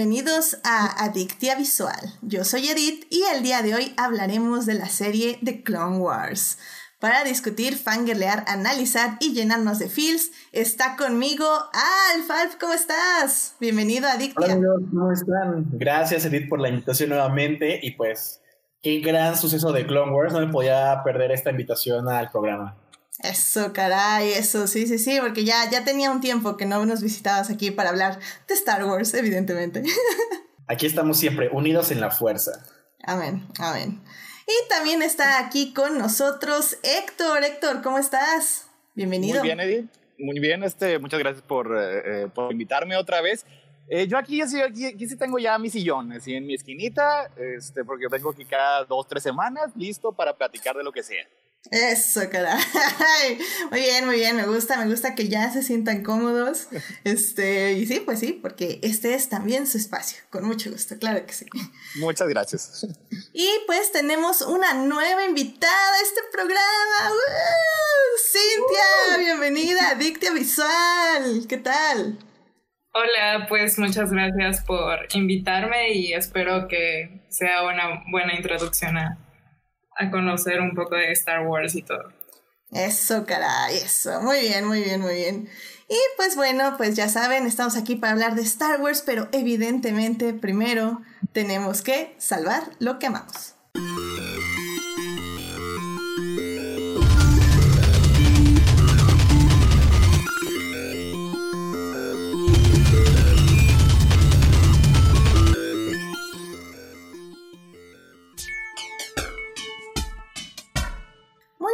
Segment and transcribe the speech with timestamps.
[0.00, 2.00] Bienvenidos a Adictia Visual.
[2.22, 6.56] Yo soy Edith y el día de hoy hablaremos de la serie The Clone Wars.
[6.98, 12.56] Para discutir, fangirlear, analizar y llenarnos de feels, está conmigo Alf.
[12.58, 13.56] ¿cómo estás?
[13.60, 14.56] Bienvenido a Adictia.
[14.56, 15.66] Hola, ¿cómo están?
[15.72, 18.40] Gracias, Edith, por la invitación nuevamente y pues
[18.80, 20.32] qué gran suceso de Clone Wars.
[20.32, 22.74] No me podía perder esta invitación al programa.
[23.22, 27.02] Eso, caray, eso, sí, sí, sí, porque ya, ya tenía un tiempo que no nos
[27.02, 29.82] visitabas aquí para hablar de Star Wars, evidentemente.
[30.66, 32.64] Aquí estamos siempre, unidos en la fuerza.
[33.02, 34.00] Amén, amén.
[34.46, 37.42] Y también está aquí con nosotros Héctor.
[37.42, 38.68] Héctor, ¿cómo estás?
[38.94, 39.40] Bienvenido.
[39.40, 39.90] Muy bien, Edith.
[40.16, 43.44] Muy bien, este, muchas gracias por, eh, eh, por invitarme otra vez.
[43.88, 47.84] Eh, yo aquí, aquí, aquí sí tengo ya mi sillón, así en mi esquinita, este,
[47.84, 51.26] porque vengo aquí cada dos, tres semanas, listo para platicar de lo que sea.
[51.70, 52.58] Eso, caray.
[53.70, 54.34] Muy bien, muy bien.
[54.34, 56.68] Me gusta, me gusta que ya se sientan cómodos.
[57.04, 60.22] Este, y sí, pues sí, porque este es también su espacio.
[60.30, 61.46] Con mucho gusto, claro que sí.
[61.96, 62.86] Muchas gracias.
[63.32, 67.12] Y pues tenemos una nueva invitada a este programa.
[68.32, 71.46] Cintia, bienvenida a Dictia Visual.
[71.48, 72.18] ¿Qué tal?
[72.92, 79.29] Hola, pues muchas gracias por invitarme y espero que sea una buena introducción a
[80.00, 82.12] a conocer un poco de Star Wars y todo.
[82.72, 84.20] Eso, caray, eso.
[84.22, 85.48] Muy bien, muy bien, muy bien.
[85.88, 90.32] Y pues bueno, pues ya saben, estamos aquí para hablar de Star Wars, pero evidentemente
[90.32, 93.54] primero tenemos que salvar lo que amamos.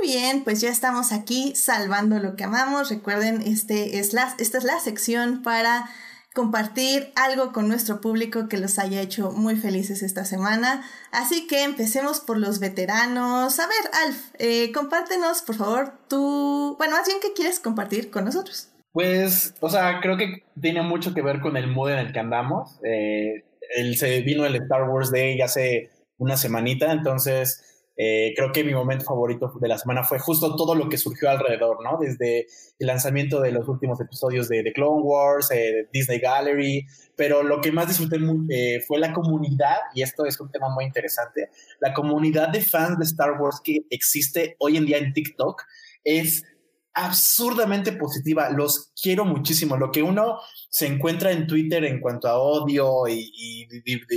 [0.06, 2.89] Bien, pues ya estamos aquí salvando lo que amamos.
[2.89, 5.91] Recuerden, este es la, esta es la sección para
[6.34, 10.84] compartir algo con nuestro público que los haya hecho muy felices esta semana.
[11.11, 13.59] Así que empecemos por los veteranos.
[13.59, 18.27] A ver, Alf, eh, compártenos, por favor, tú, bueno, más bien, ¿qué quieres compartir con
[18.27, 18.71] nosotros?
[18.93, 22.21] Pues, o sea, creo que tiene mucho que ver con el mood en el que
[22.21, 22.78] andamos.
[22.84, 28.62] Eh, él se vino el Star Wars Day hace una semanita, entonces eh, creo que
[28.62, 31.99] mi momento favorito de la semana fue justo todo lo que surgió alrededor, ¿no?
[31.99, 32.47] Desde
[32.79, 36.87] el lanzamiento de los últimos episodios de The Clone Wars, eh, Disney Gallery,
[37.17, 38.19] pero lo que más disfruté
[38.51, 41.49] eh, fue la comunidad, y esto es un tema muy interesante,
[41.81, 45.63] la comunidad de fans de Star Wars que existe hoy en día en TikTok
[46.05, 46.45] es
[46.93, 50.39] absurdamente positiva, los quiero muchísimo, lo que uno
[50.71, 53.69] se encuentra en Twitter en cuanto a odio y, y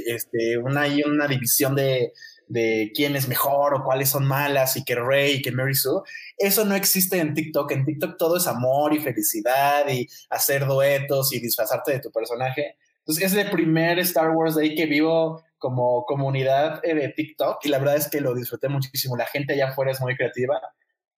[0.07, 2.13] este, y una división de
[2.49, 6.01] de quién es mejor o cuáles son malas y que Rey y que Mary Sue.
[6.37, 7.71] Eso no existe en TikTok.
[7.71, 12.75] En TikTok todo es amor y felicidad y hacer duetos y disfrazarte de tu personaje.
[12.99, 17.69] Entonces es el primer Star Wars Day que vivo como comunidad eh, de TikTok y
[17.69, 19.15] la verdad es que lo disfruté muchísimo.
[19.15, 20.59] La gente allá afuera es muy creativa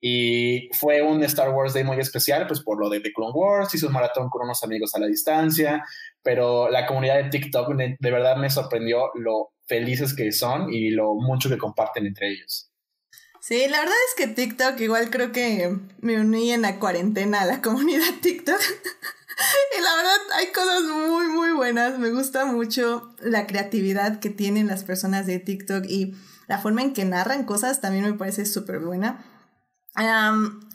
[0.03, 3.73] y fue un Star Wars Day muy especial, pues por lo de The Clone Wars,
[3.75, 5.85] hice un maratón con unos amigos a la distancia,
[6.23, 11.15] pero la comunidad de TikTok de, verdad me sorprendió lo felices que son y lo
[11.15, 12.71] mucho que comparten entre ellos.
[13.39, 17.45] Sí, la verdad es que TikTok, igual creo que me uní en la cuarentena a
[17.45, 18.59] la comunidad TikTok.
[19.77, 21.97] y la verdad hay cosas muy, muy buenas.
[21.97, 26.13] Me gusta mucho la creatividad que tienen las personas de TikTok y
[26.47, 29.25] la forma en que narran cosas también me parece súper buena.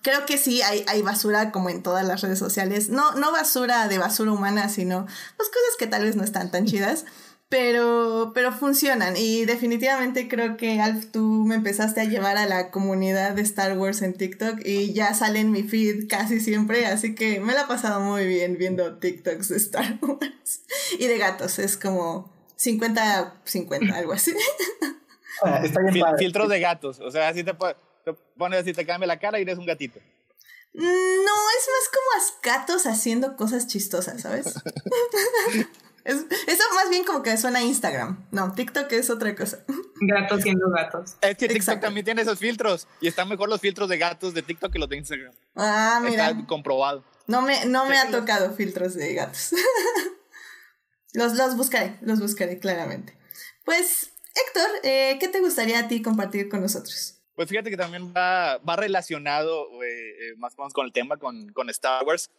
[0.02, 2.90] Creo que sí, hay, hay, basura como en todas las redes sociales.
[2.90, 5.06] No, no basura de basura humana, sino
[5.36, 7.04] pues cosas que tal vez no están tan chidas
[7.48, 12.70] pero, pero funcionan y definitivamente creo que Alf, tú me empezaste a llevar a la
[12.70, 17.14] comunidad de Star Wars en TikTok y ya sale en mi feed casi siempre, así
[17.14, 20.62] que me la he pasado muy bien viendo TikToks de Star Wars
[20.98, 24.32] y de gatos, es como 50-50, algo así.
[25.44, 25.60] Ah,
[26.18, 27.52] filtro de gatos, o sea, así te,
[28.06, 29.98] te pones así, te cambia la cara y eres un gatito.
[30.72, 34.54] No, es más como gatos haciendo cosas chistosas, ¿sabes?
[36.06, 38.28] Es, eso más bien como que suena a Instagram.
[38.30, 39.64] No, TikTok es otra cosa.
[40.00, 41.16] Gatos siendo gatos.
[41.20, 42.86] Es que TikTok también tiene esos filtros.
[43.00, 45.34] Y están mejor los filtros de gatos de TikTok que los de Instagram.
[45.56, 46.30] Ah, mira.
[46.30, 47.02] Está comprobado.
[47.26, 49.52] No me, no me ha tocado filtros de gatos.
[51.12, 53.18] los, los buscaré, los buscaré claramente.
[53.64, 57.15] Pues, Héctor, eh, ¿qué te gustaría a ti compartir con nosotros?
[57.36, 61.52] Pues fíjate que también va, va relacionado eh, más o menos con el tema, con,
[61.52, 62.30] con Star Wars.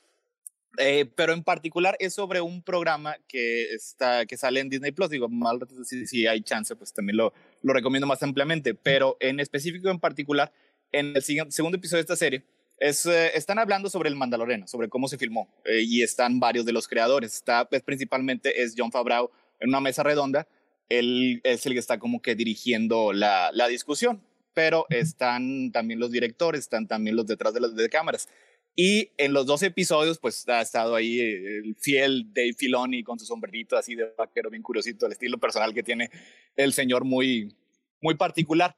[0.80, 5.10] Eh, pero en particular es sobre un programa que, está, que sale en Disney Plus.
[5.10, 8.74] Digo, mal si, si hay chance, pues también lo, lo recomiendo más ampliamente.
[8.74, 10.52] Pero en específico, en particular,
[10.92, 12.44] en el segundo episodio de esta serie,
[12.80, 16.66] es, eh, están hablando sobre el Mandaloriano, sobre cómo se filmó, eh, y están varios
[16.66, 17.34] de los creadores.
[17.34, 20.48] Está, pues, principalmente es John Favreau en una mesa redonda.
[20.90, 24.22] Él es el que está como que dirigiendo la, la discusión,
[24.58, 28.28] pero están también los directores, están también los detrás de las cámaras.
[28.76, 33.28] Y en los dos episodios, pues ha estado ahí el fiel Dave Filoni con su
[33.28, 36.10] sombrerito así de vaquero bien curiosito, el estilo personal que tiene
[36.56, 37.56] el señor muy,
[38.02, 38.76] muy particular.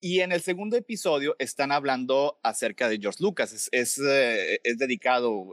[0.00, 3.52] Y en el segundo episodio están hablando acerca de George Lucas.
[3.52, 5.50] Es, es, eh, dedicado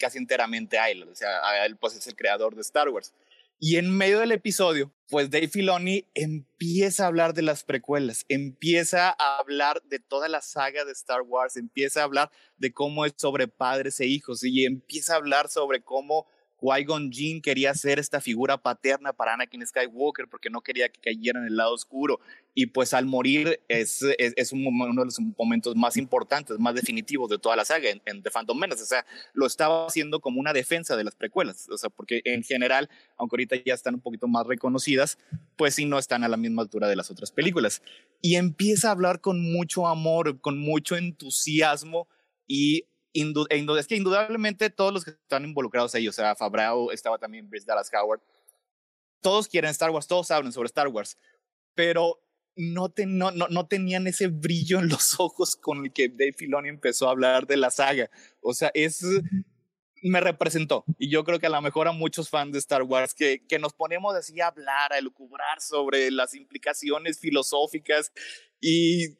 [0.00, 1.04] casi enteramente a él.
[1.04, 3.14] O sea, a él pues es el creador de Star Wars.
[3.64, 9.14] Y en medio del episodio, pues Dave Filoni empieza a hablar de las precuelas, empieza
[9.16, 13.12] a hablar de toda la saga de Star Wars, empieza a hablar de cómo es
[13.16, 16.26] sobre padres e hijos y empieza a hablar sobre cómo
[16.62, 21.40] Qui-Gon Jinn quería ser esta figura paterna para Anakin Skywalker porque no quería que cayera
[21.40, 22.20] en el lado oscuro.
[22.54, 26.74] Y pues al morir es, es, es un, uno de los momentos más importantes, más
[26.74, 28.82] definitivos de toda la saga en, en, The Phantom Menace.
[28.82, 31.68] O sea, lo estaba haciendo como una defensa de las precuelas.
[31.68, 35.18] O sea, porque en general, aunque ahorita ya están un poquito más reconocidas,
[35.56, 37.82] pues sí no están a la misma altura de las otras películas.
[38.20, 42.06] Y empieza a hablar con mucho amor, con mucho entusiasmo
[42.46, 47.18] y Indu es que indudablemente todos los que están involucrados ahí, o sea, Fabrao, estaba
[47.18, 48.20] también Brice Dallas Howard,
[49.20, 51.18] todos quieren Star Wars, todos hablan sobre Star Wars,
[51.74, 52.20] pero
[52.56, 56.32] no, te, no, no, no, tenían ese brillo en los ojos con el que Dave
[56.32, 58.10] Filoni empezó a hablar de la saga.
[58.40, 59.04] O sea, es
[60.02, 60.84] me representó.
[60.98, 63.58] Y yo creo que a lo mejor a muchos fans de Star Wars que, que
[63.58, 68.12] nos ponemos así a hablar, a elucubrar sobre las implicaciones filosóficas
[68.60, 69.16] y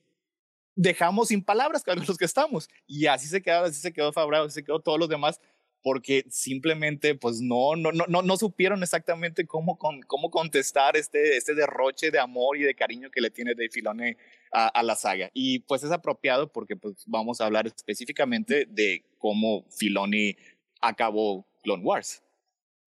[0.75, 2.69] dejamos sin palabras con los que estamos.
[2.87, 5.41] Y así se quedó, así se quedó Fabrao, así se quedó todos los demás,
[5.83, 11.37] porque simplemente pues no, no, no, no, no supieron exactamente cómo, con, cómo contestar este,
[11.37, 14.17] este derroche de amor y de cariño que le tiene Dave Filoni
[14.53, 15.31] a, a, la saga.
[15.35, 20.37] Y pues es apropiado porque pues vamos a hablar específicamente de cómo Filoni
[20.81, 22.23] acabó Clone Wars.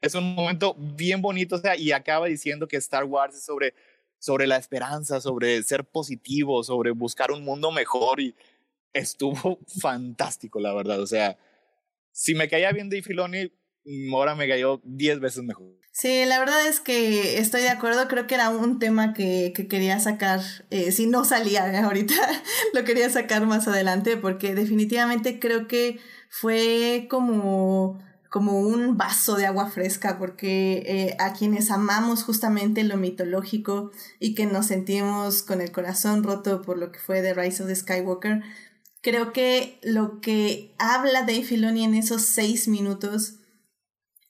[0.01, 3.73] Es un momento bien bonito, o sea, y acaba diciendo que Star Wars es sobre
[4.25, 8.33] sobre la esperanza, sobre ser positivo, sobre buscar un mundo mejor y
[8.91, 10.99] estuvo fantástico, la verdad.
[10.99, 11.37] O sea,
[12.11, 13.51] si me caía bien Dave Filoni,
[14.11, 15.67] ahora me cayó diez veces mejor.
[15.91, 19.67] Sí, la verdad es que estoy de acuerdo, creo que era un tema que, que
[19.67, 20.41] quería sacar,
[20.71, 22.15] eh, si no salía ahorita,
[22.73, 25.99] lo quería sacar más adelante porque definitivamente creo que
[26.31, 27.99] fue como
[28.35, 34.35] como un vaso de agua fresca, porque eh, a quienes amamos justamente lo mitológico y
[34.35, 37.75] que nos sentimos con el corazón roto por lo que fue The Rise of the
[37.77, 38.43] Skywalker,
[38.99, 43.35] creo que lo que habla Dave Filoni en esos seis minutos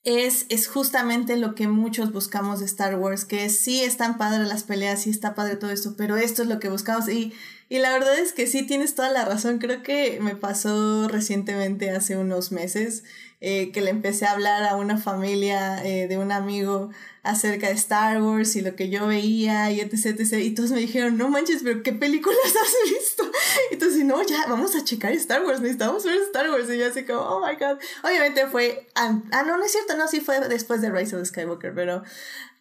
[0.03, 4.61] es, es justamente lo que muchos buscamos de Star Wars, que sí están padres las
[4.61, 7.09] peleas, sí está padre todo esto, pero esto es lo que buscamos.
[7.09, 7.33] Y,
[7.69, 11.89] y la verdad es que sí tienes toda la razón, creo que me pasó recientemente
[11.89, 13.03] hace unos meses
[13.47, 16.89] eh, que le empecé a hablar a una familia eh, de un amigo
[17.21, 20.39] acerca de Star Wars y lo que yo veía y etc, etc.
[20.39, 23.23] Y todos me dijeron, no manches, pero ¿qué películas has visto?
[23.69, 26.67] Y entonces, no, ya, vamos a checar Star Wars, necesitamos ver Star Wars.
[26.71, 27.77] Y yo así como, oh my god.
[28.03, 29.11] Obviamente fue, ah,
[29.45, 32.01] no, no es cierto, no, sí fue después de Rise of Skywalker, pero,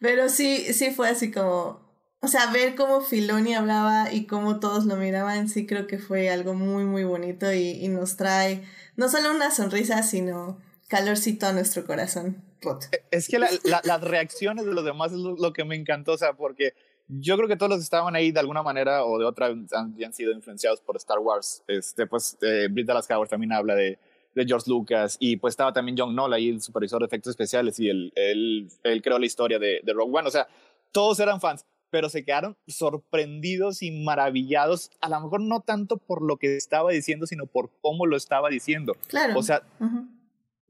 [0.01, 1.81] pero sí, sí fue así como,
[2.21, 6.29] o sea, ver cómo Filoni hablaba y cómo todos lo miraban, sí creo que fue
[6.29, 11.53] algo muy, muy bonito y, y nos trae no solo una sonrisa, sino calorcito a
[11.53, 12.87] nuestro corazón roto.
[12.93, 15.77] E, es que la, la, las reacciones de los demás es lo, lo, que me
[15.77, 16.75] encantó, o sea, porque
[17.09, 19.67] yo creo que todos los que estaban ahí de alguna manera o de otra han,
[19.73, 21.63] han sido influenciados por Star Wars.
[21.69, 23.99] Este, pues, eh, Dallas Howard también habla de,
[24.35, 27.79] de George Lucas y pues estaba también John Knoll ahí, el supervisor de efectos especiales
[27.79, 30.29] y él, él, él creó la historia de, de Rogue One.
[30.29, 30.49] O sea,
[30.93, 36.23] todos eran fans pero se quedaron sorprendidos y maravillados, a lo mejor no tanto por
[36.23, 38.97] lo que estaba diciendo, sino por cómo lo estaba diciendo.
[39.07, 39.39] Claro.
[39.39, 40.09] O sea, uh -huh.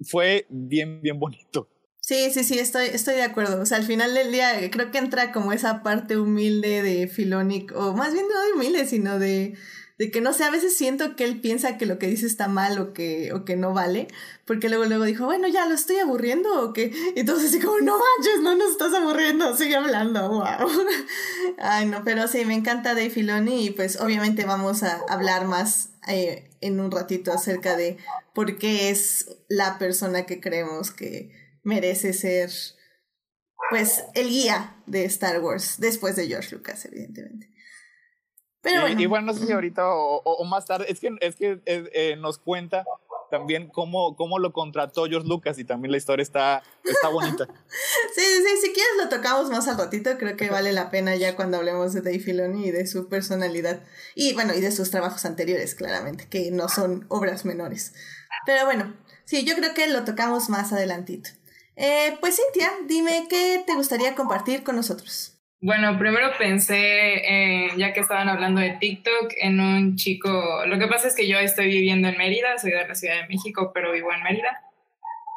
[0.00, 1.68] Fue bien, bien bonito.
[2.00, 3.62] Sí, sí, sí, estoy, estoy de acuerdo.
[3.62, 7.72] O sea, al final del día creo que entra como esa parte humilde de Filonic,
[7.74, 9.56] o más bien no de humilde, sino de,
[9.96, 12.48] de que no sé, a veces siento que él piensa que lo que dice está
[12.48, 14.08] mal o que, o que no vale,
[14.44, 17.92] porque luego luego dijo, bueno, ya lo estoy aburriendo o que, entonces así como, no
[17.98, 20.68] manches, no nos estás aburriendo, sigue hablando, wow.
[21.58, 25.90] Ay, no, pero sí, me encanta Dave Filoni y pues obviamente vamos a hablar más
[26.08, 27.96] eh, en un ratito acerca de
[28.34, 31.30] por qué es la persona que creemos que
[31.62, 32.50] merece ser
[33.70, 37.53] pues el guía de Star Wars después de George Lucas, evidentemente.
[38.64, 39.00] Pero bueno.
[39.00, 41.90] Igual no sé si ahorita o, o, o más tarde, es que, es que eh,
[41.92, 42.84] eh, nos cuenta
[43.30, 47.46] también cómo, cómo lo contrató George Lucas y también la historia está, está bonita.
[48.14, 51.36] sí, sí, si quieres lo tocamos más al ratito, creo que vale la pena ya
[51.36, 53.82] cuando hablemos de Dave Filoni y de su personalidad.
[54.14, 57.92] Y bueno, y de sus trabajos anteriores, claramente, que no son obras menores.
[58.46, 58.94] Pero bueno,
[59.24, 61.28] sí, yo creo que lo tocamos más adelantito.
[61.76, 65.33] Eh, pues Cintia, dime qué te gustaría compartir con nosotros.
[65.66, 71.08] Bueno, primero pensé, ya que estaban hablando de TikTok, en un chico, lo que pasa
[71.08, 74.12] es que yo estoy viviendo en Mérida, soy de la Ciudad de México, pero vivo
[74.12, 74.60] en Mérida.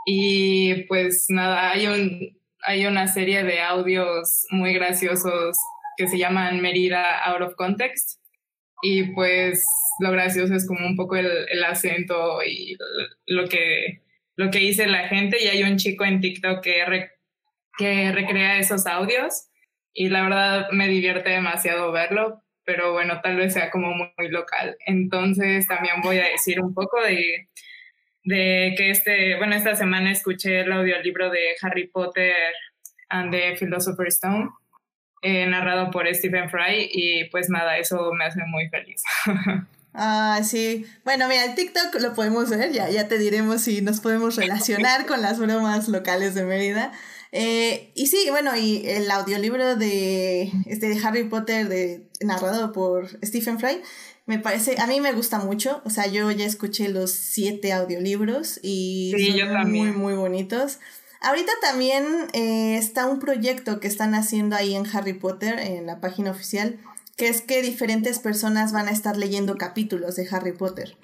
[0.06, 5.56] Y pues nada, hay, un, hay una serie de audios muy graciosos
[5.96, 8.20] que se llaman Mérida Out of Context.
[8.82, 9.64] Y pues
[10.02, 12.76] lo gracioso es como un poco el, el acento y
[13.28, 14.02] lo que,
[14.36, 15.42] lo que dice la gente.
[15.42, 17.12] Y hay un chico en TikTok que,
[17.78, 19.47] que recrea esos audios
[19.98, 24.78] y la verdad me divierte demasiado verlo, pero bueno, tal vez sea como muy, local.
[24.86, 27.50] Entonces también voy a decir un poco de,
[28.24, 32.32] de que este, bueno, esta semana escuché el audiolibro de Harry Potter
[33.10, 34.52] and the Philosopher's Stone,
[35.24, 39.04] eh, narrado por Stephen Fry, y pues nada, eso me hace muy feliz.
[40.00, 40.86] Ah, sí.
[41.06, 45.08] Bueno, mira, el TikTok lo podemos ver, ya, ya te diremos si nos podemos relacionar
[45.08, 46.92] con las bromas locales de Mérida.
[47.32, 53.10] Eh, y sí, bueno, y el audiolibro de, este, de Harry Potter, de, narrado por
[53.26, 53.82] Stephen Fry,
[54.26, 58.60] me parece, a mí me gusta mucho, o sea, yo ya escuché los siete audiolibros
[58.62, 60.80] y son muy, muy bonitos.
[61.22, 66.00] Ahorita también eh, está un proyecto que están haciendo ahí en Harry Potter, en la
[66.00, 66.80] página oficial,
[67.16, 70.98] que es que diferentes personas van a estar leyendo capítulos de Harry Potter.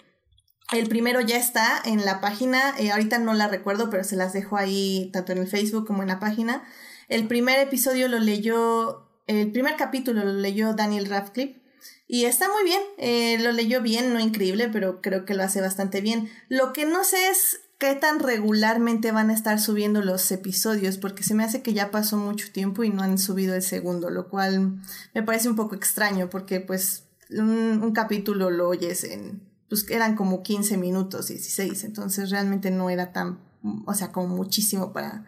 [0.71, 4.33] El primero ya está en la página, eh, ahorita no la recuerdo, pero se las
[4.33, 6.63] dejo ahí tanto en el Facebook como en la página.
[7.09, 11.61] El primer episodio lo leyó, el primer capítulo lo leyó Daniel Radcliffe
[12.07, 15.61] y está muy bien, eh, lo leyó bien, no increíble, pero creo que lo hace
[15.61, 16.29] bastante bien.
[16.47, 21.23] Lo que no sé es qué tan regularmente van a estar subiendo los episodios, porque
[21.23, 24.29] se me hace que ya pasó mucho tiempo y no han subido el segundo, lo
[24.29, 24.81] cual
[25.13, 30.43] me parece un poco extraño, porque pues un capítulo lo oyes en pues eran como
[30.43, 33.39] 15 minutos, 16, entonces realmente no era tan,
[33.87, 35.25] o sea, como muchísimo para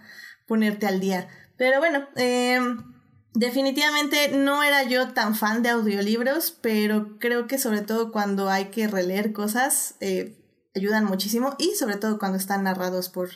[0.47, 1.27] ponerte al día.
[1.57, 2.93] Pero bueno, em,
[3.33, 8.65] definitivamente no era yo tan fan de audiolibros, pero creo que sobre todo cuando hay
[8.65, 10.37] que releer cosas, eh,
[10.75, 13.29] ayudan muchísimo y sobre todo cuando están narrados por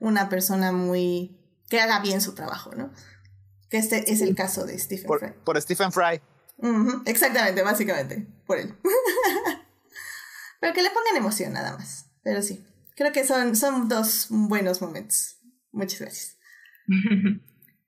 [0.00, 1.38] una persona muy
[1.70, 2.92] que haga bien su trabajo, ¿no?
[3.70, 5.32] Que este es el caso de Stephen por, Fry.
[5.46, 6.20] Por Stephen Fry.
[7.06, 8.74] exactamente, básicamente, por él.
[10.62, 12.06] Pero que le pongan emoción nada más.
[12.22, 12.64] Pero sí,
[12.94, 15.40] creo que son, son dos buenos momentos.
[15.72, 16.36] Muchas gracias.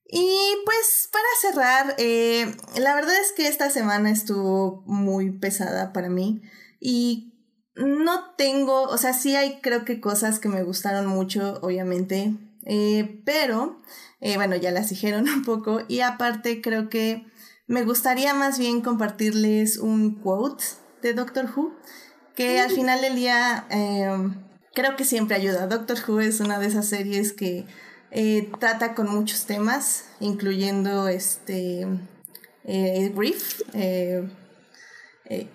[0.09, 6.09] y pues para cerrar, eh, la verdad es que esta semana estuvo muy pesada para
[6.09, 6.43] mí
[6.81, 7.33] y
[7.77, 12.35] no tengo, o sea, sí hay creo que cosas que me gustaron mucho, obviamente,
[12.67, 13.83] eh, pero
[14.21, 17.25] eh, bueno, ya las dijeron un poco y aparte creo que
[17.69, 20.65] me gustaría más bien compartirles un quote
[21.03, 21.73] de Doctor Who
[22.35, 24.35] que al final del día em,
[24.75, 25.67] creo que siempre ayuda.
[25.67, 27.67] Doctor Who es una de esas series que
[28.11, 31.87] eh, trata con muchos temas, incluyendo este
[32.65, 33.63] eh, grief.
[33.73, 34.29] Eh,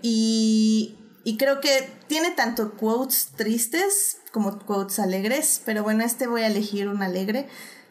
[0.02, 6.42] y, y creo que tiene tanto quotes tristes como quotes alegres, pero bueno, este voy
[6.42, 7.48] a elegir un alegre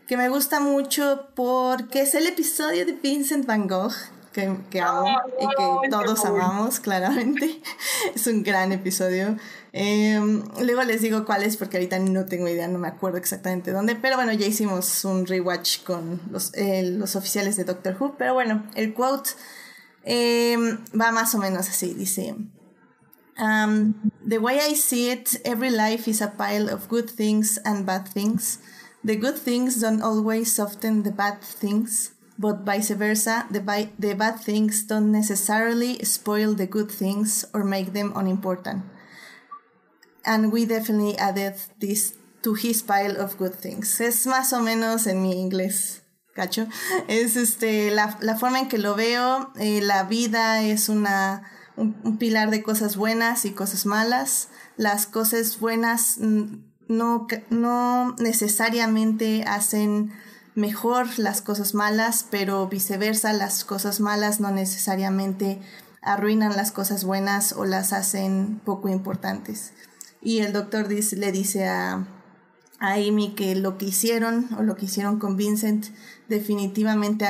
[0.07, 3.93] que me gusta mucho porque es el episodio de Vincent Van Gogh
[4.33, 5.09] que, que amo
[5.41, 7.61] y que todos amamos, claramente.
[8.15, 9.37] es un gran episodio.
[9.73, 13.73] Em, luego les digo cuál es porque ahorita no tengo idea, no me acuerdo exactamente
[13.73, 18.17] dónde, pero bueno, ya hicimos un rewatch con los, eh, los oficiales de Doctor Who,
[18.17, 19.31] pero bueno, el quote
[20.05, 22.35] em, va más o menos así, dice...
[23.41, 27.87] Um, the way I see it, every life is a pile of good things and
[27.87, 28.59] bad things.
[29.05, 32.11] The good things don't always soften the bad things.
[32.39, 33.61] But vice versa, the,
[33.99, 38.85] the bad things don't necessarily spoil the good things or make them unimportant.
[40.25, 44.01] And we definitely added this to his pile of good things.
[44.01, 46.03] Es más o menos en mi inglés,
[46.35, 46.69] cacho.
[47.09, 49.51] Es este, la, la forma en que lo veo.
[49.59, 51.43] Eh, la vida es una,
[51.77, 54.49] un, un, pilar de cosas buenas y cosas malas.
[54.77, 56.19] Las cosas buenas
[56.89, 60.13] no, no necesariamente hacen
[60.59, 65.61] mejor las cosas malas, pero viceversa, las cosas malas no necesariamente
[66.03, 69.73] arruinan las cosas buenas o las hacen poco importantes.
[70.21, 72.07] Y el doctor dice, le dice a,
[72.81, 75.87] a Amy que lo que hicieron o lo que hicieron con Vincent
[76.29, 77.25] definitivamente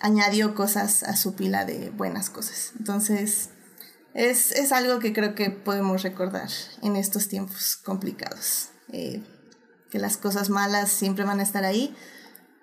[0.00, 2.72] añadió cosas a su pila de buenas cosas.
[2.78, 3.50] Entonces,
[4.12, 6.48] es, es, algo que creo que podemos recordar
[6.82, 8.70] en estos tiempos complicados.
[8.92, 9.22] Eh,
[9.90, 11.94] que las cosas malas siempre van a estar ahí,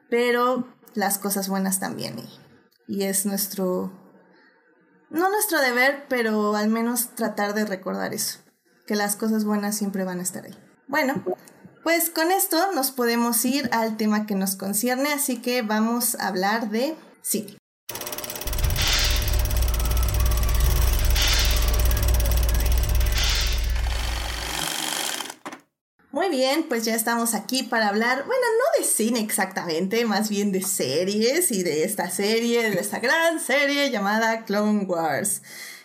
[0.10, 2.20] pero las cosas buenas también.
[2.20, 3.92] Y, y es nuestro,
[5.10, 8.40] no nuestro deber, pero al menos tratar de recordar eso,
[8.86, 10.58] que las cosas buenas siempre van a estar ahí.
[10.88, 11.24] Bueno,
[11.84, 16.28] pues con esto nos podemos ir al tema que nos concierne, así que vamos a
[16.28, 17.58] hablar de cine.
[26.14, 30.52] Muy bien, pues ya estamos aquí para hablar, bueno, no de cine exactamente, más bien
[30.52, 35.42] de series y de esta serie, de esta gran serie llamada Clone Wars.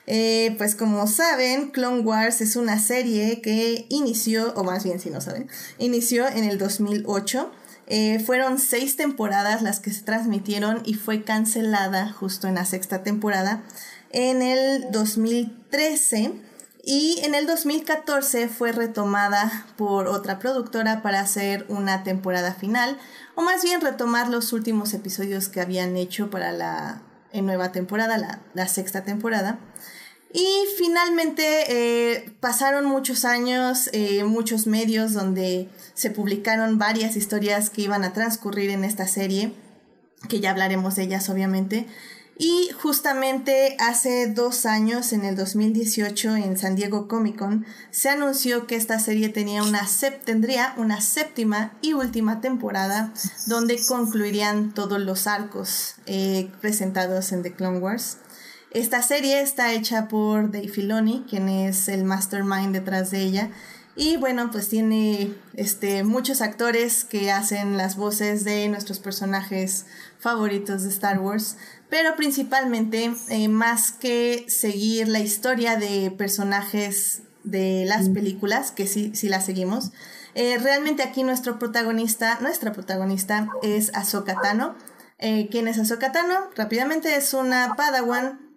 [0.07, 5.09] Eh, pues como saben, Clone Wars es una serie que inició, o más bien si
[5.09, 7.51] no saben, inició en el 2008.
[7.87, 13.03] Eh, fueron seis temporadas las que se transmitieron y fue cancelada justo en la sexta
[13.03, 13.63] temporada
[14.11, 16.48] en el 2013
[16.91, 22.97] y en el 2014 fue retomada por otra productora para hacer una temporada final
[23.35, 27.03] o más bien retomar los últimos episodios que habían hecho para la
[27.35, 29.59] nueva temporada, la, sexta temporada.
[30.33, 37.83] Y finalmente eh, pasaron muchos años, eh, muchos medios donde se publicaron varias historias que
[37.83, 39.53] iban a transcurrir en esta serie,
[40.31, 41.87] que ya hablaremos de ellas obviamente.
[42.41, 48.69] Y justamente hace dos años, en el 2018, en San Diego Comic Con, se anunció
[48.69, 49.85] que esta serie tenía una
[50.25, 53.13] tendría una séptima y última temporada
[53.47, 58.19] donde concluirían todos los arcos eh, presentados en The Clone Wars.
[58.71, 63.51] Esta serie está hecha por Dave Filoni, quien es el mastermind detrás de ella.
[64.01, 69.87] Y bueno, pues tiene este, muchos actores que hacen las voces de nuestros personajes
[70.21, 71.57] favoritos de Star Wars.
[71.91, 78.15] Pero principalmente, eh, más que seguir la historia de personajes de las mm.
[78.15, 79.93] películas, que sí, sí las seguimos,
[80.35, 84.77] eh, realmente aquí nuestro protagonista, nuestra protagonista es Ahsoka Tano.
[85.19, 86.51] Eh, ¿Quién es Ahsoka Tano?
[86.55, 88.49] Rápidamente es una Padawan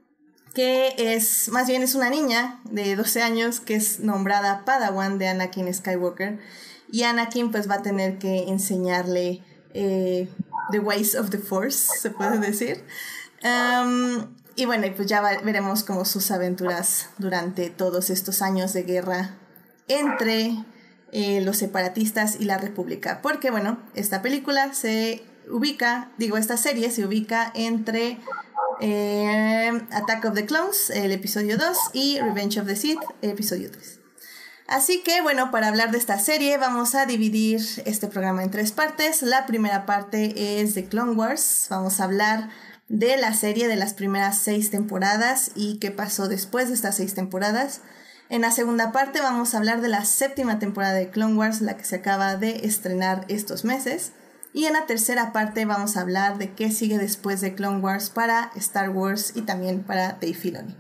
[0.54, 5.30] que es, más bien es una niña de 12 años que es nombrada Padawan de
[5.30, 6.40] Anakin Skywalker.
[6.92, 10.30] Y Anakin pues va a tener que enseñarle eh,
[10.72, 12.84] The Ways of the Force, se puede decir.
[14.56, 19.36] Y bueno, pues ya veremos como sus aventuras durante todos estos años de guerra
[19.88, 20.64] entre
[21.12, 23.22] eh, los separatistas y la República.
[23.22, 28.20] Porque bueno, esta película se ubica, digo, esta serie se ubica entre
[28.80, 34.00] eh, Attack of the Clones, el episodio 2, y Revenge of the Sith, episodio 3.
[34.68, 38.72] Así que bueno, para hablar de esta serie vamos a dividir este programa en tres
[38.72, 39.22] partes.
[39.22, 41.68] La primera parte es de Clone Wars.
[41.70, 42.50] Vamos a hablar
[42.92, 47.14] de la serie de las primeras seis temporadas y qué pasó después de estas seis
[47.14, 47.82] temporadas.
[48.30, 51.78] En la segunda parte vamos a hablar de la séptima temporada de Clone Wars, la
[51.78, 54.12] que se acaba de estrenar estos meses.
[54.54, 58.10] Y en la tercera parte vamos a hablar de qué sigue después de Clone Wars
[58.10, 60.76] para Star Wars y también para Dave Filoni.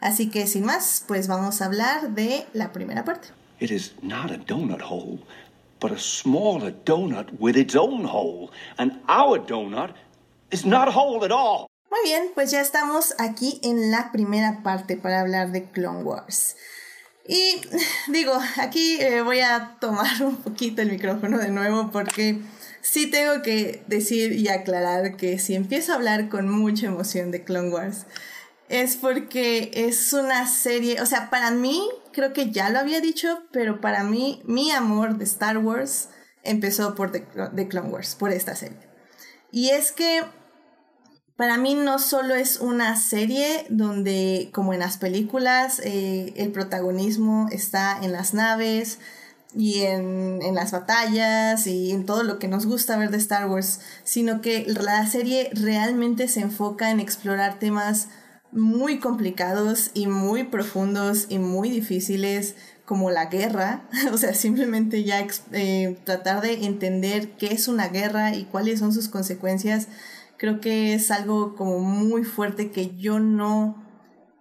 [0.00, 3.28] Así que sin más, pues vamos a hablar de la primera parte.
[3.58, 5.18] It is not a donut hole,
[5.80, 8.52] but a smaller donut with its own hole.
[8.76, 9.94] And our donut
[10.50, 11.66] is not hole at all.
[11.90, 16.56] Muy bien, pues ya estamos aquí en la primera parte para hablar de Clone Wars.
[17.26, 17.60] Y
[18.08, 22.40] digo, aquí eh, voy a tomar un poquito el micrófono de nuevo porque
[22.80, 27.44] sí tengo que decir y aclarar que si empiezo a hablar con mucha emoción de
[27.44, 28.06] Clone Wars,
[28.68, 33.42] es porque es una serie, o sea, para mí, creo que ya lo había dicho,
[33.50, 36.10] pero para mí, mi amor de Star Wars
[36.42, 38.78] empezó por The, Clone Wars, por esta serie.
[39.50, 40.22] Y es que
[41.38, 47.46] para mí no solo es una serie donde, como en las películas, eh, el protagonismo
[47.52, 48.98] está en las naves,
[49.56, 53.48] y en, en, las batallas y en todo lo que nos gusta ver de Star
[53.48, 58.08] Wars, sino que la serie realmente se enfoca en explorar temas
[58.52, 65.26] muy complicados y muy profundos y muy difíciles como la guerra, o sea, simplemente ya
[65.52, 69.88] eh, tratar de entender qué es una guerra y cuáles son sus consecuencias,
[70.38, 73.84] creo que es algo como muy fuerte que yo no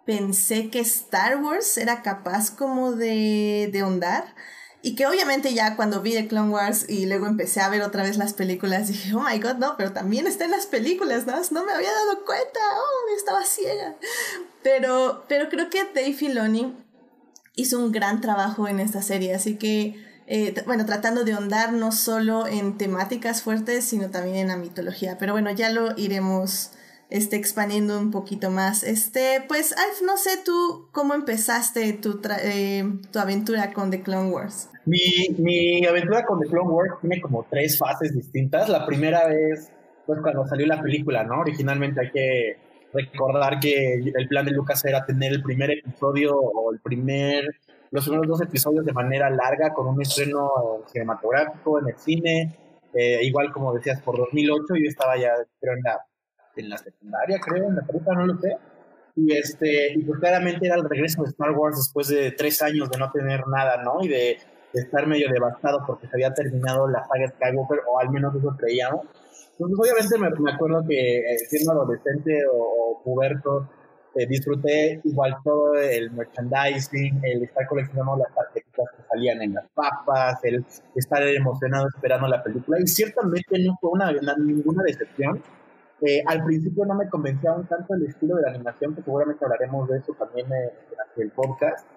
[0.06, 4.36] pensé que Star Wars era capaz como de, de ahondar.
[4.84, 8.04] Y que obviamente ya cuando vi The Clone Wars y luego empecé a ver otra
[8.04, 11.34] vez las películas, dije, oh my god, no, pero también está en las películas, ¿no?
[11.52, 13.96] No me había dado cuenta, oh, estaba ciega.
[14.64, 16.74] Pero, pero creo que Dave Filoni
[17.56, 21.92] hizo un gran trabajo en esta serie, así que, eh, bueno, tratando de ahondar no
[21.92, 25.18] solo en temáticas fuertes, sino también en la mitología.
[25.18, 26.72] Pero bueno, ya lo iremos
[27.10, 28.84] este, expandiendo un poquito más.
[28.84, 34.30] Este, pues, Alf, no sé tú cómo empezaste tu, eh, tu aventura con The Clone
[34.30, 34.70] Wars.
[34.86, 35.00] Mi,
[35.38, 38.68] mi aventura con The Clone Wars tiene como tres fases distintas.
[38.68, 39.72] La primera vez,
[40.06, 41.40] pues cuando salió la película, ¿no?
[41.40, 42.58] Originalmente hay que
[42.94, 47.46] recordar que el plan de Lucas era tener el primer episodio o el primer,
[47.92, 52.58] los primeros dos episodios de manera larga con un estreno cinematográfico en el cine,
[52.94, 56.00] eh, igual como decías, por 2008 yo estaba ya, creo, en la,
[56.56, 58.58] en la secundaria, creo, en la prepa, no lo sé.
[59.16, 62.90] Y, este, y pues claramente era el regreso de Star Wars después de tres años
[62.90, 64.04] de no tener nada, ¿no?
[64.04, 64.38] Y de
[64.74, 69.06] estar medio devastado porque se había terminado la saga Skywalker, o al menos eso creíamos.
[69.60, 73.68] Entonces, obviamente me, acuerdo que eh, siendo adolescente o, puberto,
[74.18, 79.66] eh, disfruté igual todo el merchandising, el estar coleccionando las tarjetitas que salían en las
[79.74, 82.80] papas, el estar emocionado esperando la película.
[82.80, 85.42] Y ciertamente no fue una, ninguna decepción.
[86.02, 89.44] Eh, al principio no me convencía un tanto el estilo de la animación, que seguramente
[89.44, 91.88] hablaremos de eso también en el podcast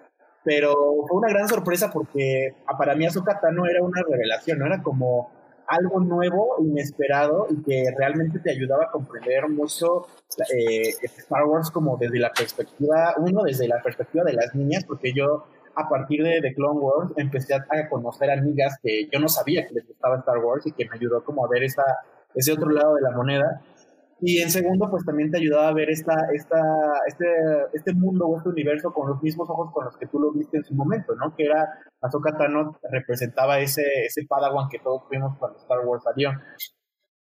[0.43, 0.73] pero
[1.07, 4.65] fue una gran sorpresa porque ah, para mí Ahsoka Tano era una revelación, ¿no?
[4.65, 5.31] Era como
[5.71, 10.05] algo nuevo, inesperado y que realmente te ayudaba a comprender mucho
[10.53, 15.13] eh, Star Wars como desde la perspectiva, uno desde la perspectiva de las niñas, porque
[15.13, 19.65] yo a partir de The Clone Wars empecé a, conocer amigas que yo no sabía
[19.65, 21.83] que les gustaba Star Wars y que me ayudó como a ver esa,
[22.35, 23.61] ese otro lado de la moneda.
[24.23, 26.61] Y en segundo, pues también te ayudaba a ver esta, esta,
[27.07, 27.25] este,
[27.73, 30.57] este mundo o este universo con los mismos ojos con los que tú lo viste
[30.57, 31.35] en su momento, ¿no?
[31.35, 31.67] Que era,
[32.01, 36.29] Ahsoka Tano representaba ese, ese Padawan que todos vimos cuando Star Wars salió.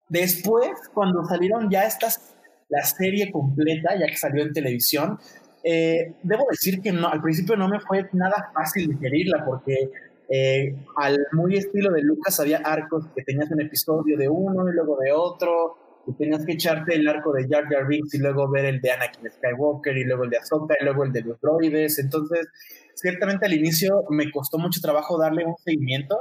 [0.07, 2.37] Después, cuando salieron ya estas,
[2.69, 5.19] la serie completa, ya que salió en televisión,
[5.65, 9.89] eh, debo decir que no, al principio no me fue nada fácil digerirla porque
[10.29, 14.73] eh, al muy estilo de Lucas había arcos que tenías un episodio de uno y
[14.73, 18.49] luego de otro y tenías que echarte el arco de Jar Jar Binks y luego
[18.49, 21.39] ver el de Anakin Skywalker y luego el de Ahsoka y luego el de los
[21.41, 21.99] droides.
[21.99, 22.47] Entonces,
[22.93, 26.17] ciertamente al inicio me costó mucho trabajo darle un seguimiento.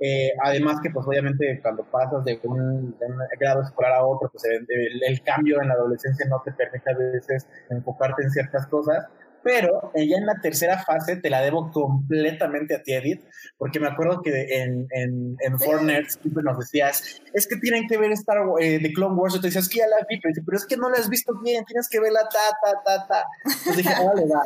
[0.00, 2.96] Eh, además que pues obviamente cuando pasas de un,
[3.38, 4.64] grado escolar a otro, pues el,
[5.02, 9.08] el, cambio en la adolescencia no te permite a veces enfocarte en ciertas cosas
[9.42, 13.24] pero ya en la tercera fase te la debo completamente a ti, Edith,
[13.56, 17.96] porque me acuerdo que en, en, en Fortnite siempre nos decías, es que tienen que
[17.96, 20.20] ver Star Wars, eh, de Clone Wars, yo te decía, es que ya la vi,
[20.20, 23.24] pero, es que no la has visto bien, tienes que verla ta, ta, ta, ta.
[23.44, 24.42] Entonces dije, vale, va,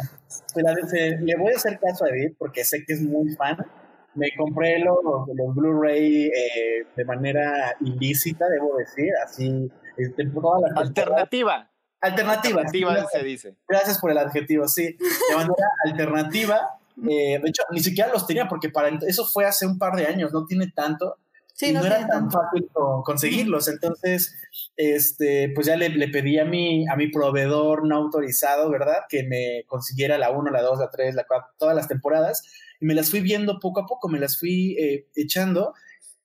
[1.21, 3.57] le voy a hacer caso a Edith porque sé que es muy fan.
[4.15, 10.81] Me compré los, los Blu-ray eh, de manera ilícita, debo decir, así, este, toda la
[10.81, 11.72] Alternativa.
[12.03, 12.63] Alternativa.
[12.63, 13.57] Alternativa se dice.
[13.69, 14.97] Gracias por el adjetivo, sí.
[14.99, 16.79] De manera alternativa.
[17.09, 20.07] Eh, de hecho, ni siquiera los tenía porque para eso fue hace un par de
[20.07, 21.17] años, no tiene tanto.
[21.55, 22.69] Sí, y no, era tan fácil
[23.05, 23.69] conseguirlos.
[23.69, 24.35] Entonces,
[24.77, 29.03] este, pues ya le, le, pedí a mi, a mi proveedor no autorizado, ¿verdad?
[29.09, 32.43] Que me consiguiera la 1, la 2, la 3, la 4, todas las temporadas.
[32.81, 35.75] Y me las fui viendo poco a poco, me las fui eh, echando.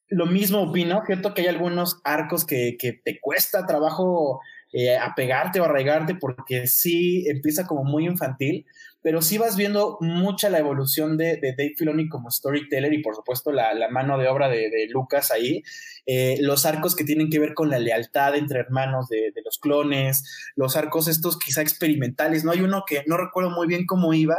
[0.07, 4.39] Lo mismo opino, cierto que hay algunos arcos que, que te cuesta trabajo
[4.79, 8.67] eh, apegarte o arraigarte porque sí empieza como muy infantil,
[9.01, 13.51] pero sí vas viendo mucha la evolución de, Dave Filoni como storyteller y por supuesto
[13.51, 15.63] la, mano de obra de, Lucas ahí,
[16.05, 20.51] eh, los arcos que tienen que ver con la lealtad entre hermanos de, los clones,
[20.55, 22.51] los arcos estos quizá experimentales, ¿no?
[22.51, 24.37] Hay uno que no recuerdo muy bien cómo iba,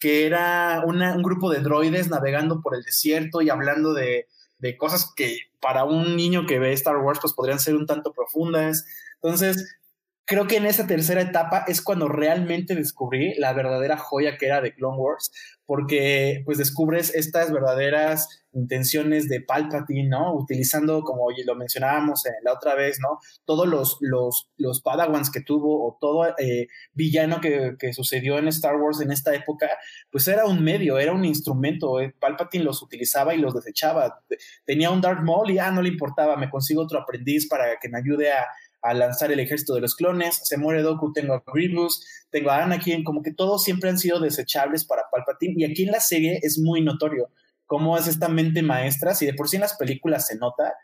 [0.00, 4.26] que era un grupo de droides navegando por el desierto y hablando de,
[4.58, 8.12] de cosas que para un niño que ve Star Wars pues podrían ser un tanto
[8.12, 8.84] profundas.
[9.22, 9.78] Entonces,
[10.26, 14.60] creo que en esa tercera etapa es cuando realmente descubrí la verdadera joya que era
[14.60, 15.30] de Clone Wars,
[15.64, 20.34] porque pues descubres estas verdaderas intenciones de Palpatine, ¿no?
[20.34, 23.18] Utilizando, como lo mencionábamos la otra vez, ¿no?
[23.44, 28.48] Todos los, los, los Padawans que tuvo o todo eh, villano que, que, sucedió en
[28.48, 29.68] Star Wars en esta época,
[30.10, 32.00] pues era un medio, era un instrumento.
[32.00, 34.20] Eh, Palpatine los utilizaba y los desechaba.
[34.64, 37.88] Tenía un Darth Maul y, ah, no le importaba, me consigo otro aprendiz para que
[37.88, 38.46] me ayude a
[38.88, 42.62] a lanzar el ejército de los clones, se muere Doku, tengo a Grievous, tengo a
[42.62, 46.38] Anakin, como que todos siempre han sido desechables para Palpatine y aquí en la serie
[46.42, 47.30] es muy notorio
[47.66, 50.74] cómo es esta mente maestra, si de por sí en las películas se nota,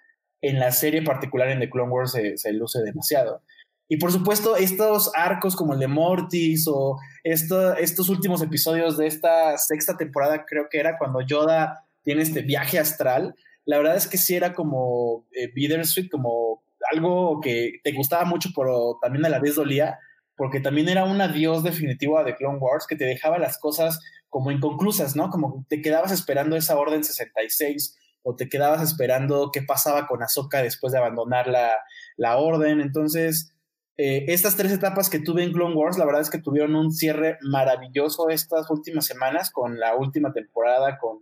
[0.41, 3.43] en la serie particular en The Clone Wars se, luce demasiado.
[3.89, 9.57] Y por supuesto, estos arcos como el de Mortis o estos últimos episodios de esta
[9.59, 13.35] sexta temporada, creo que era cuando Yoda tiene este viaje astral,
[13.65, 18.51] la verdad es que sí era como eh, bittersweet, como algo que te gustaba mucho,
[18.55, 19.99] pero también a la vez dolía,
[20.37, 24.01] porque también era un adiós definitivo a The Clone Wars que te dejaba las cosas
[24.29, 25.31] como inconclusas, ¿no?
[25.31, 30.63] Como te quedabas esperando esa Orden 66 o te quedabas esperando qué pasaba con Ahsoka
[30.63, 31.73] después de abandonar la,
[32.17, 32.81] la Orden.
[32.81, 33.53] Entonces,
[33.99, 36.93] eh, estas tres etapas que tuve en Clone Wars, la verdad es que tuvieron un
[36.93, 41.19] cierre maravilloso estas últimas semanas con la última temporada, con,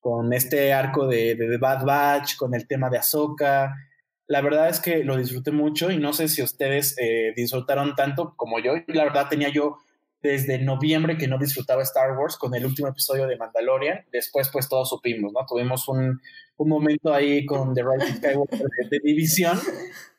[0.00, 3.74] con este arco de, de, Bad Batch, con el tema de Ahsoka.
[4.28, 8.34] La verdad es que lo disfruté mucho y no sé si ustedes eh, disfrutaron tanto
[8.36, 8.72] como yo.
[8.88, 9.78] La verdad tenía yo
[10.20, 14.04] desde noviembre que no disfrutaba Star Wars con el último episodio de Mandalorian.
[14.12, 15.46] Después, pues todos supimos, ¿no?
[15.46, 16.20] Tuvimos un,
[16.56, 19.58] un momento ahí con The Rise of Skywalker de, división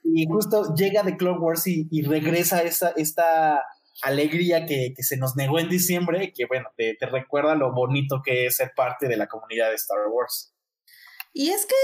[0.04, 3.62] y justo llega The Clone Wars y, regresa esa, esta
[4.04, 8.22] alegría que, que, se nos negó en diciembre que, bueno, te, te, recuerda lo bonito
[8.24, 10.54] que es ser parte de la comunidad de Star Wars.
[11.34, 11.76] Y es que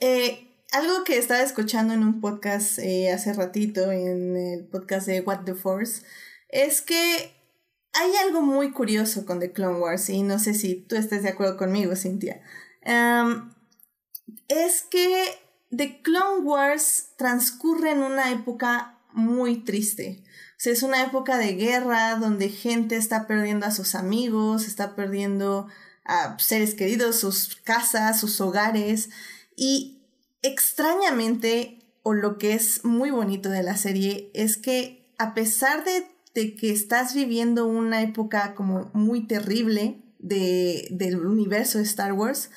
[0.00, 5.20] eh, algo que estaba escuchando en un podcast eh, hace ratito, en el podcast de
[5.20, 6.02] What the Force,
[6.48, 7.34] es que
[7.92, 11.30] hay algo muy curioso con The Clone Wars y no sé si tú estés de
[11.30, 12.42] acuerdo conmigo, Cintia.
[14.48, 15.24] es que
[15.70, 20.22] The Clone Wars transcurre en una época muy triste.
[20.64, 25.68] Es una época de guerra donde gente está perdiendo a sus amigos, está perdiendo
[26.04, 29.10] a seres queridos, sus casas, sus hogares.
[29.56, 29.97] Y
[30.42, 36.04] extrañamente, o lo que es muy bonito de la serie, es que a pesar de
[36.38, 42.50] de que estás viviendo una época como muy terrible de, del universo de Star Wars,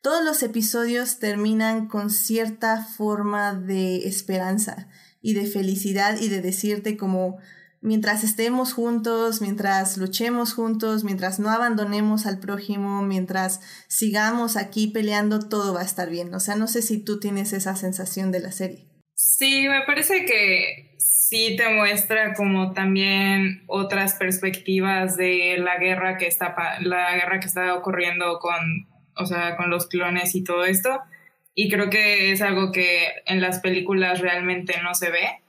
[0.00, 4.88] todos los episodios terminan con cierta forma de esperanza
[5.20, 7.38] y de felicidad y de decirte como
[7.84, 15.38] mientras estemos juntos, mientras luchemos juntos, mientras no abandonemos al prójimo, mientras sigamos aquí peleando,
[15.48, 16.34] todo va a estar bien.
[16.34, 18.88] O sea, no sé si tú tienes esa sensación de la serie.
[19.14, 26.26] Sí, me parece que sí te muestra como también otras perspectivas de la guerra que
[26.26, 31.00] está la guerra que está ocurriendo con o sea con los clones y todo esto
[31.54, 35.43] y creo que es algo que en las películas realmente no se ve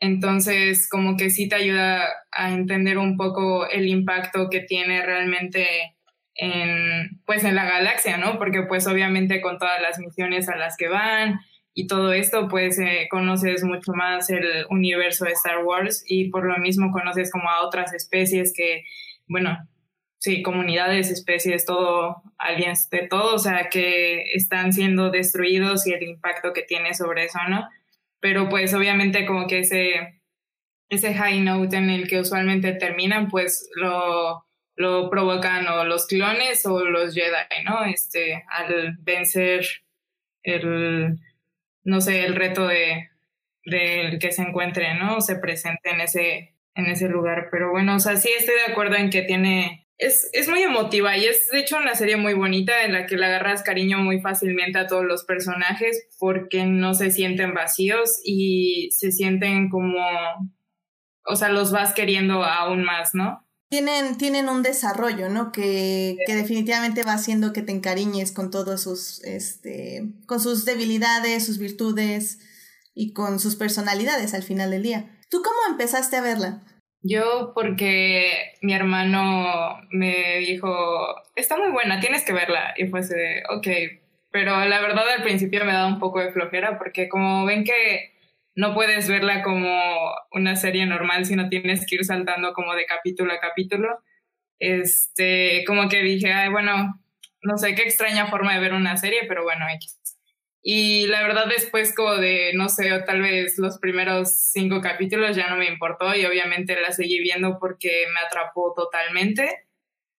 [0.00, 5.94] entonces como que sí te ayuda a entender un poco el impacto que tiene realmente
[6.34, 10.76] en pues en la galaxia no porque pues obviamente con todas las misiones a las
[10.76, 11.40] que van
[11.78, 16.46] y todo esto, pues eh, conoces mucho más el universo de Star Wars y por
[16.46, 18.84] lo mismo conoces como a otras especies que,
[19.28, 19.58] bueno,
[20.18, 26.02] sí, comunidades, especies, todo, aliens, de todo, o sea, que están siendo destruidos y el
[26.04, 27.68] impacto que tiene sobre eso, ¿no?
[28.20, 30.20] Pero pues obviamente como que ese,
[30.88, 36.64] ese high note en el que usualmente terminan, pues lo, lo provocan o los clones
[36.66, 37.84] o los Jedi, ¿no?
[37.84, 39.66] Este, al vencer
[40.42, 41.18] el
[41.86, 43.08] no sé, el reto de,
[43.62, 45.20] que se encuentre, ¿no?
[45.20, 47.48] Se presente en ese, en ese lugar.
[47.50, 51.16] Pero bueno, o sea, sí estoy de acuerdo en que tiene, es, es muy emotiva
[51.16, 54.20] y es de hecho una serie muy bonita en la que le agarras cariño muy
[54.20, 60.04] fácilmente a todos los personajes porque no se sienten vacíos y se sienten como,
[61.24, 63.46] o sea, los vas queriendo aún más, ¿no?
[63.68, 65.52] tienen, tienen un desarrollo, ¿no?
[65.52, 71.44] Que, que, definitivamente va haciendo que te encariñes con todos sus, este, con sus debilidades,
[71.44, 72.38] sus virtudes
[72.94, 75.18] y con sus personalidades al final del día.
[75.30, 76.62] ¿Tú cómo empezaste a verla?
[77.02, 82.74] Yo porque mi hermano me dijo, está muy buena, tienes que verla.
[82.76, 83.66] Y fue así de, ok,
[84.30, 88.12] pero la verdad al principio me da un poco de flojera porque como ven que
[88.56, 93.32] no puedes verla como una serie normal, sino tienes que ir saltando como de capítulo
[93.32, 94.00] a capítulo.
[94.58, 97.00] Este, como que dije, bueno,
[97.42, 99.66] no sé qué extraña forma de ver una serie, pero bueno.
[100.68, 105.36] Y la verdad después como de, no sé, o tal vez los primeros cinco capítulos
[105.36, 109.68] ya no me importó y obviamente la seguí viendo porque me atrapó totalmente.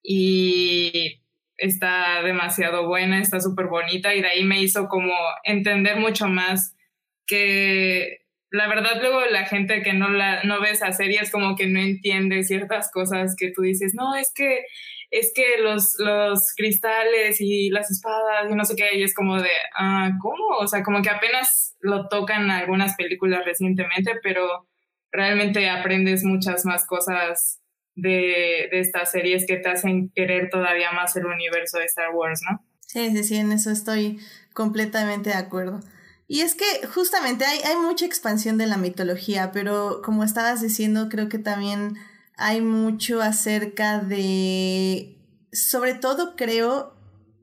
[0.01, 1.21] Y
[1.57, 6.77] está demasiado buena, está súper bonita y de ahí me hizo como entender mucho más
[7.25, 11.57] que la verdad luego la gente que no la no ve esa serie es como
[11.57, 14.61] que no entiende ciertas cosas que tú dices, no, es que
[15.09, 19.41] es que los, los cristales y las espadas y no sé qué, y es como
[19.41, 20.57] de, ah, ¿cómo?
[20.59, 24.67] O sea, como que apenas lo tocan algunas películas recientemente, pero
[25.11, 27.61] realmente aprendes muchas más cosas
[27.95, 32.41] de, de estas series que te hacen querer todavía más el universo de Star Wars,
[32.49, 32.63] ¿no?
[32.81, 34.19] Sí, sí, sí, en eso estoy
[34.53, 35.79] completamente de acuerdo.
[36.27, 41.07] Y es que justamente hay, hay mucha expansión de la mitología, pero como estabas diciendo,
[41.09, 41.95] creo que también
[42.37, 45.17] hay mucho acerca de,
[45.51, 46.95] sobre todo creo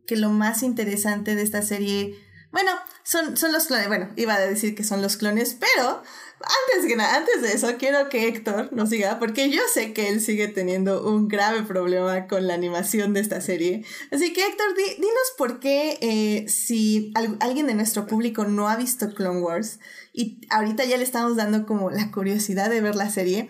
[0.07, 2.19] que lo más interesante de esta serie,
[2.53, 2.71] bueno,
[3.03, 6.03] son, son los clones, bueno, iba a decir que son los clones, pero
[6.45, 10.09] antes que nada, antes de eso, quiero que Héctor nos diga, porque yo sé que
[10.09, 13.85] él sigue teniendo un grave problema con la animación de esta serie.
[14.13, 19.15] Así que Héctor, dinos por qué eh, si alguien de nuestro público no ha visto
[19.15, 19.81] Clone Wars
[20.13, 23.49] y ahorita ya le estamos dando como la curiosidad de ver la serie,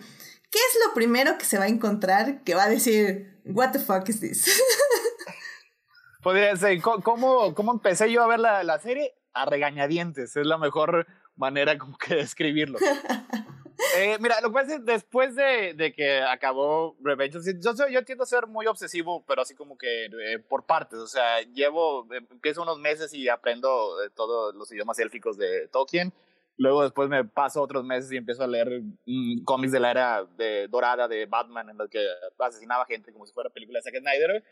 [0.49, 3.79] ¿qué es lo primero que se va a encontrar que va a decir, what the
[3.79, 4.61] fuck is this?
[6.21, 9.13] Podría ser, ¿cómo, cómo empecé yo a ver la, la serie?
[9.33, 11.05] A regañadientes, es la mejor
[11.35, 12.79] manera como que describirlo.
[13.97, 18.23] Eh, mira, lo que pasa es después de, de que acabó Revenge, yo, yo tiendo
[18.23, 20.99] a ser muy obsesivo, pero así como que eh, por partes.
[20.99, 26.13] O sea, llevo, eh, empiezo unos meses y aprendo todos los idiomas élficos de Tolkien.
[26.57, 30.23] Luego después me paso otros meses y empiezo a leer mm, cómics de la era
[30.37, 31.99] de, dorada de Batman, en los que
[32.39, 34.43] asesinaba gente como si fuera película de Zack Snyder.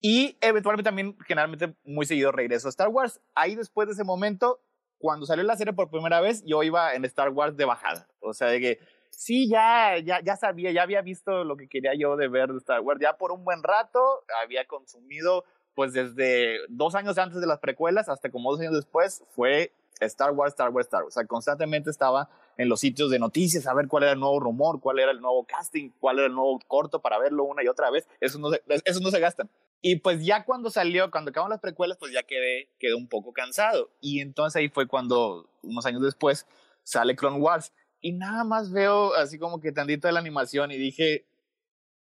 [0.00, 3.20] Y eventualmente también, generalmente, muy seguido regreso a Star Wars.
[3.34, 4.60] Ahí después de ese momento,
[4.98, 8.06] cuando salió la serie por primera vez, yo iba en Star Wars de bajada.
[8.20, 8.78] O sea, de que
[9.10, 12.58] sí, ya, ya, ya sabía, ya había visto lo que quería yo de ver de
[12.58, 13.00] Star Wars.
[13.00, 15.44] Ya por un buen rato había consumido,
[15.74, 20.32] pues desde dos años antes de las precuelas hasta como dos años después, fue Star
[20.32, 21.16] Wars, Star Wars, Star Wars.
[21.16, 24.40] O sea, constantemente estaba en los sitios de noticias a ver cuál era el nuevo
[24.40, 27.68] rumor, cuál era el nuevo casting, cuál era el nuevo corto para verlo una y
[27.68, 28.06] otra vez.
[28.20, 29.50] Eso no se, eso no se gastan.
[29.80, 33.32] Y pues ya cuando salió, cuando acabaron las precuelas, pues ya quedé, quedé un poco
[33.32, 33.90] cansado.
[34.00, 36.46] Y entonces ahí fue cuando, unos años después,
[36.82, 37.72] sale Clone Wars.
[38.00, 41.26] Y nada más veo así como que tantito de la animación y dije,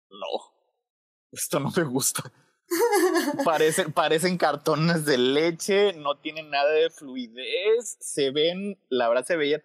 [0.10, 0.54] no,
[1.32, 2.32] esto no me gusta.
[3.46, 9.36] parecen, parecen cartones de leche, no tienen nada de fluidez, se ven, la verdad se
[9.36, 9.62] veían,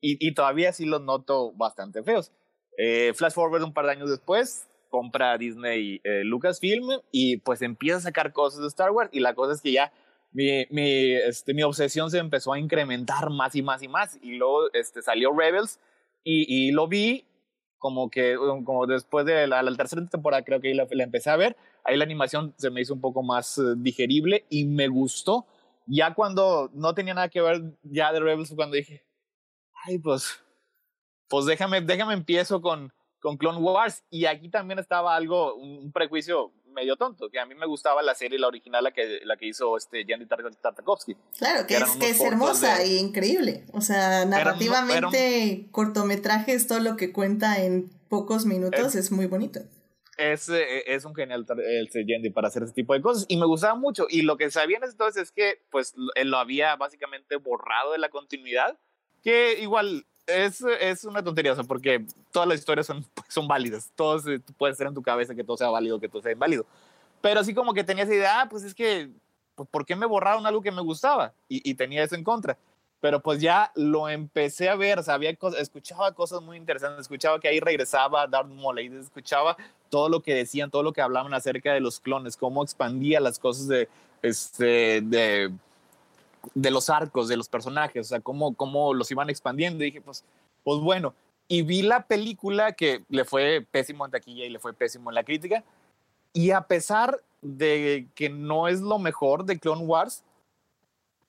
[0.00, 2.32] y, y todavía sí los noto bastante feos.
[2.76, 7.98] Eh, flash forward un par de años después, compra Disney eh, Lucasfilm y pues empieza
[7.98, 9.92] a sacar cosas de Star Wars y la cosa es que ya
[10.32, 14.36] mi, mi, este, mi obsesión se empezó a incrementar más y más y más y
[14.36, 15.80] luego este, salió Rebels
[16.22, 17.24] y, y lo vi
[17.84, 21.36] como que como después de la, la tercera temporada creo que la, la, empecé a
[21.36, 25.44] ver, ahí la animación se me hizo un poco más uh, digerible y me gustó.
[25.84, 29.04] Ya cuando no tenía nada que ver ya de Rebels, cuando dije,
[29.84, 30.42] ay, pues,
[31.28, 34.02] pues déjame, déjame empiezo con, con Clone Wars.
[34.08, 38.14] Y aquí también estaba algo, un prejuicio medio tonto, que a mí me gustaba la
[38.14, 41.16] serie, la original, la que, la que hizo este Yandy Tartakovsky.
[41.38, 43.64] Claro, que, es, que es hermosa e increíble.
[43.72, 49.60] O sea, narrativamente, cortometrajes, todo lo que cuenta en pocos minutos es, muy bonito.
[50.18, 53.46] Es, eh, es un genial el Yandy para hacer ese tipo de cosas y me
[53.46, 54.06] gustaba mucho.
[54.08, 58.10] Y lo que sabían entonces es que pues él lo había básicamente borrado de la
[58.10, 58.78] continuidad,
[59.22, 63.90] que igual es, es una tontería, porque todas las historias son, son válidas.
[63.94, 64.24] Todos
[64.56, 66.66] puede ser en tu cabeza que todo sea válido, que todo sea inválido.
[67.20, 69.10] Pero así como que tenías idea, ah, pues es que,
[69.54, 71.32] pues, ¿por qué me borraron algo que me gustaba?
[71.48, 72.58] Y, y tenía eso en contra.
[73.00, 77.48] Pero pues ya lo empecé a ver, sabía cosas, escuchaba cosas muy interesantes, escuchaba que
[77.48, 79.58] ahí regresaba Darth Maul, escuchaba
[79.90, 83.38] todo lo que decían, todo lo que hablaban acerca de los clones, cómo expandía las
[83.38, 83.90] cosas de,
[84.22, 85.52] este, de
[86.54, 89.82] de los arcos, de los personajes, o sea, cómo, cómo los iban expandiendo.
[89.82, 90.24] Y dije, pues,
[90.62, 91.14] pues bueno.
[91.46, 95.14] Y vi la película que le fue pésimo en taquilla y le fue pésimo en
[95.14, 95.62] la crítica.
[96.32, 100.24] Y a pesar de que no es lo mejor de Clone Wars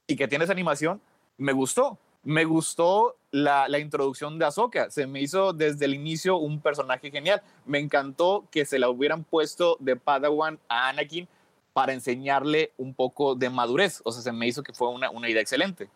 [0.07, 1.01] y que tiene esa animación,
[1.37, 1.97] me gustó.
[2.23, 4.89] Me gustó la, la introducción de Ahsoka.
[4.89, 7.41] Se me hizo desde el inicio un personaje genial.
[7.65, 11.27] Me encantó que se la hubieran puesto de Padawan a Anakin
[11.75, 13.99] para enseñarle un poco de madurez.
[14.05, 15.89] O sea, se me hizo que fue una, una idea excelente.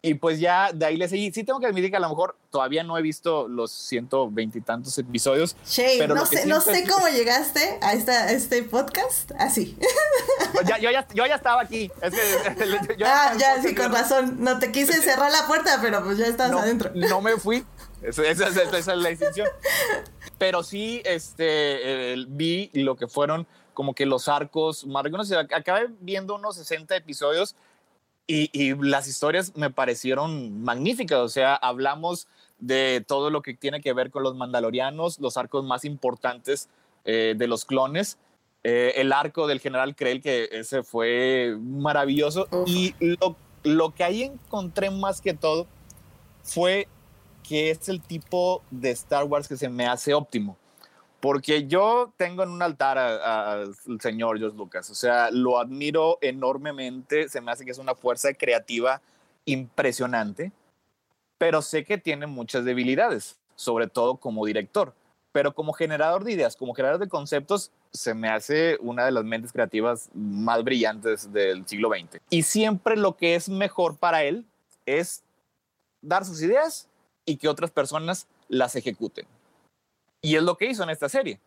[0.00, 1.32] Y pues ya de ahí le seguí.
[1.32, 4.60] Sí tengo que admitir que a lo mejor todavía no he visto los 120 y
[4.60, 5.56] tantos episodios.
[5.98, 9.76] pero no, sé, no sé cómo llegaste a, esta, este podcast así.
[10.52, 11.90] Pues ya, yo, ya, yo ya estaba aquí.
[12.00, 14.36] Es que, ah, ya, sí, con razón.
[14.38, 16.92] No te quise cerrar la puerta, pero pues ya estabas adentro.
[16.94, 17.64] No me fui.
[18.02, 19.48] Esa, esa, esa, es la distinción.
[20.38, 25.04] Pero sí este, vi lo que fueron como que los arcos más
[25.54, 27.54] Acabé viendo unos 60 episodios
[28.26, 31.18] y, y, las historias me parecieron magníficas.
[31.18, 32.26] O sea, hablamos
[32.58, 36.70] de todo lo que tiene que ver con los mandalorianos, los arcos más importantes
[37.04, 38.16] eh, de los clones.
[38.64, 42.48] Eh, el arco del general Krell, que ese fue maravilloso.
[42.64, 45.66] Y lo, lo que ahí encontré más que todo
[46.42, 46.88] fue
[47.46, 50.56] que es el tipo de Star Wars que se me hace óptimo.
[51.20, 57.28] Porque yo tengo en un altar al señor George Lucas, o sea, lo admiro enormemente,
[57.28, 59.00] se me hace que es una fuerza creativa
[59.46, 60.52] impresionante,
[61.38, 64.94] pero sé que tiene muchas debilidades, sobre todo como director,
[65.32, 69.24] pero como generador de ideas, como generador de conceptos, se me hace una de las
[69.24, 72.20] mentes creativas más brillantes del siglo XX.
[72.30, 74.44] Y siempre lo que es mejor para él
[74.84, 75.22] es
[76.02, 76.88] dar sus ideas
[77.24, 79.26] y que otras personas las ejecuten.
[80.22, 81.40] Y es lo que hizo en esta serie.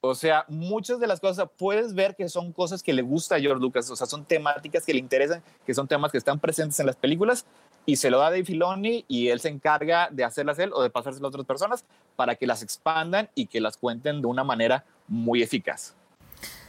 [0.00, 3.40] O sea, muchas de las cosas puedes ver que son cosas que le gusta a
[3.40, 6.78] George Lucas, o sea, son temáticas que le interesan, que son temas que están presentes
[6.78, 7.46] en las películas
[7.86, 10.82] y se lo da a Dave Filoni y él se encarga de hacerlas él o
[10.82, 11.84] de pasárselas a otras personas
[12.16, 15.94] para que las expandan y que las cuenten de una manera muy eficaz.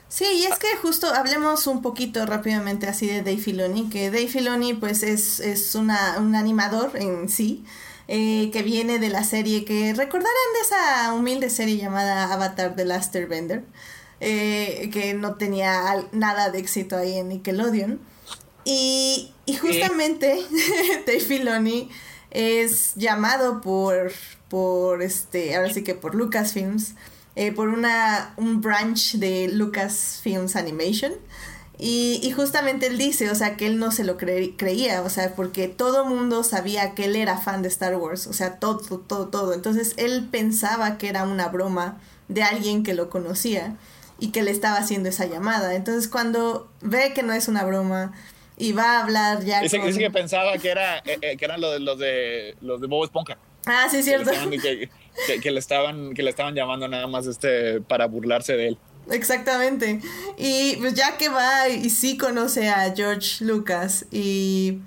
[0.08, 4.28] Sí, y es que justo hablemos un poquito rápidamente así de Dave Filoni, que Dave
[4.28, 7.66] Filoni pues es, es una, un animador en sí,
[8.08, 12.86] eh, que viene de la serie que recordarán de esa humilde serie llamada Avatar The
[12.86, 13.64] Last Airbender,
[14.20, 17.99] eh, que no tenía nada de éxito ahí en Nickelodeon.
[18.64, 20.39] Y, y justamente
[21.06, 21.89] Dave Filoni
[22.32, 24.12] es llamado por,
[24.49, 26.95] por este, ahora sí que por Lucasfilms,
[27.36, 31.14] eh, por una, un branch de Lucasfilms Animation
[31.78, 35.67] y, justamente él dice, o sea, que él no se lo creía, o sea, porque
[35.67, 39.53] todo mundo sabía que él era fan de Star Wars, o sea, todo, todo, todo.
[39.53, 41.99] Entonces él pensaba que era una broma
[42.30, 43.76] de alguien que lo conocía
[44.19, 45.76] y que le estaba haciendo esa llamada.
[45.76, 48.13] Entonces cuando ve que no es una broma
[48.57, 49.59] y va a hablar ya...
[49.59, 52.88] Dice, que pensaba que, era, eh, eh, que eran los de, los de, los de
[52.88, 53.38] Bob Esponja.
[53.65, 54.32] Ah, sí, cierto.
[55.41, 58.78] Que le, estaban, que le estaban llamando nada más este, para burlarse de él.
[59.10, 60.01] Exactamente.
[60.38, 64.80] Y pues ya que va y sí conoce a George Lucas y,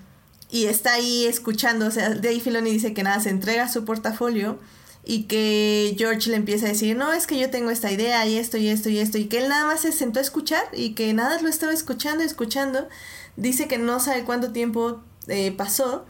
[0.50, 4.58] y está ahí escuchando, o sea, Dave Filoni dice que nada, se entrega su portafolio
[5.04, 8.36] y que George le empieza a decir, no, es que yo tengo esta idea y
[8.36, 10.94] esto y esto y esto, y que él nada más se sentó a escuchar y
[10.94, 12.88] que nada lo estaba escuchando, escuchando.
[13.36, 16.04] Dice que no sabe cuánto tiempo eh, pasó,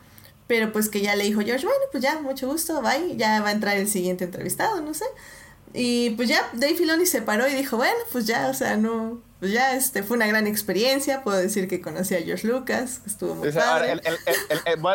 [0.48, 3.50] pero pues que ya le dijo George, bueno, pues ya, mucho gusto, bye, ya va
[3.50, 5.04] a entrar el siguiente entrevistado, no sé.
[5.74, 9.20] Y pues ya Dave Filoni se paró y dijo, bueno, pues ya, o sea, no,
[9.38, 13.10] pues ya este, fue una gran experiencia, puedo decir que conocí a George Lucas, que
[13.10, 14.00] estuvo muy padre.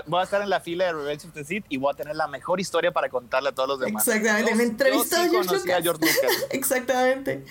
[0.08, 2.16] voy a estar en la fila de Revenge of the Sith y voy a tener
[2.16, 4.08] la mejor historia para contarle a todos los demás.
[4.08, 6.18] Exactamente, me entrevistó a, George Lucas.
[6.50, 7.46] Exactamente.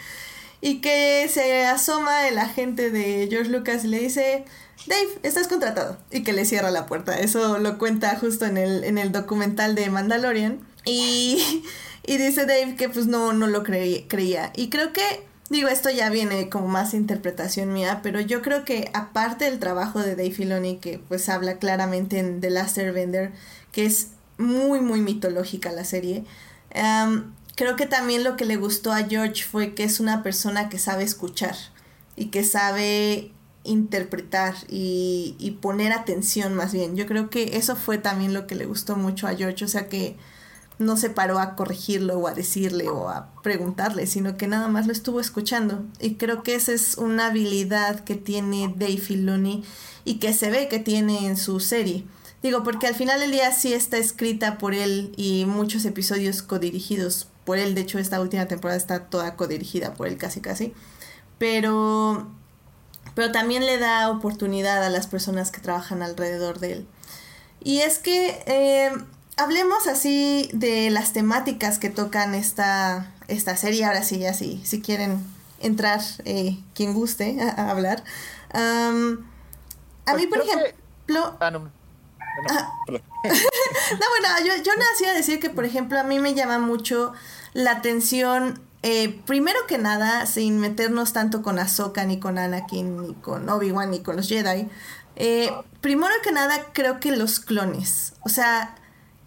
[0.61, 4.45] Y que se asoma el agente de George Lucas y le dice,
[4.87, 5.97] Dave, estás contratado.
[6.11, 7.18] Y que le cierra la puerta.
[7.18, 10.61] Eso lo cuenta justo en el, en el documental de Mandalorian.
[10.85, 11.64] Y
[12.05, 14.53] y dice Dave que pues no, no lo creía.
[14.57, 15.03] Y creo que,
[15.51, 20.01] digo, esto ya viene como más interpretación mía, pero yo creo que aparte del trabajo
[20.01, 23.33] de Dave Filoni, que pues habla claramente en The Last Airbender,
[23.71, 26.25] que es muy, muy mitológica la serie,
[27.55, 30.79] creo que también lo que le gustó a George fue que es una persona que
[30.79, 31.55] sabe escuchar
[32.17, 33.31] y que sabe
[33.65, 36.97] interpretar y, y poner atención más bien.
[36.97, 39.89] Yo creo que eso fue también lo que le gustó mucho a George, o sea
[39.89, 40.17] que
[40.85, 44.87] no se paró a corregirlo o a decirle o a preguntarle, sino que nada más
[44.87, 45.85] lo estuvo escuchando.
[46.01, 49.64] Y creo que esa es una habilidad que tiene Dave Filoni
[50.05, 52.05] y que se ve que tiene en su serie.
[52.43, 57.28] Digo, porque al final del día sí está escrita por él y muchos episodios codirigidos
[57.45, 57.74] por él.
[57.74, 60.74] De hecho, esta última temporada está toda codirigida por él casi casi.
[61.39, 62.28] Pero,
[63.14, 66.87] pero también le da oportunidad a las personas que trabajan alrededor de él.
[67.64, 68.91] Y es que eh,
[69.37, 73.85] hablemos así de las temáticas que tocan esta, esta serie.
[73.85, 75.24] Ahora sí, ya sí, si quieren
[75.61, 78.05] entrar, eh, quien guste a, hablar.
[78.53, 78.93] a
[80.05, 81.37] pues mí, por ejemplo...
[81.41, 81.70] Ah, no.
[82.51, 82.72] Ah.
[83.93, 87.12] No, bueno, yo, yo nací a decir que, por ejemplo, a mí me llama mucho
[87.53, 93.14] la atención, eh, primero que nada, sin meternos tanto con Ahsoka, ni con Anakin, ni
[93.14, 94.68] con Obi-Wan, ni con los Jedi.
[95.16, 98.14] Eh, primero que nada, creo que los clones.
[98.22, 98.74] O sea,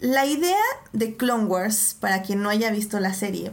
[0.00, 0.56] la idea
[0.92, 3.52] de Clone Wars, para quien no haya visto la serie,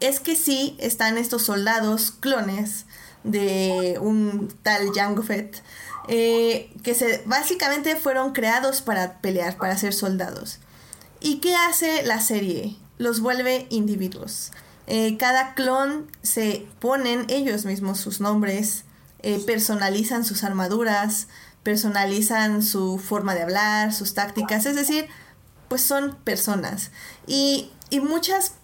[0.00, 2.86] es que sí están estos soldados clones
[3.24, 5.62] de un tal Jango Fett,
[6.08, 10.58] eh, que básicamente fueron creados para pelear, para ser soldados.
[11.20, 12.76] ¿Y qué hace la serie?
[12.96, 14.52] Los vuelve individuos.
[14.86, 18.84] Eh, cada clon se ponen ellos mismos sus nombres,
[19.22, 21.28] eh, personalizan sus armaduras,
[21.62, 25.08] personalizan su forma de hablar, sus tácticas, es decir,
[25.70, 26.90] pues son personas.
[27.28, 27.70] Y,
[28.02, 28.54] muchas,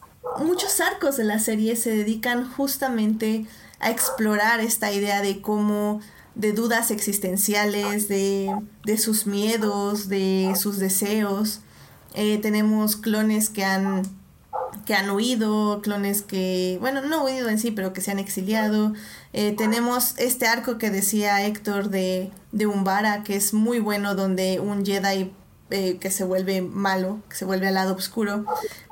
[0.40, 3.46] muchos arcos de la serie se dedican justamente
[3.78, 6.00] a explorar esta idea de cómo
[6.34, 8.50] de dudas existenciales, de,
[8.98, 11.60] sus miedos, de sus deseos.
[12.14, 14.02] Eh, tenemos clones que han,
[14.84, 18.94] que han huido, clones que, bueno, no huido en sí, pero que se han exiliado.
[19.32, 24.58] Eh, tenemos este arco que decía Héctor de, de Umbara, que es muy bueno, donde
[24.58, 25.30] un Jedi
[25.70, 28.44] eh, que se vuelve malo, que se vuelve al lado oscuro.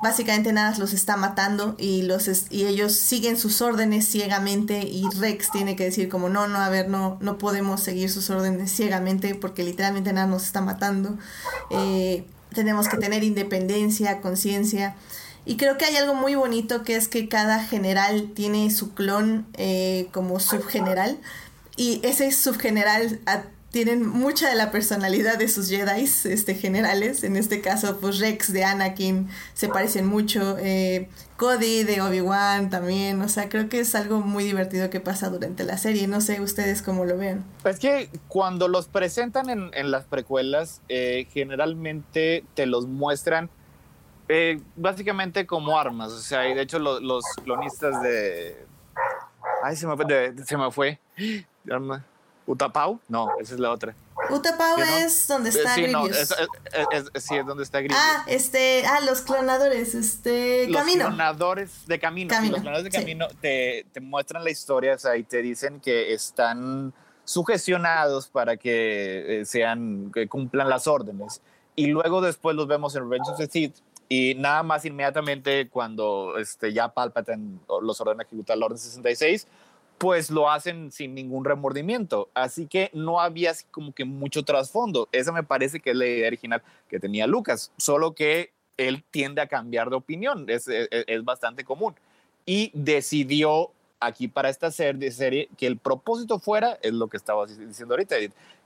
[0.03, 5.51] Básicamente nada los está matando y, los y ellos siguen sus órdenes ciegamente y Rex
[5.51, 9.35] tiene que decir como no, no, a ver, no, no podemos seguir sus órdenes ciegamente
[9.35, 11.17] porque literalmente nada nos está matando.
[11.69, 14.95] Eh, tenemos que tener independencia, conciencia.
[15.45, 19.45] Y creo que hay algo muy bonito que es que cada general tiene su clon
[19.53, 21.19] eh, como subgeneral.
[21.77, 23.21] Y ese subgeneral
[23.75, 27.25] tienen mucha de la personalidad de sus Jedi este, generales.
[27.25, 30.55] En este caso, pues Rex de Anakin se parecen mucho.
[30.59, 33.21] Eh, Cody de Obi-Wan también.
[33.21, 36.07] O sea, creo que es algo muy divertido que pasa durante la serie.
[36.07, 37.43] No sé ustedes cómo lo ven.
[37.65, 43.49] Es que cuando los presentan en, las precuelas, eh, generalmente te los muestran
[44.29, 46.13] eh, básicamente como armas.
[46.13, 48.55] O sea, y de hecho los, clonistas de...
[49.61, 50.33] Ay, se me fue.
[50.45, 50.97] se me fue.
[52.47, 52.99] ¿Utapau?
[53.07, 53.95] No, esa es la otra.
[54.29, 56.33] Utapau es donde está sí, No, es,
[57.15, 57.99] sí, es donde está Grievous.
[57.99, 61.05] Ah, este, ah, los clonadores, este, los Camino.
[61.05, 62.33] Los clonadores de Camino.
[62.33, 66.13] Los clonadores de Camino te, te, muestran la historia, o sea, y te dicen que
[66.13, 66.93] están
[67.23, 71.41] sugestionados para que eh, sean, que cumplan las órdenes.
[71.75, 73.75] Y luego después los vemos en Revenge of the Sith,
[74.07, 79.47] y nada más inmediatamente cuando este, ya Palpatine los ordena ejecutar la Orden 66,
[79.97, 82.29] pues lo hacen sin ningún remordimiento.
[82.33, 85.07] Así que no había como que mucho trasfondo.
[85.11, 89.41] Esa me parece que es la idea original que tenía Lucas, solo que él tiende
[89.41, 91.95] a cambiar de opinión, es, es, es bastante común.
[92.45, 97.93] Y decidió aquí para esta serie que el propósito fuera, es lo que estaba diciendo
[97.93, 98.15] ahorita,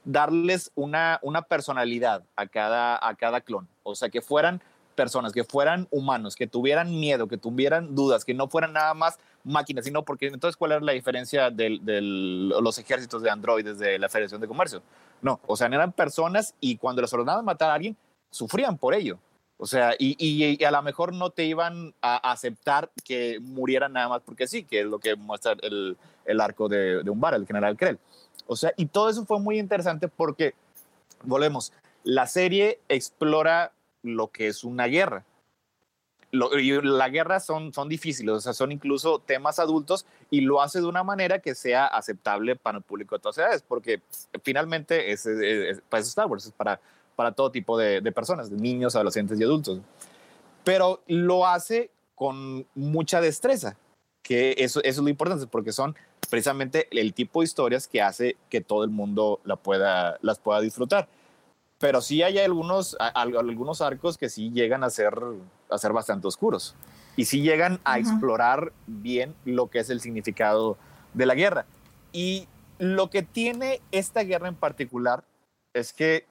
[0.03, 3.67] darles una, una personalidad a cada, a cada clon.
[3.83, 4.61] O sea, que fueran
[4.99, 9.17] personas, que fueran humanos, que tuvieran miedo, que tuvieran dudas, que no fueran nada más
[9.45, 14.09] máquinas, sino porque entonces cuál era la diferencia de los ejércitos de androides de la
[14.09, 14.81] Federación de Comercio.
[15.21, 17.95] No, o sea, eran personas y cuando les ordenaban matar a alguien,
[18.29, 19.17] sufrían por ello.
[19.57, 24.09] O sea, y, y, a lo mejor no te iban a aceptar que murieran nada
[24.09, 25.95] más porque sí, que es lo que muestra el,
[26.25, 27.99] el arco de, de bar, el general Krell.
[28.47, 30.55] O sea, y todo eso fue muy interesante porque,
[31.23, 31.71] volvemos,
[32.03, 33.71] la serie explora
[34.03, 35.25] lo que es una guerra
[36.31, 40.79] y la guerra son, son difíciles, o sea, son incluso temas adultos y lo hace
[40.79, 44.01] de una manera que sea aceptable para el público de todas edades, porque
[44.43, 45.27] finalmente es,
[45.89, 46.79] para Star Wars, es para,
[47.15, 49.79] para todo tipo de, de personas, de niños, adolescentes y adultos.
[50.63, 53.75] Pero lo hace con mucha destreza,
[54.21, 55.95] que eso, eso es lo importante, porque son
[56.29, 60.61] precisamente el tipo de historias que hace que todo el mundo la pueda, las pueda
[60.61, 61.07] disfrutar
[61.79, 65.17] pero sí hay algunos, algunos arcos que sí llegan a ser,
[65.69, 66.75] a ser bastante oscuros
[67.15, 70.77] y sí llegan a explorar bien lo que es el significado
[71.13, 71.65] de la guerra.
[72.11, 72.47] Y
[72.79, 75.23] lo que tiene esta guerra en particular
[75.73, 76.25] es que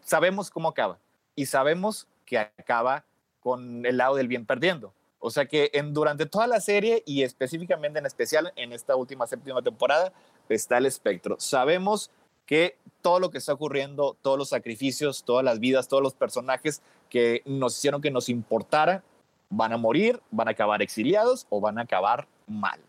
[0.00, 0.98] sabemos cómo acaba
[1.34, 3.04] y sabemos que acaba
[3.40, 4.92] con el lado del bien perdiendo.
[5.18, 9.26] O sea que en, durante toda la serie y específicamente en especial en esta última
[9.26, 10.12] séptima temporada
[10.48, 11.36] está el espectro.
[11.38, 12.10] Sabemos
[12.46, 16.82] que todo lo que está ocurriendo, todos los sacrificios, todas las vidas, todos los personajes
[17.10, 19.02] que nos hicieron que nos importara,
[19.50, 22.80] van a morir, van a acabar exiliados o van a acabar mal.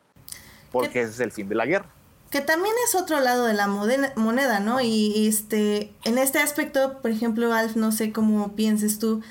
[0.71, 1.89] Porque ese es el fin de la guerra.
[2.31, 4.81] Que también es otro lado de la moneda, ¿no?
[4.81, 9.21] Y este, en este aspecto, por ejemplo, Alf, no sé cómo pienses tú,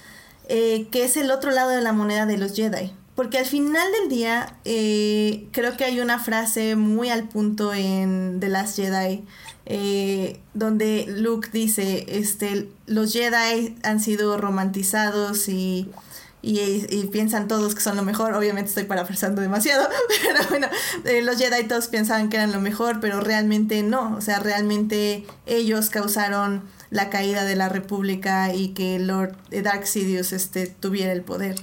[0.49, 2.95] eh, que es el otro lado de la moneda de los Jedi.
[3.15, 8.41] Porque al final del día, eh, creo que hay una frase muy al punto en
[8.41, 9.25] The Last Jedi,
[9.67, 15.89] eh, donde Luke dice, este, los Jedi han sido romantizados y,
[16.43, 18.35] y, piensan todos que son lo mejor.
[18.35, 19.89] Obviamente estoy parafrasando demasiado,
[20.23, 20.67] pero bueno,
[21.05, 24.17] eh, los Jedi todos pensaban que eran lo mejor, pero realmente no.
[24.17, 30.33] O sea, realmente ellos causaron la caída de la República y que Lord Dark Sidious
[30.33, 31.57] este, tuviera el poder.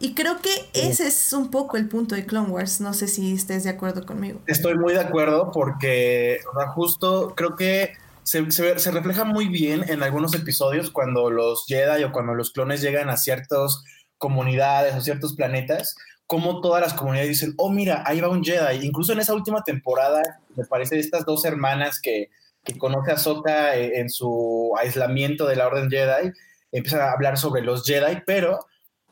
[0.00, 2.80] Y creo que ese es un poco el punto de Clone Wars.
[2.80, 4.40] No sé si estés de acuerdo conmigo.
[4.46, 6.40] Estoy muy de acuerdo porque
[6.74, 12.12] justo creo que se, se, refleja muy bien en algunos episodios cuando los Jedi o
[12.12, 13.82] cuando los clones llegan a ciertas
[14.18, 15.96] comunidades o ciertos planetas,
[16.26, 18.84] como todas las comunidades dicen, oh mira, ahí va un Jedi.
[18.84, 20.22] Incluso en esa última temporada,
[20.56, 22.28] me parece, estas dos hermanas que,
[22.64, 26.32] que conoce a Soka eh, en su aislamiento de la Orden Jedi,
[26.70, 28.66] empiezan a hablar sobre los Jedi, pero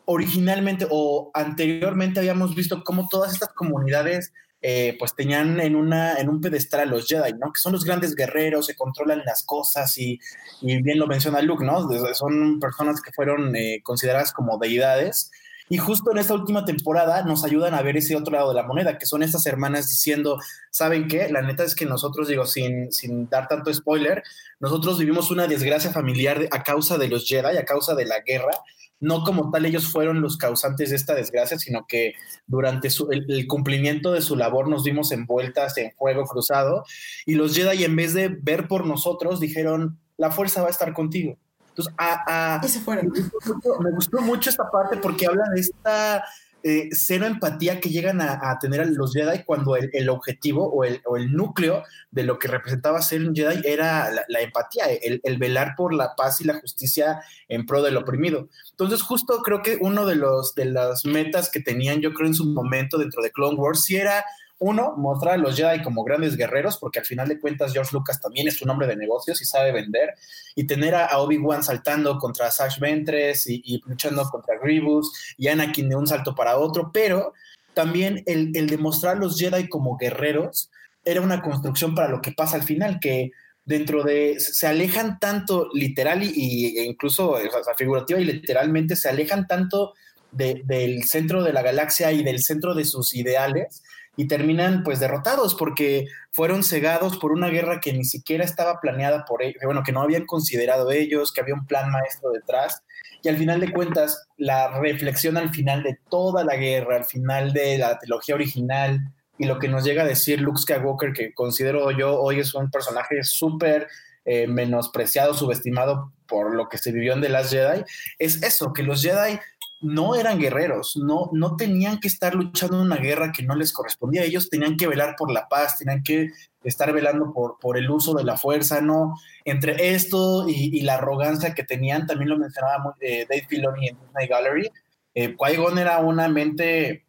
[0.06, 4.32] originalmente o anteriormente habíamos visto cómo todas estas comunidades
[4.62, 7.52] eh, pues tenían en, una, en un pedestal a los Jedi, ¿no?
[7.52, 10.18] Que son los grandes guerreros, se controlan las cosas y,
[10.62, 11.88] bien lo menciona Luke, ¿no?
[12.14, 15.30] Son personas que fueron eh, consideradas como deidades.
[15.68, 18.62] Y justo en esta última temporada nos ayudan a ver ese otro lado de la
[18.62, 20.38] moneda, que son estas hermanas diciendo,
[20.70, 21.28] ¿saben qué?
[21.28, 24.22] La neta es que nosotros, digo, sin, sin dar tanto spoiler,
[24.60, 28.52] nosotros vivimos una desgracia familiar a causa de los Jedi, a causa de la guerra,
[29.00, 32.14] no como tal ellos fueron los causantes de esta desgracia, sino que
[32.46, 36.84] durante el, cumplimiento de su labor nos vimos envueltas en fuego cruzado
[37.26, 40.92] y los Jedi en vez de ver por nosotros dijeron, la fuerza va a estar
[40.92, 41.36] contigo.
[41.68, 42.58] Entonces, a.
[42.62, 46.24] Me gustó, mucho, esta parte porque habla de esta
[46.68, 51.16] eh, cero empatía que llegan a, tener los Jedi cuando el, objetivo o el, o
[51.16, 55.74] el, núcleo de lo que representaba ser un Jedi era la, empatía, el, el, velar
[55.76, 58.48] por la paz y la justicia en pro del oprimido.
[58.72, 62.34] Entonces, justo creo que uno de, los, de las metas que tenían, yo creo, en
[62.34, 64.24] su momento dentro de Clone Wars, sí era
[64.58, 68.20] uno, mostrar a los Jedi como grandes guerreros, porque al final de cuentas George Lucas
[68.20, 70.14] también es un hombre de negocios y sabe vender,
[70.54, 75.96] y tener a, Obi-Wan saltando contra Sash Ventres y, luchando contra Grievous y Anakin de
[75.96, 77.34] un salto para otro, pero
[77.74, 80.70] también el, el demostrar a los Jedi como guerreros
[81.04, 83.30] era una construcción para lo que pasa al final, que
[83.66, 87.38] dentro de, se alejan tanto literal y, e incluso o
[87.76, 89.94] figurativa y literalmente se alejan tanto
[90.30, 93.82] del centro de la galaxia y del centro de sus ideales
[94.16, 99.24] y terminan pues derrotados porque fueron cegados por una guerra que ni siquiera estaba planeada
[99.24, 102.82] por ellos, bueno, que no habían considerado ellos, que había un plan maestro detrás.
[103.22, 107.52] Y al final de cuentas, la reflexión al final de toda la guerra, al final
[107.52, 109.00] de la trilogía original
[109.38, 112.70] y lo que nos llega a decir Luke Skywalker, que considero yo hoy es un
[112.70, 113.88] personaje súper
[114.24, 117.84] eh, menospreciado, subestimado por lo que se vivió en The Last Jedi,
[118.18, 119.38] es eso, que los Jedi
[119.80, 124.24] no eran guerreros, no, no tenían que estar luchando una guerra que no les correspondía.
[124.24, 126.30] Ellos tenían que velar por la paz, tenían que
[126.64, 129.14] estar velando por, por el uso de la fuerza, ¿no?
[129.44, 134.26] Entre esto y, la arrogancia que tenían, también lo mencionaba eh, Dave Filoni en Disney
[134.26, 134.70] Gallery,
[135.14, 137.06] eh, Qui-Gon era una mente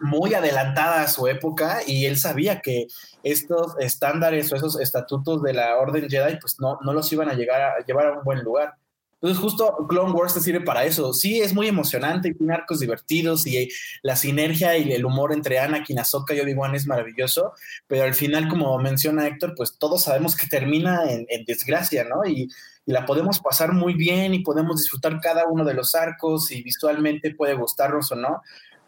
[0.00, 2.86] muy adelantada a su época y él sabía que
[3.22, 7.34] estos estándares o esos estatutos de la Orden Jedi pues no, no los iban a,
[7.34, 8.74] llegar a llevar a un buen lugar.
[9.20, 11.14] Entonces, justo Clone Wars te sirve para eso.
[11.14, 13.68] Sí, es muy emocionante y tiene arcos divertidos y
[14.02, 17.52] la sinergia y el humor entre Anakin, Ahsoka y Obi-Wan es maravilloso,
[17.86, 22.24] pero al final, como menciona Héctor, pues todos sabemos que termina en, desgracia, ¿no?
[22.28, 22.48] Y,
[22.88, 27.34] la podemos pasar muy bien y podemos disfrutar cada uno de los arcos y visualmente
[27.34, 28.42] puede gustarnos o no,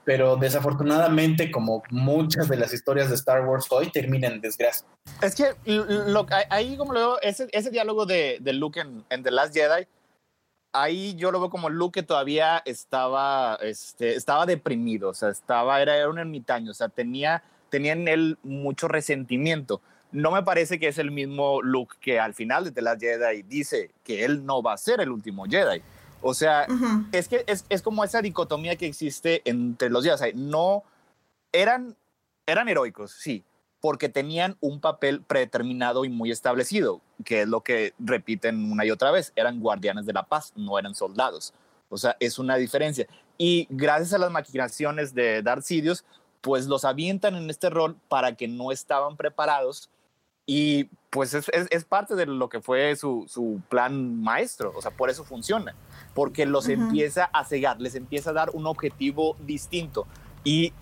[0.05, 4.87] pero desafortunadamente, como muchas de las historias de Star Wars hoy, terminan en desgracia.
[5.20, 5.47] Es que
[6.49, 9.89] ahí, como lo veo, ese, ese diálogo de, de Luke en, en The Last Jedi
[10.72, 15.80] ahí yo lo veo como Luke que todavía estaba, este, estaba deprimido, o sea, estaba,
[15.80, 19.80] era, era un ermitaño, o sea, tenía, tenía en él mucho resentimiento.
[20.10, 23.42] No me parece que es el mismo Luke que al final de The Last Jedi
[23.42, 25.82] dice que él no va a ser el último Jedi.
[26.22, 26.66] O sea,
[27.12, 30.32] es que es, es, como esa dicotomía que existe entre los Jedi.
[30.34, 30.82] No
[31.52, 31.94] eran,
[32.46, 33.44] eran heroicos, sí,
[33.81, 38.91] porque tenían un papel predeterminado y muy establecido, que es lo que repiten una y
[38.91, 41.55] otra vez, eran guardianes de la paz, no eran soldados.
[41.89, 43.07] O sea, es una diferencia.
[43.39, 46.05] Y gracias a las maquinaciones de Darth Sidious,
[46.41, 49.91] pues los avientan en este rol para que no estaban preparados
[50.51, 54.91] y pues es, es, parte de lo que fue su, su, plan maestro, o sea,
[54.91, 55.74] por eso funciona,
[56.14, 60.07] porque los empieza a cegar, les empieza a dar un objetivo distinto
[60.45, 60.72] y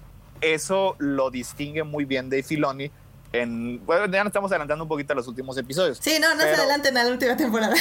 [0.40, 2.90] eso lo distingue muy bien de Filoni
[3.32, 5.98] en, bueno, ya nos estamos adelantando un poquito a los últimos episodios.
[6.00, 7.74] Sí, no, no se adelanten a la última temporada.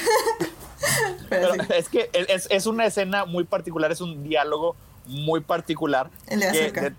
[1.29, 4.75] pero, es que es, es, una escena muy particular, es un diálogo
[5.05, 6.09] muy particular.
[6.27, 6.93] El de que,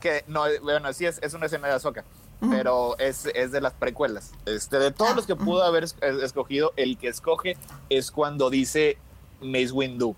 [0.00, 2.04] que no, bueno, sí es, es una escena de Azoka,
[2.50, 4.32] pero es, es, de las precuelas.
[4.44, 5.84] Este, de todos ah, los que pudo haber
[6.22, 7.56] escogido, el que escoge
[7.88, 8.98] es cuando dice
[9.40, 10.14] Mace Windu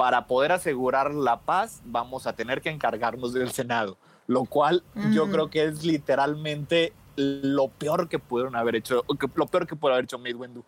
[0.00, 4.82] para poder asegurar la paz vamos a tener que encargarnos del Senado, lo cual
[5.12, 9.92] yo creo que es literalmente lo peor que pudieron haber hecho, lo peor que pudo
[9.92, 10.64] haber hecho Mace Windu.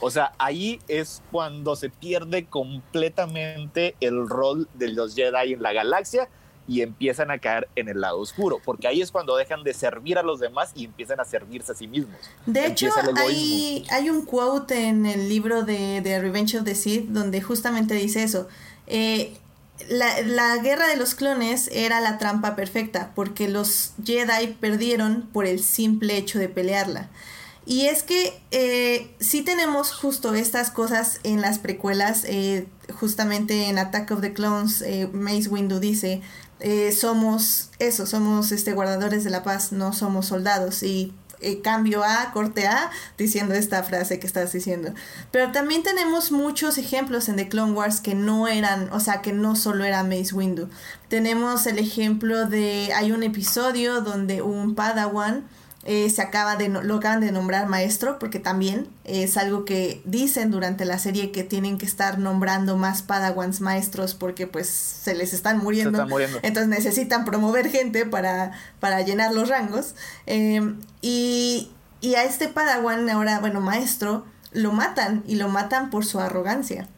[0.00, 5.72] O sea, ahí es cuando se pierde completamente el rol de los Jedi en la
[5.72, 6.28] galaxia
[6.66, 10.18] y empiezan a caer en el lado oscuro, porque ahí es cuando dejan de servir
[10.18, 12.16] a los demás y empiezan a servirse a sí mismos.
[12.46, 17.08] De hecho, hay, hay, un quote en el libro de, de, Revenge of the Sith
[17.08, 18.48] donde justamente dice eso.
[18.86, 19.36] Eh,
[19.88, 25.46] la, la, guerra de los clones era la trampa perfecta, porque los Jedi perdieron por
[25.46, 27.10] el simple hecho de pelearla.
[27.66, 33.78] Y es que eh, sí tenemos justo estas cosas en las precuelas, eh, justamente en
[33.78, 36.20] Attack of the Clones, eh, Mace Windu dice,
[36.66, 40.82] eh, somos eso, somos este, guardadores de la paz, no somos soldados.
[40.82, 44.94] Y eh, cambio A, corte A, diciendo esta frase que estás diciendo.
[45.30, 49.34] Pero también tenemos muchos ejemplos en The Clone Wars que no eran, o sea, que
[49.34, 50.70] no solo era Mace Windu.
[51.08, 55.44] Tenemos el ejemplo de, hay un episodio donde un Padawan
[55.86, 60.50] eh, se acaba de, lo acaban de nombrar maestro, porque también es algo que dicen
[60.50, 65.34] durante la serie que tienen que estar nombrando más padawans maestros porque pues se les
[65.34, 66.06] están muriendo.
[66.42, 69.94] Entonces necesitan promover gente para, para llenar los rangos.
[70.24, 71.70] Em, y,
[72.00, 76.88] y a este padawan ahora, bueno, maestro, lo matan y lo matan por su arrogancia.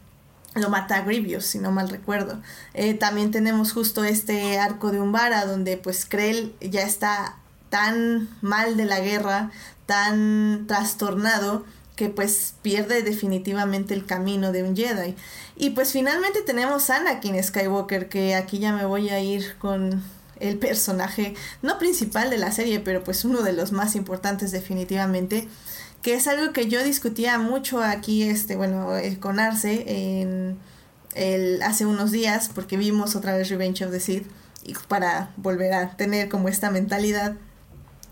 [0.54, 2.40] Lo mata a Grievous, si no mal recuerdo.
[2.72, 7.36] Eh, también tenemos justo este arco de Umbara, donde pues Krell ya está
[7.76, 9.50] tan mal de la guerra,
[9.84, 15.14] tan trastornado, que pues pierde definitivamente el camino de un Jedi.
[15.56, 20.02] Y pues finalmente tenemos a Anakin Skywalker, que aquí ya me voy a ir con
[20.40, 25.46] el personaje, no principal de la serie, pero pues uno de los más importantes definitivamente,
[26.00, 30.56] que es algo que yo discutía mucho aquí, este, bueno, eh, con Arce en
[31.14, 34.26] el, hace unos días, porque vimos otra vez Revenge of the Sith,
[34.64, 37.36] y para volver a tener como esta mentalidad.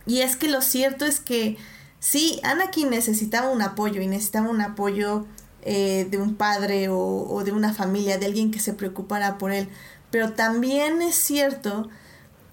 [0.07, 1.57] Y es que lo cierto es que
[1.99, 5.27] sí, Anakin necesitaba un apoyo, y necesitaba un apoyo
[5.63, 9.53] eh, de un padre o, o de una familia, de alguien que se preocupara por
[9.53, 9.69] él.
[10.11, 11.89] Pero también es cierto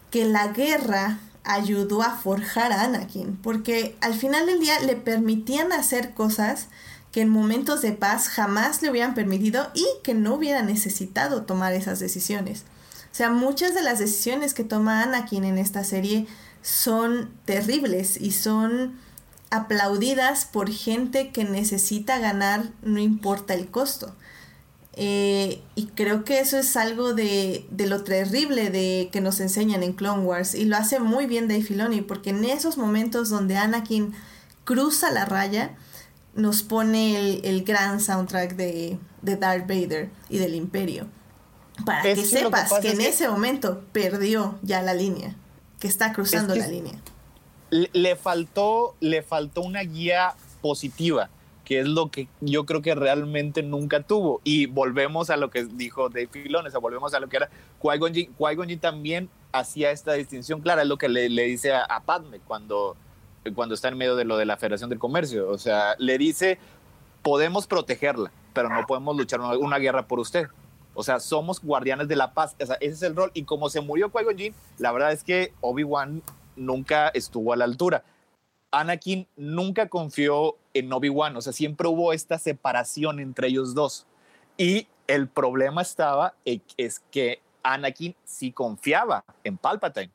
[0.09, 5.71] que la guerra ayudó a forjar a Anakin, porque al final del día le permitían
[5.71, 6.67] hacer cosas
[7.11, 11.73] que en momentos de paz jamás le hubieran permitido y que no hubiera necesitado tomar
[11.73, 12.63] esas decisiones.
[13.11, 16.27] O sea, muchas de las decisiones que toma Anakin en esta serie
[16.61, 18.99] son terribles y son
[19.49, 24.15] aplaudidas por gente que necesita ganar no importa el costo.
[24.93, 29.83] Eh, y creo que eso es algo de, de, lo terrible de que nos enseñan
[29.83, 30.53] en Clone Wars.
[30.53, 34.13] Y lo hace muy bien Dave Filoni, porque en esos momentos donde Anakin
[34.63, 35.75] cruza la raya,
[36.35, 41.07] nos pone el, el gran soundtrack de, de, Darth Vader y del Imperio.
[41.85, 45.35] Para que, que sepas que, que en ese momento perdió ya la línea,
[45.81, 46.93] que está cruzando la línea.
[47.71, 51.29] Le faltó, le faltó una guía positiva
[51.65, 54.41] que es lo que yo creo que realmente nunca tuvo.
[54.43, 57.49] Y volvemos a lo que dijo Dave Filoni, o sea, volvemos a lo que era
[57.81, 62.39] Qui-Gon también hacía esta distinción clara, es lo que le, le dice a, a, Padme
[62.45, 62.97] cuando,
[63.55, 65.49] cuando está en medio de lo de la Federación del Comercio.
[65.49, 66.59] O sea, le dice,
[67.21, 70.47] podemos protegerla, pero no podemos luchar una, una guerra por usted.
[70.93, 72.55] O sea, somos guardianes de la paz.
[72.61, 73.31] O sea, ese es el rol.
[73.33, 76.21] Y como se murió Qui-Gon la verdad es que Obi-Wan
[76.55, 78.03] nunca estuvo a la altura.
[78.71, 84.07] Anakin nunca confió en Obi-Wan, o sea, siempre hubo esta separación entre ellos dos.
[84.57, 86.35] Y el problema estaba
[86.77, 90.11] es que Anakin sí confiaba en Palpatine.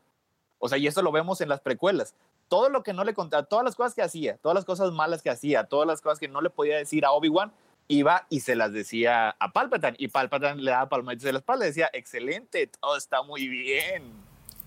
[0.58, 2.14] O sea, y eso lo vemos en las precuelas.
[2.48, 5.20] Todo lo que no le contaba, todas las cosas que hacía, todas las cosas malas
[5.20, 7.52] que hacía, todas las cosas que no le podía decir a Obi-Wan,
[7.88, 9.96] iba y se las decía a Palpatine.
[9.98, 14.12] Y Palpatine le daba palmaditas de la espalda y decía, excelente, todo está muy bien.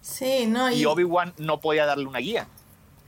[0.01, 0.69] Sí, no.
[0.71, 2.47] Y, y Obi-Wan no podía darle una guía.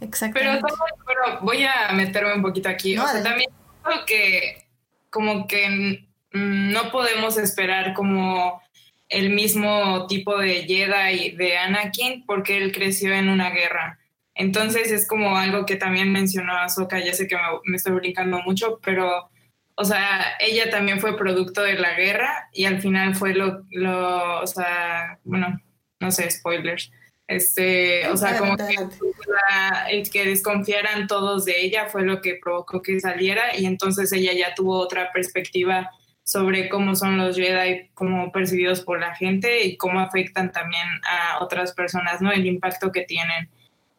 [0.01, 0.63] Exactamente.
[0.63, 2.95] Pero, pero, voy a meterme un poquito aquí.
[2.95, 3.49] No, o sea, también
[3.83, 4.67] creo que
[5.09, 8.61] como que no podemos esperar como
[9.09, 13.99] el mismo tipo de Jedi de Anakin porque él creció en una guerra.
[14.33, 18.41] Entonces es como algo que también mencionó Ahsoka, ya sé que me, me estoy brincando
[18.41, 19.29] mucho, pero
[19.75, 24.41] o sea, ella también fue producto de la guerra y al final fue lo, lo
[24.41, 25.61] o sea, bueno,
[25.99, 26.91] no sé, spoilers,
[27.27, 32.39] este, o sea, como que la, el que desconfiaran todos de ella fue lo que
[32.41, 35.89] provocó que saliera y entonces ella ya tuvo otra perspectiva
[36.23, 41.43] sobre cómo son los Jedi como percibidos por la gente y cómo afectan también a
[41.43, 42.31] otras personas, ¿no?
[42.31, 43.49] El impacto que tienen.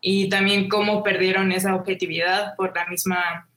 [0.00, 3.48] Y también cómo perdieron esa objetividad por la misma,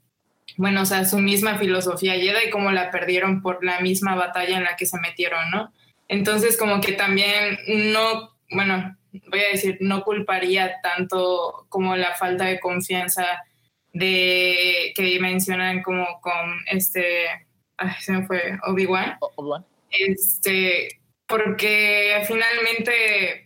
[0.58, 4.58] bueno, o sea, su misma filosofía Jedi y cómo la perdieron por la misma batalla
[4.58, 5.74] en la que se metieron, ¿no?
[6.08, 8.96] Entonces como que también no, bueno,
[9.30, 13.44] voy a decir, no culparía tanto como la falta de confianza
[13.94, 17.28] de que mencionan como con este,
[17.78, 19.18] ay, se me fue Obi-Wan.
[19.36, 19.66] Obi-Wan.
[19.90, 23.45] Este, porque finalmente,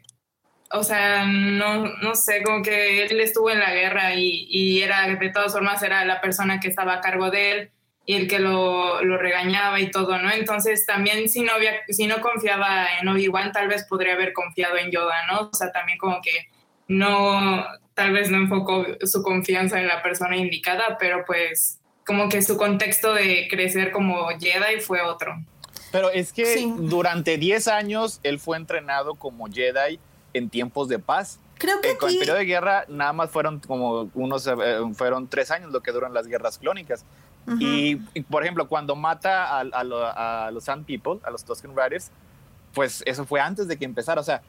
[0.72, 5.08] o sea, no, no sé, como que él estuvo en la guerra y, y era,
[5.08, 7.72] de todas formas, era la persona que estaba a cargo de él
[8.06, 10.32] y el que lo, lo, regañaba y todo, ¿no?
[10.32, 14.78] Entonces también si no, había, si no confiaba en Obi-Wan, tal vez podría haber confiado
[14.78, 15.50] en Yoda, ¿no?
[15.52, 16.48] O sea, también como que
[16.88, 17.64] no,
[17.94, 22.58] tal vez no enfocó su confianza en la persona indicada, pero pues como que su
[22.58, 25.36] contexto de crecer como Jedi fue otro.
[25.92, 26.74] Pero es que sí.
[26.78, 30.00] durante 10 años él fue entrenado como Jedi
[30.34, 31.40] en tiempos de paz.
[31.58, 34.54] Creo que eh, con el periodo de guerra nada más fueron como unos, eh,
[34.94, 37.06] fueron tres años lo que duran las guerras clónicas.
[37.48, 37.62] Uh -huh.
[37.62, 41.44] y, y, por ejemplo, cuando mata a, a, lo, a, los Sand People, a los
[41.44, 42.12] Tusken Riders,
[42.74, 44.22] pues eso fue antes de que empezara.
[44.22, 44.42] O sea,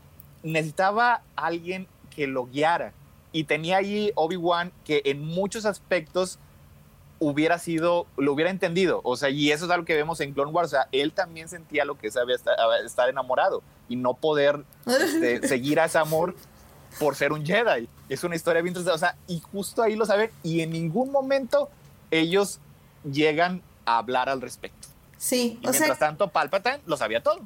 [0.42, 2.92] necesitaba alguien que lo guiara.
[3.32, 6.38] Y tenía ahí Obi-Wan que en muchos aspectos
[7.20, 9.00] hubiera sido, lo hubiera entendido.
[9.04, 10.68] O sea, y eso es algo que vemos en Clone Wars.
[10.68, 12.16] O sea, él también sentía lo que es
[12.84, 16.34] estar, enamorado y no poder este, seguir a ese amor
[16.98, 17.88] por ser un Jedi.
[18.08, 18.94] Es una historia bien interesante.
[18.94, 20.30] O sea, y justo ahí lo saben.
[20.42, 21.68] Y en ningún momento
[22.10, 22.58] ellos
[23.04, 24.88] llegan a hablar al respecto.
[25.18, 27.40] Sí, y mientras tanto, Palpatine lo sabía todo.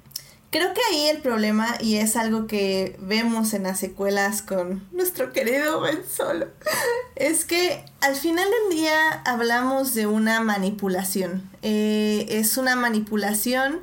[0.54, 5.32] Creo que ahí el problema, y es algo que vemos en las secuelas con nuestro
[5.32, 6.46] querido Ben Solo,
[7.16, 11.50] es que al final del día hablamos de una manipulación.
[11.62, 13.80] Eh, es una manipulación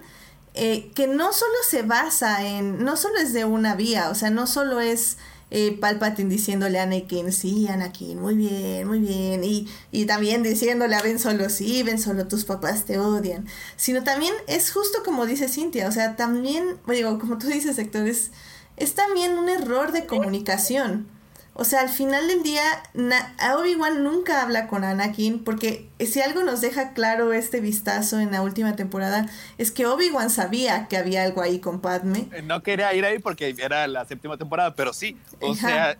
[0.53, 4.29] eh, que no solo se basa en, no solo es de una vía, o sea,
[4.29, 5.17] no solo es
[5.51, 10.95] eh, Palpatine diciéndole a Anakin, sí, Anakin, muy bien, muy bien, y, y también diciéndole
[10.95, 13.45] a Ben Solo, sí, Ben Solo, tus papás te odian,
[13.75, 18.07] sino también es justo como dice Cintia, o sea, también, digo, como tú dices, Héctor,
[18.07, 18.31] es,
[18.77, 21.07] es también un error de comunicación.
[21.53, 22.63] O sea, al final del día,
[23.57, 28.41] Obi-Wan nunca habla con Anakin, porque si algo nos deja claro este vistazo en la
[28.41, 29.27] última temporada,
[29.57, 32.29] es que Obi-Wan sabía que había algo ahí con Padme.
[32.31, 35.17] Eh, no quería ir ahí porque era la séptima temporada, pero sí.
[35.41, 35.97] O sea.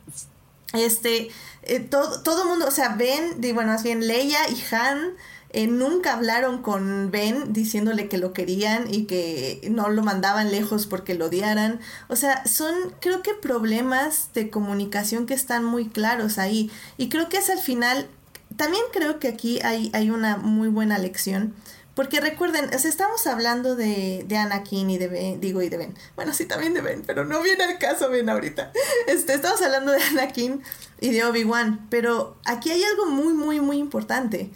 [0.74, 1.30] Este,
[1.64, 5.18] eh, todo, todo mundo, o sea, Ben, bueno, más bien Leia y Han
[5.54, 10.88] eh, nunca hablaron con Ben diciéndole que lo querían y que no lo mandaban lejos
[10.88, 11.82] porque lo odiaran.
[12.08, 16.72] O sea, son creo que problemas de comunicación que están muy claros ahí.
[16.98, 18.08] Y creo que es al final,
[18.56, 21.54] también creo que aquí hay, hay una muy buena lección.
[21.96, 25.94] Porque recuerden, estamos hablando de, de, Anakin y de Ben, digo, y de Ben.
[26.16, 28.72] Bueno, sí, también de Ben, pero no viene al caso Ben ahorita.
[29.08, 30.64] Este, estamos hablando de Anakin
[31.02, 34.50] y de Obi-Wan, pero aquí hay algo muy, muy, muy importante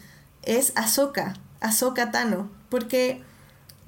[0.46, 3.22] es Ahsoka, Ahsoka Tano, porque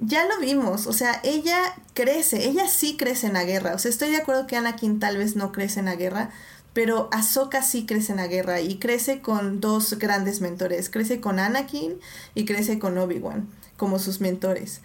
[0.00, 1.58] ya lo vimos, o sea, ella
[1.94, 5.16] crece, ella sí crece en la guerra, o sea, estoy de acuerdo que Anakin tal
[5.16, 6.30] vez no crece en la guerra,
[6.72, 11.40] pero Ahsoka sí crece en la guerra y crece con dos grandes mentores, crece con
[11.40, 11.98] Anakin
[12.34, 14.80] y crece con Obi-Wan como sus mentores.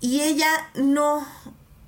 [0.00, 1.26] Y ella no,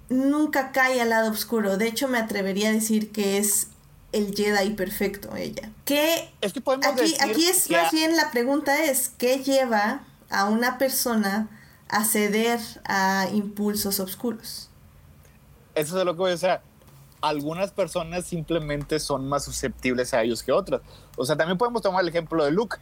[0.08, 3.68] nunca cae al lado oscuro, de hecho me atrevería a decir que es
[4.12, 5.70] el Jedi perfecto ella.
[5.84, 10.44] ¿Qué, es que podemos aquí, aquí es más bien la pregunta es, ¿qué lleva a
[10.48, 11.48] una persona
[11.88, 14.68] a ceder a impulsos oscuros?
[15.74, 16.50] Eso es lo que voy a decir.
[17.22, 20.80] Algunas personas simplemente son más susceptibles a ellos que otras.
[21.16, 22.76] O sea, también podemos tomar el ejemplo de Luke.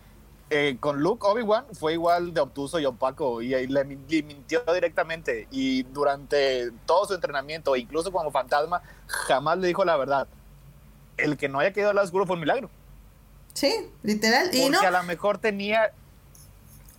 [0.52, 5.46] Eh, con Luke, Obi-Wan fue igual de obtuso y opaco y, le, le, mintió directamente.
[5.52, 10.26] Y durante todo su entrenamiento, incluso como fantasma, jamás le dijo la verdad
[11.22, 12.70] el que no haya quedado al lado oscuro fue un milagro.
[13.54, 14.44] Sí, literal.
[14.44, 14.80] Porque y no.
[14.80, 15.92] a lo mejor tenía,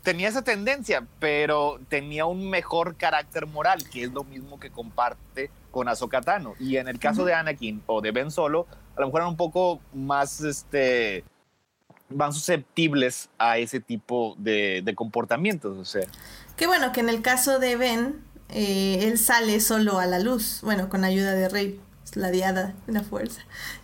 [0.03, 5.49] tenía esa tendencia, pero tenía un mejor carácter moral, que es lo mismo que comparte
[5.71, 6.53] con Ahsoka Tano.
[6.59, 9.37] Y en el caso de Anakin o de Ben Solo, a lo mejor eran un
[9.37, 11.23] poco más, este,
[12.09, 16.07] más susceptibles a ese tipo de, de comportamientos, o sea.
[16.57, 20.59] Qué bueno que en el caso de Ben, eh, él sale solo a la luz,
[20.61, 21.79] bueno, con ayuda de Rey
[22.15, 23.41] la diada de la fuerza.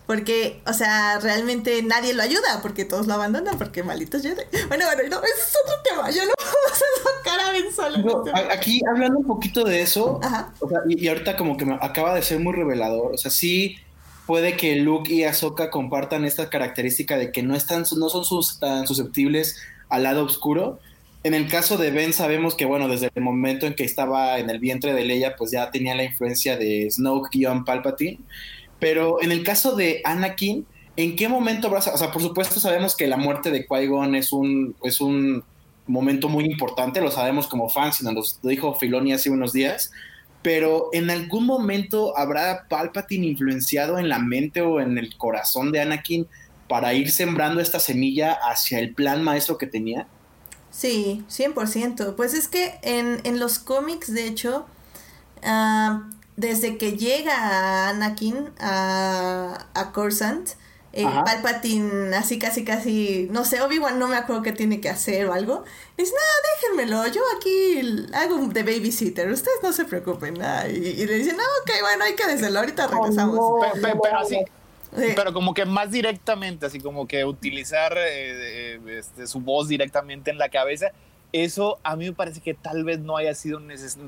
[0.07, 4.41] Porque, o sea, realmente nadie lo ayuda, porque todos lo abandonan, porque malitos Jedi.
[4.69, 8.23] Bueno, bueno, no, ese es otro tema, yo no a sacar a Ben Solo.
[8.49, 10.21] aquí, hablando un poquito de eso,
[10.59, 13.75] o sea, y, ahorita como que me acaba de ser muy revelador, o sea, sí
[14.25, 18.87] puede que Luke y Ahsoka compartan esta característica de que no, están, no son tan
[18.87, 19.57] susceptibles
[19.89, 20.79] al lado oscuro,
[21.23, 24.49] en el caso de Ben sabemos que, bueno, desde el momento en que estaba en
[24.49, 28.19] el vientre de Leia, pues ya tenía la influencia de Snoke-Palpatine.
[28.79, 30.65] Pero en el caso de Anakin,
[30.95, 34.75] ¿en qué momento O sea, por supuesto sabemos que la muerte de Qui-Gon es un,
[34.83, 35.43] es un
[35.87, 39.91] momento muy importante, lo sabemos como fans, y nos lo dijo Filoni hace unos días.
[40.41, 45.81] Pero en algún momento habrá Palpatine influenciado en la mente o en el corazón de
[45.81, 46.27] Anakin
[46.67, 50.07] para ir sembrando esta semilla hacia el plan maestro que tenía.
[50.69, 52.15] Sí, 100%.
[52.15, 54.65] Pues es que en, en los cómics, de hecho,
[55.43, 60.49] ah, desde que llega Anakin a, a Coruscant,
[60.93, 65.27] eh, Palpatine así casi casi, no sé, Obi-Wan no me acuerdo qué tiene que hacer
[65.27, 65.63] o algo.
[65.97, 70.35] Dice, no, déjenmelo, yo aquí hago de babysitter, ustedes no se preocupen.
[70.35, 73.39] y, le dicen, no, ok, bueno, hay que decirlo, ahorita regresamos.
[73.81, 74.39] pero, así,
[75.15, 80.31] pero como que más directamente, así como que utilizar eh, eh, este, su voz directamente
[80.31, 80.91] en la cabeza,
[81.33, 83.59] eso a mí me parece que tal vez no haya sido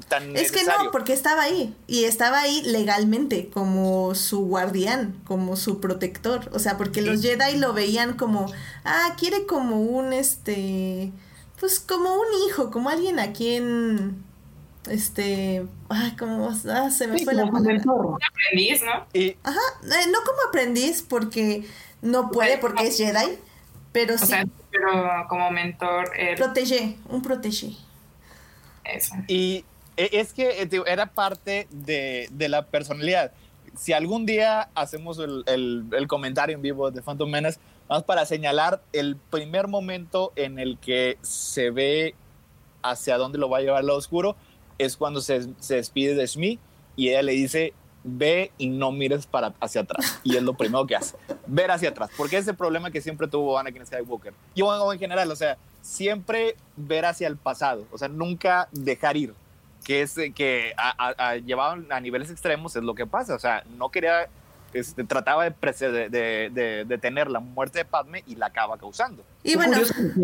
[0.08, 0.40] tan necesario.
[0.40, 5.80] Es que no, porque estaba ahí y estaba ahí legalmente como su guardián, como su
[5.82, 8.52] protector, o sea, porque los Jedi lo veían como,
[8.86, 11.12] ah, quiere como un, este,
[11.60, 14.24] pues como un hijo, como alguien a quien
[14.90, 17.82] este, ay, como, ah, se me fue la palabra.
[17.82, 18.92] aprendiz, ¿no?
[18.92, 21.66] Ajá, eh, no como aprendiz porque
[22.02, 23.38] no puede, porque es Jedi,
[23.92, 24.34] pero sí.
[24.80, 26.12] Pero como mentor.
[26.38, 27.74] Protege, un protege.
[28.84, 29.16] Eso.
[29.28, 29.66] Y
[29.98, 33.32] e, es que eh, era parte de, de, la personalidad.
[33.76, 37.60] Si algún día hacemos el, el, el, comentario en vivo de Phantom Menace,
[37.90, 42.14] Vamos para señalar el primer momento en el que se ve
[42.84, 44.36] hacia dónde lo va a llevar lo oscuro
[44.78, 46.60] es cuando se, se despide de Smee
[46.96, 47.74] y ella le dice,
[48.04, 50.20] ve y no mires para hacia atrás.
[50.24, 51.16] Y es lo primero que hace,
[51.48, 52.10] ver hacia atrás.
[52.18, 54.34] Porque es el problema que siempre tuvo Anakin Skywalker.
[54.54, 59.18] Y bueno, en general, o sea, siempre ver hacia el pasado, o sea, nunca dejar
[59.18, 59.34] ir.
[59.84, 63.34] Que es que a, llevado a niveles extremos es lo que pasa.
[63.34, 64.28] O sea, no quería,
[64.74, 69.24] este, trataba de, de, de, tener la muerte de Padme y la acaba causando.
[69.42, 69.78] Y bueno,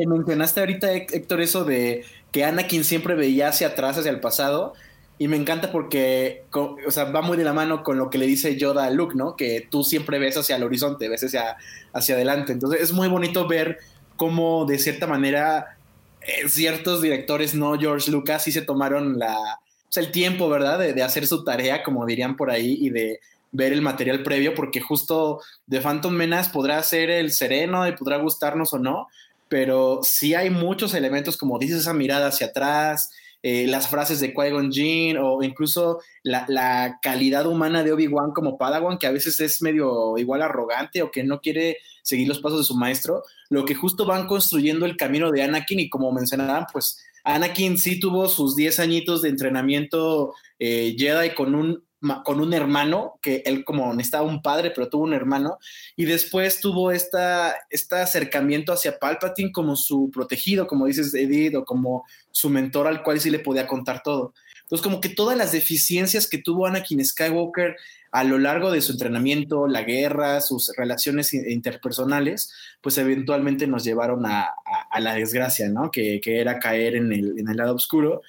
[0.07, 4.73] mencionaste ahorita, Héctor, eso de que Anakin siempre veía hacia atrás, hacia el pasado
[5.17, 8.25] y me encanta porque, o sea, va muy de la mano con lo que le
[8.25, 9.35] dice Yoda a Luke, ¿no?
[9.35, 11.55] Que tú siempre ves hacia el horizonte, ves hacia,
[11.93, 12.51] hacia adelante.
[12.51, 13.77] Entonces es muy bonito ver
[14.17, 15.77] cómo, de cierta manera,
[16.21, 19.37] eh, ciertos directores, no George Lucas, sí se tomaron la,
[19.95, 20.79] el tiempo, ¿verdad?
[20.79, 23.19] De, de, hacer su tarea, como dirían por ahí, y de
[23.53, 28.17] ver el material previo, porque justo de Phantom Menace podrá ser el sereno y podrá
[28.17, 29.07] gustarnos o no,
[29.47, 33.11] pero sí hay muchos elementos, como dices, esa mirada hacia atrás,
[33.47, 38.97] eh, las frases de Qui-Gon Jinn o incluso la, calidad humana de Obi-Wan como Padawan,
[38.97, 42.63] que a veces es medio igual arrogante o que no quiere seguir los pasos de
[42.63, 43.21] su maestro,
[43.51, 47.99] lo que justo van construyendo el camino de Anakin y como mencionaban, pues Anakin sí
[47.99, 51.84] tuvo sus 10 añitos de entrenamiento eh, Jedi con un
[52.23, 55.57] con un hermano, que él como necesitaba un padre, pero tuvo un hermano,
[55.95, 61.65] y después tuvo esta, este acercamiento hacia Palpatine como su protegido, como dices Edith, o
[61.65, 64.33] como su mentor al cual sí le podía contar todo.
[64.63, 67.75] Entonces, como que todas las deficiencias que tuvo Anakin Skywalker
[68.11, 72.51] a lo largo de su entrenamiento, la guerra, sus relaciones interpersonales,
[72.81, 74.55] pues eventualmente nos llevaron a,
[74.99, 75.91] la desgracia, ¿no?
[75.91, 78.21] Que, era caer en el, en el lado oscuro.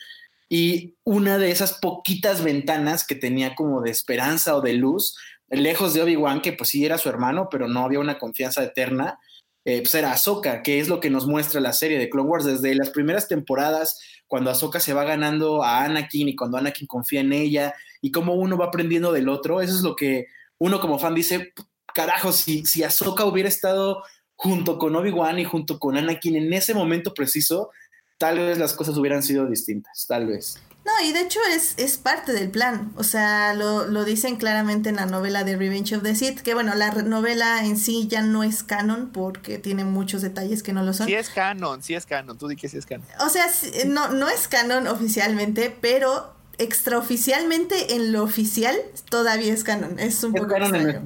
[0.49, 5.17] Y una de esas poquitas ventanas que tenía como de esperanza o de luz,
[5.49, 9.19] lejos de Obi-Wan, que pues sí era su hermano, pero no había una confianza eterna,
[9.65, 12.45] eh, pues era Ahsoka, que es lo que nos muestra la serie de Clone Wars.
[12.45, 17.21] Desde las primeras temporadas, cuando Ahsoka se va ganando a Anakin y cuando Anakin confía
[17.21, 20.27] en ella y cómo uno va aprendiendo del otro, eso es lo que
[20.59, 21.53] uno como fan dice,
[21.93, 24.05] carajo, si, si Ahsoka hubiera estado
[24.37, 27.71] junto con Obi-Wan y junto con Anakin en ese momento preciso,
[28.19, 30.59] tal vez las cosas hubieran sido distintas, tal vez.
[30.87, 32.93] No, y de hecho es, es parte del plan.
[32.97, 36.55] O sea, lo, lo, dicen claramente en la novela de Revenge of the Sith, que
[36.55, 40.85] bueno, la novela en sí ya no es canon porque tiene muchos detalles que no
[40.85, 41.09] lo son.
[41.09, 43.07] Sí es canon, sí es canon, tú di que sí es canon.
[43.19, 43.47] O sea,
[43.87, 48.77] no, no es canon oficialmente, pero extraoficialmente en lo oficial
[49.11, 49.99] todavía es canon.
[49.99, 51.05] Es un poco canon en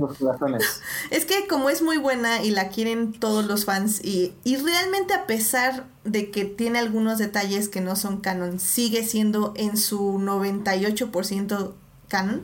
[1.10, 5.14] Es que como es muy buena y la quieren todos los fans y, y realmente
[5.14, 10.18] a pesar de que tiene algunos detalles que no son canon, sigue siendo en su
[10.18, 11.72] 98%
[12.08, 12.42] canon.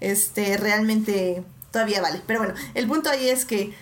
[0.00, 2.22] Este, realmente todavía vale.
[2.26, 3.74] Pero bueno, el punto ahí es que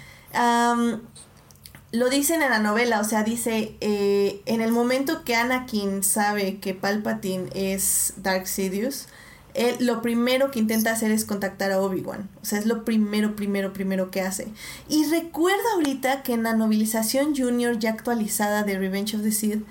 [1.96, 6.58] lo dicen en la novela, o sea, dice, eh, en el momento que Anakin sabe
[6.58, 9.06] que Palpatine es Dark Sidious,
[9.54, 12.28] él lo primero que intenta hacer es contactar a Obi-Wan.
[12.42, 14.48] O sea, es lo primero, primero, primero que hace.
[14.88, 19.64] Y recuerda ahorita que en la novelización junior ya actualizada de Revenge of the Sith,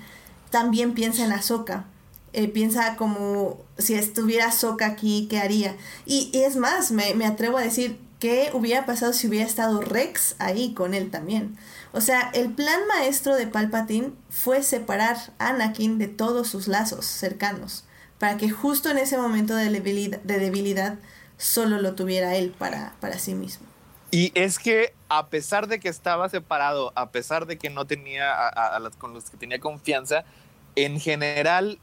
[0.50, 1.84] también piensa en Ahsoka.
[2.32, 5.76] Eh, piensa como si estuviera Ahsoka aquí, ¿qué haría?
[6.04, 10.34] Y, es más, me, me atrevo a decir, ¿qué hubiera pasado si hubiera estado Rex
[10.40, 11.56] ahí con él también?
[11.96, 17.06] O sea, el plan maestro de Palpatine fue separar a Anakin de todos sus lazos
[17.06, 17.84] cercanos,
[18.18, 20.98] para que justo en ese momento de debilidad, de debilidad
[21.38, 23.66] solo lo tuviera él para, para sí mismo.
[24.10, 28.46] Y es que a pesar de que estaba separado, a pesar de que no tenía
[28.46, 30.26] a, los con los que tenía confianza,
[30.74, 31.78] en general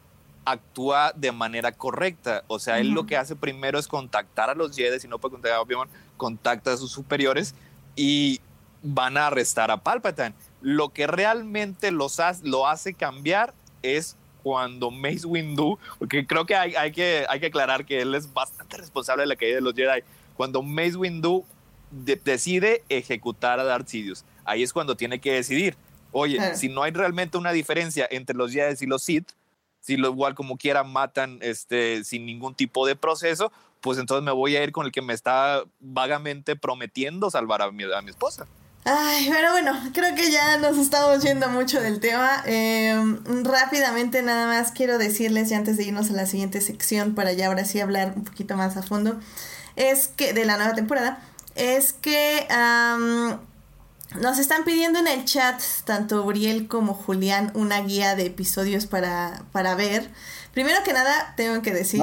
[0.45, 2.43] actúa de manera correcta.
[2.45, 5.31] O sea, él lo que hace primero es contactar a los Jedi, si no puede
[5.31, 7.55] contactar a Obi-Wan, contacta a sus superiores
[7.95, 8.41] y
[8.83, 10.33] van a arrestar a Palpatine.
[10.61, 16.75] Lo que realmente los lo hace cambiar es cuando Mace Windu, porque creo que hay,
[16.75, 19.73] hay, que hay que aclarar que él es bastante responsable de la caída de los
[19.73, 20.03] Jedi.
[20.35, 21.45] Cuando Mace Windu
[21.89, 25.75] decide ejecutar a Darth Sidious, ahí es cuando tiene que decidir,
[26.11, 29.31] oye, si no hay realmente una diferencia entre los Jedi y los Sith,
[29.79, 34.31] si lo igual como quiera matan este, sin ningún tipo de proceso, pues entonces me
[34.31, 38.09] voy a ir con el que me está vagamente prometiendo salvar a mi, a mi
[38.09, 38.47] esposa.
[38.85, 42.43] Ay, pero bueno, creo que ya nos estamos yendo mucho del tema.
[42.45, 47.31] Em, rápidamente nada más quiero decirles, y antes de irnos a la siguiente sección, para
[47.31, 49.17] ya ahora sí hablar un poquito más a fondo,
[49.77, 51.21] es que de la nueva temporada,
[51.55, 52.45] es que
[54.19, 59.43] nos están pidiendo en el chat, tanto Uriel como Julián, una guía de episodios para,
[59.53, 60.09] para ver.
[60.53, 62.01] Primero que nada, tengo que decir...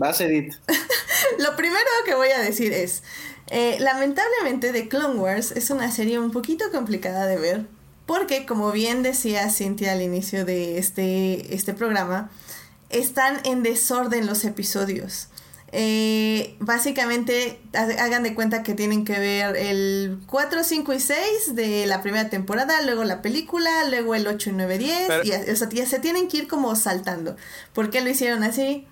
[0.00, 0.30] Va a ser
[1.38, 3.02] Lo primero que voy a decir es...
[3.48, 7.66] Eh, lamentablemente, The Clone Wars es una serie un poquito complicada de ver,
[8.06, 12.30] porque como bien decía Cintia al inicio de este, este programa,
[12.90, 15.28] están en desorden los episodios.
[15.72, 21.86] Eh, básicamente, hagan de cuenta que tienen que ver el 4, 5 y 6 de
[21.86, 25.68] la primera temporada, luego la película, luego el 8 y 9, 10, y o sea,
[25.68, 27.36] ya se tienen que ir como saltando.
[27.72, 28.86] ¿Por qué lo hicieron así?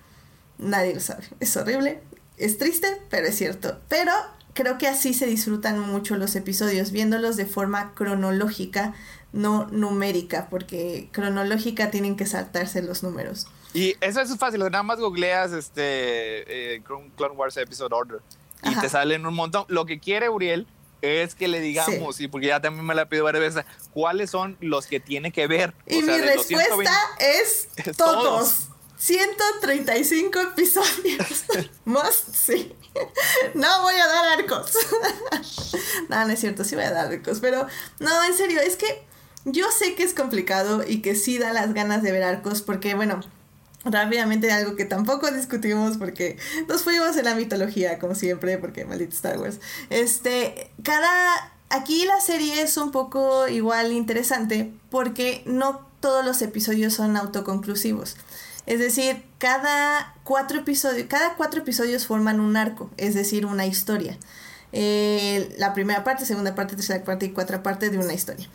[0.57, 1.23] Nadie lo sabe.
[1.39, 2.01] Es horrible,
[2.37, 3.79] es triste, pero es cierto.
[3.87, 4.11] Pero
[4.55, 8.95] creo que así se disfrutan mucho los episodios, viéndolos de forma cronológica,
[9.33, 13.47] no numérica, porque cronológica tienen que saltarse los números.
[13.73, 18.21] Y eso es fácil, nada más googleas este eh, Clone Wars Episode Order
[18.63, 19.65] y te salen un montón.
[19.67, 20.65] Lo que quiere Uriel
[21.01, 24.57] es que le digamos, y porque ya también me la pido varias veces, cuáles son
[24.61, 25.73] los que tiene que ver.
[25.85, 28.69] Y mi respuesta es todos.
[28.97, 31.45] 135 episodios.
[31.85, 32.73] Más sí.
[33.53, 34.71] No voy a dar arcos.
[36.09, 37.39] no, no es cierto, sí voy a dar arcos.
[37.39, 37.67] Pero
[37.99, 39.03] no, en serio, es que
[39.45, 42.95] yo sé que es complicado y que sí da las ganas de ver arcos porque,
[42.95, 43.19] bueno,
[43.83, 46.37] rápidamente algo que tampoco discutimos porque
[46.67, 49.59] nos fuimos en la mitología, como siempre, porque maldito Star Wars.
[49.89, 51.51] Este, cada.
[51.69, 58.15] Aquí la serie es un poco igual interesante porque no todos los episodios son autoconclusivos.
[58.65, 64.17] Es decir, cada cuatro episodios, cada cuatro episodios forman un arco, es decir, una historia.
[64.71, 68.49] Eh, la primera parte, segunda parte, tercera parte y cuarta parte de una historia.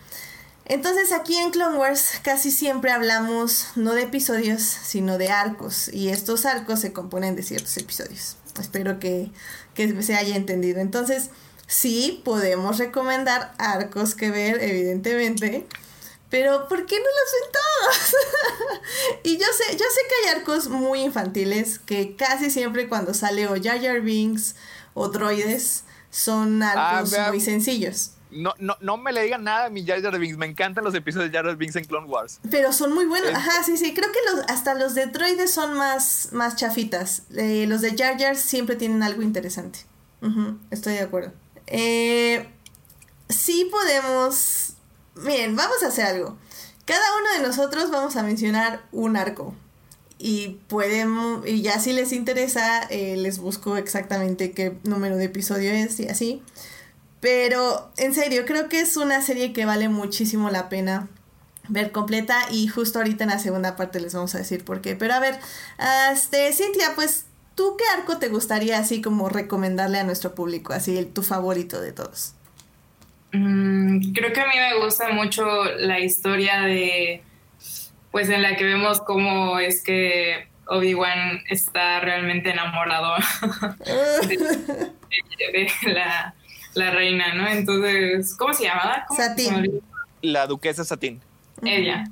[0.71, 5.89] Entonces aquí en Clone Wars casi siempre hablamos no de episodios, sino de arcos.
[5.93, 8.37] Y estos arcos se componen de ciertos episodios.
[8.61, 9.33] Espero que,
[9.75, 10.81] se haya entendido.
[10.81, 11.31] Entonces,
[11.67, 15.67] sí podemos recomendar arcos que ver, evidentemente.
[16.31, 19.21] Pero ¿por qué no los ven todos?
[19.25, 23.49] y yo sé, yo sé que hay arcos muy infantiles que casi siempre cuando sale
[23.49, 24.55] o Jar Jar Binks
[24.95, 28.13] o droides son ah, arcos muy sencillos.
[28.31, 30.39] No, no, no me le digan nada a mi Jar Jar Binks.
[30.39, 32.39] Me encantan los episodios de Jar Jar Binks en Clone Wars.
[32.49, 33.35] Pero son muy buenos.
[33.35, 33.93] Ajá, sí, sí.
[33.93, 37.23] Creo que los, hasta los de droides son más, más chafitas.
[37.37, 39.81] Eh, los de Jar Jar siempre tienen algo interesante.
[40.71, 41.33] estoy de acuerdo.
[41.67, 42.49] Eh,
[43.29, 44.70] sí podemos...
[45.15, 46.37] Miren, vamos a hacer algo.
[46.85, 49.55] Cada uno de nosotros vamos a mencionar un arco.
[50.19, 55.71] Y pueden, y ya si les interesa, eh, les busco exactamente qué número de episodio
[55.71, 56.43] es y así.
[57.21, 61.09] Pero en serio, creo que es una serie que vale muchísimo la pena
[61.69, 64.97] ver completa y justo ahorita en la segunda parte les vamos a decir por qué.
[64.97, 65.39] Pero a ver,
[66.13, 70.99] este, Cintia, pues ¿tú qué arco te gustaría así como recomendarle a nuestro público, así
[70.99, 72.35] el, tu favorito de todos?
[73.33, 77.23] Mm, creo que a mí me gusta mucho la historia de,
[78.11, 83.15] pues en la que vemos cómo es que Obi-Wan está realmente enamorado
[83.87, 86.35] de la
[86.75, 87.49] la reina, ¿no?
[87.49, 89.07] Entonces, ¿cómo se llamaba?
[89.17, 89.81] Satín.
[90.23, 91.21] La duquesa Satín.
[91.63, 92.05] Ella.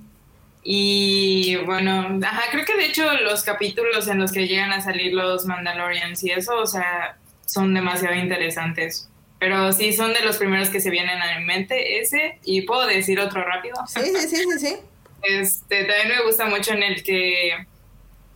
[0.63, 5.15] Y bueno, ajá, creo que de hecho los capítulos en los que llegan a salir
[5.15, 7.17] los Mandalorians y eso, o sea,
[7.47, 9.09] son demasiado interesantes.
[9.39, 12.87] Pero sí, son de los primeros que se vienen a mi mente, ese, y puedo
[12.87, 13.77] decir otro rápido.
[13.87, 14.77] Sí, sí, sí, sí, sí.
[15.23, 17.67] Este, también me gusta mucho en el que,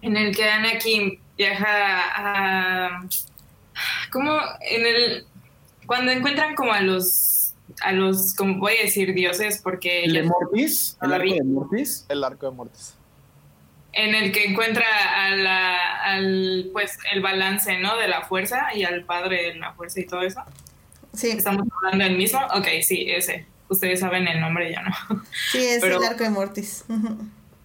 [0.03, 1.67] en el que Anakin viaja
[2.15, 3.03] a,
[4.11, 4.39] ¿cómo?
[4.61, 5.27] En el,
[5.87, 10.05] cuando encuentran como a los, a los, como voy a decir dioses, porque...
[10.05, 10.97] ¿El de Mortis?
[11.03, 12.07] ¿El arco de Mortis?
[12.09, 12.95] El arco de Mortis.
[13.93, 14.87] En el que encuentra
[15.17, 17.97] a la, al, pues, el balance, ¿no?
[17.97, 20.43] De la fuerza y al padre de la fuerza y todo eso.
[21.15, 21.31] Sí.
[21.31, 22.41] ¿Estamos hablando del mismo?
[22.55, 23.47] Ok, sí, ese.
[23.69, 25.23] Ustedes saben el nombre, ya no.
[25.51, 26.85] Sí, es el arco de Mortis.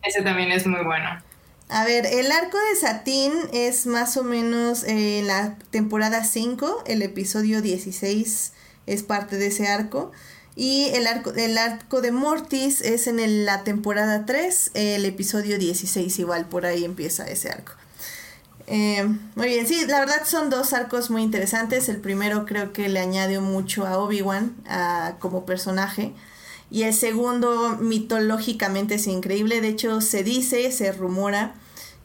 [0.04, 1.22] Ese también es muy bueno.
[1.70, 7.01] A ver, el arco de Satín es más o menos en la temporada 5, el
[7.01, 8.54] episodio 16
[8.86, 10.13] es parte de ese arco.
[10.55, 16.17] Y el arco, el arco de Mortis es en la temporada 3, el episodio 16,
[16.20, 17.74] igual por ahí empieza ese arco.
[18.68, 21.88] Eh, muy bien, sí, la verdad son dos arcos muy interesantes.
[21.89, 24.56] El primero creo que le añade mucho a Obi-Wan
[25.20, 26.14] como personaje.
[26.70, 29.62] Y el segundo, mitológicamente, es increíble.
[29.62, 31.56] De hecho, se dice, se rumora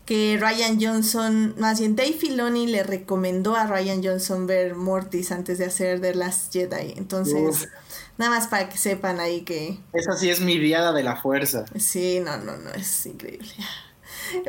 [0.06, 5.58] que Ryan Johnson, más bien Dave Filoni le recomendó a Ryan Johnson ver Mortis antes
[5.58, 6.94] de hacer The Last Jedi.
[6.96, 7.68] Entonces,
[8.18, 9.78] nada más para que sepan ahí que...
[9.92, 11.64] Esa sí es mi viada de la fuerza.
[11.76, 13.48] Sí, no, no, no, es increíble.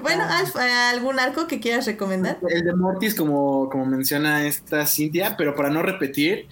[0.02, 0.90] Bueno, ah.
[0.90, 2.40] ¿algún arco que quieras recomendar?
[2.50, 6.48] El de Mortis, como, como menciona esta Cintia, pero para no repetir,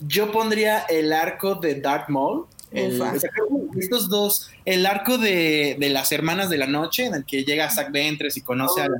[0.00, 6.58] yo pondría el arco de Dark Maul estos dos, el arco de, las hermanas de
[6.58, 8.98] la noche, en el que llega Zack Ventres y conoce a la...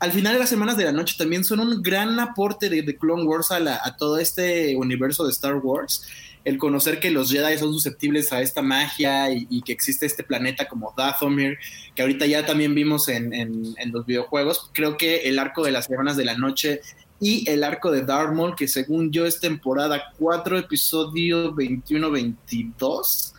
[0.00, 3.24] al final de las semanas de la noche también son un gran aporte de, Clone
[3.24, 6.06] Wars a, a, todo este universo de Star Wars.
[6.42, 10.66] El conocer que los Jedi son susceptibles a esta magia y, que existe este planeta
[10.68, 11.58] como Dathomir,
[11.94, 14.70] que ahorita ya también vimos en, en, los videojuegos.
[14.72, 16.80] Creo que el arco de las semanas de la noche
[17.20, 23.34] y el arco de Darth Maul, que según yo es temporada 4, episodio 21-22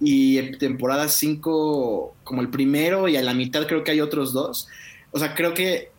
[0.00, 4.66] y temporada 5 como el primero y a la mitad creo que hay otros dos.
[5.12, 5.91] O sea, creo que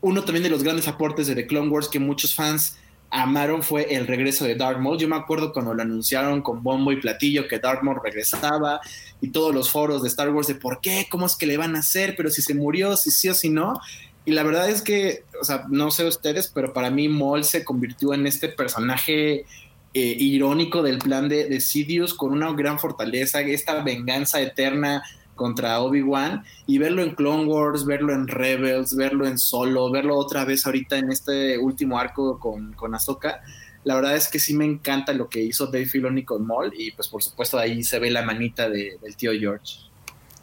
[0.00, 2.76] uno también de los grandes aportes de The Clone Wars que muchos fans
[3.10, 4.98] amaron fue el regreso de Darth Maul.
[4.98, 8.80] Yo me acuerdo cuando lo anunciaron con bombo y platillo que Darth Maul regresaba
[9.20, 11.74] y todos los foros de Star Wars de por qué, cómo es que le van
[11.74, 13.80] a hacer, pero si se murió, si sí o si no.
[14.24, 17.64] Y la verdad es que, o sea, no sé ustedes, pero para mí Maul se
[17.64, 19.46] convirtió en este personaje
[19.94, 25.02] eh, irónico del plan de, de Sidious con una gran fortaleza, esta venganza eterna
[25.38, 30.44] contra Obi-Wan y verlo en Clone Wars, verlo en Rebels, verlo en Solo, verlo otra
[30.44, 33.40] vez ahorita en este último arco con, con Ahsoka.
[33.84, 36.90] La verdad es que sí me encanta lo que hizo Dave Filoni con Maul y
[36.90, 39.78] pues por supuesto ahí se ve la manita del tío George.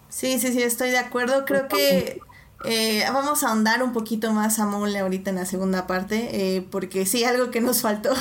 [0.09, 1.45] Sí, sí, sí, estoy de acuerdo.
[1.45, 2.19] Creo que
[2.63, 6.61] eh, vamos a ahondar un poquito más a Mole ahorita en la segunda parte, eh,
[6.71, 8.13] porque sí, algo que nos faltó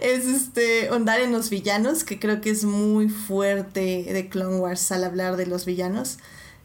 [0.00, 4.90] es este ahondar en los villanos, que creo que es muy fuerte de Clone Wars
[4.92, 6.18] al hablar de los villanos.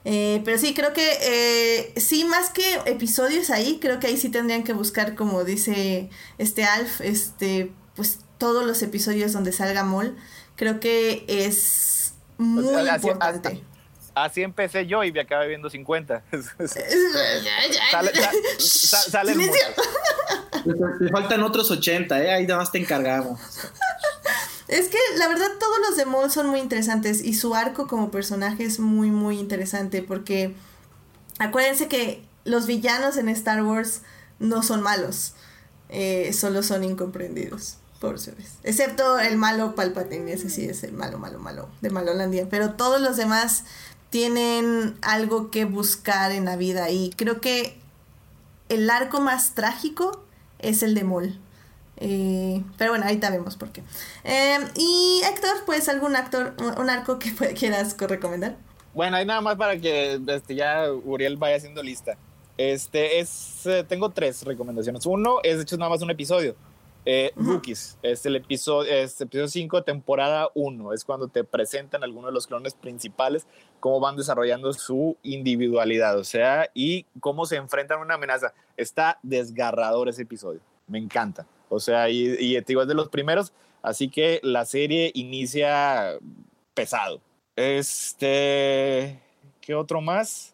[0.04, 4.64] Eh, pero sí, creo que sí, más que episodios ahí, creo que ahí sí tendrían
[4.64, 10.18] que buscar, como dice este Alf, este, pues todos los episodios donde salga Mol.
[10.56, 13.64] Creo que es muy importante.
[14.14, 16.24] Así empecé yo y me acabé viendo 50.
[19.10, 19.34] sale,
[21.00, 22.32] Te faltan otros 80, ¿eh?
[22.32, 23.40] Ahí nada más te encargamos.
[24.68, 28.10] Es que la verdad todos los de Maul son muy interesantes y su arco como
[28.10, 30.56] personaje es muy muy interesante porque
[31.40, 34.02] acuérdense que los villanos en Star Wars
[34.40, 35.34] no son malos,
[35.90, 38.58] eh, solo son incomprendidos por vez.
[38.64, 43.00] Excepto el malo Palpatine, ese sí es el malo, malo, malo de Malolandia, pero todos
[43.00, 43.64] los demás
[44.12, 47.78] tienen algo que buscar en la vida y creo que
[48.70, 50.24] el arco más trágico
[50.60, 51.40] es el de Mol.
[51.98, 53.84] Eh, pero bueno, ahorita vemos por qué.
[54.24, 58.58] Em, y Héctor, pues algún actor, un arco que quieras recomendar.
[58.94, 62.18] Bueno, hay nada más para que este, ya Uriel vaya haciendo lista.
[62.58, 65.06] Este es, eh, tengo tres recomendaciones.
[65.06, 66.56] Uno es de hecho nada más un episodio.
[67.04, 70.94] Eh, Rookies, es el episodio, es episodio 5, temporada 1.
[70.94, 73.48] Es cuando te presentan algunos de los clones principales,
[73.80, 78.54] cómo van desarrollando su individualidad, o sea, y cómo se enfrentan a una amenaza.
[78.78, 80.62] Está desgarrador ese episodio.
[80.88, 81.48] Me encanta.
[81.70, 86.18] O sea, y, y digo, es de los primeros, así que la serie inicia
[86.74, 87.22] pesado.
[87.56, 89.20] Este,
[89.60, 90.51] ¿qué otro más?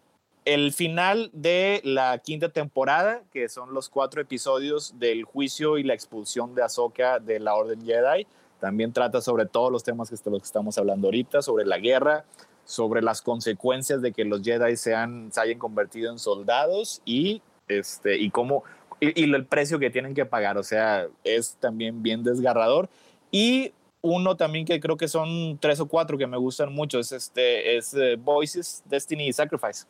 [0.47, 5.93] El final de la quinta temporada, que son los cuatro episodios del juicio y la
[5.93, 8.25] expulsión de Ahsoka de la Orden Jedi,
[8.61, 12.23] también trata sobre todos los temas que, los que estamos hablando ahorita, sobre la guerra,
[12.63, 14.95] sobre las consecuencias de que los Jedi se,
[15.31, 18.63] se hayan convertido en soldados y, este, y cómo
[19.01, 20.57] y, el precio que tienen que pagar.
[20.57, 22.89] O sea, es también bien desgarrador.
[23.31, 27.11] Y uno también que creo que son tres o cuatro que me gustan mucho es
[27.11, 29.85] este es eh, Voices, Destiny y Sacrifice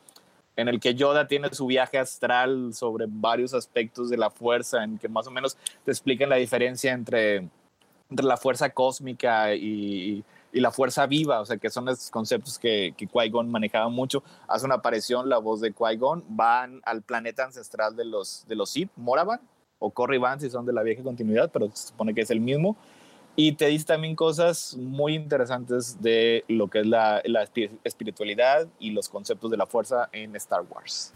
[0.57, 4.97] en el que Yoda tiene su viaje astral sobre varios aspectos de la fuerza, en
[4.97, 5.55] que más o menos
[5.85, 7.47] te explican la diferencia entre,
[8.09, 13.07] la fuerza cósmica y, la fuerza viva, o sea, que son esos conceptos que, que
[13.07, 14.23] Qui-Gon manejaba mucho.
[14.47, 18.71] Hace una aparición la voz de Qui-Gon, van al planeta ancestral de los, de los
[18.71, 19.39] Sith, Moravan,
[19.77, 22.75] o Corriban si son de la vieja continuidad, pero se supone que es el mismo
[23.39, 27.47] y te dice también cosas muy interesantes de lo que es la, la
[27.83, 31.13] espiritualidad y los conceptos de la fuerza en Star Wars.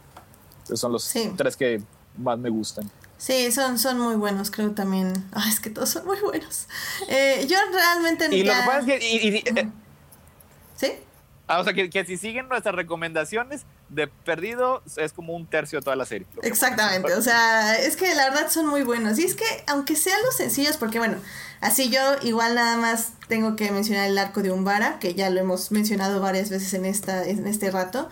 [0.64, 1.82] Esos son los tres que
[2.16, 2.90] más me gustan.
[3.18, 5.14] Sí, son, son muy buenos, creo también.
[5.32, 6.68] Ah, es que todos son muy buenos.
[7.10, 8.28] Eh, yo realmente...
[8.36, 9.38] Y lo que pasa es que...
[9.38, 9.70] Eh,
[10.76, 10.92] ¿Sí?
[11.48, 15.80] Ah, o sea, que, que, si siguen nuestras recomendaciones, de perdido es como un tercio
[15.80, 16.26] de toda la serie.
[16.42, 19.20] Exactamente, o sea, es que la verdad son muy buenos.
[19.20, 21.18] Y es que, aunque sean los sencillos, porque bueno,
[21.60, 25.42] así yo igual nada más tengo que mencionar el arco de Umbara, que ya lo
[25.42, 28.10] hemos mencionado varias veces en, esta, en este rato.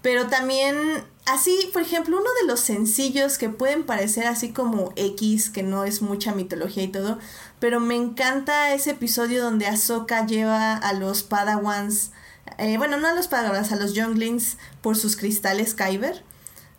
[0.00, 0.76] Pero también,
[1.24, 5.84] así, por ejemplo, uno de los sencillos que pueden parecer así como X, que no
[5.84, 7.18] es mucha mitología y todo,
[7.58, 12.12] pero me encanta ese episodio donde Ahsoka lleva a los Padawans
[12.58, 16.22] eh, bueno, no a los Padawans, a los Younglings por sus cristales Kyber.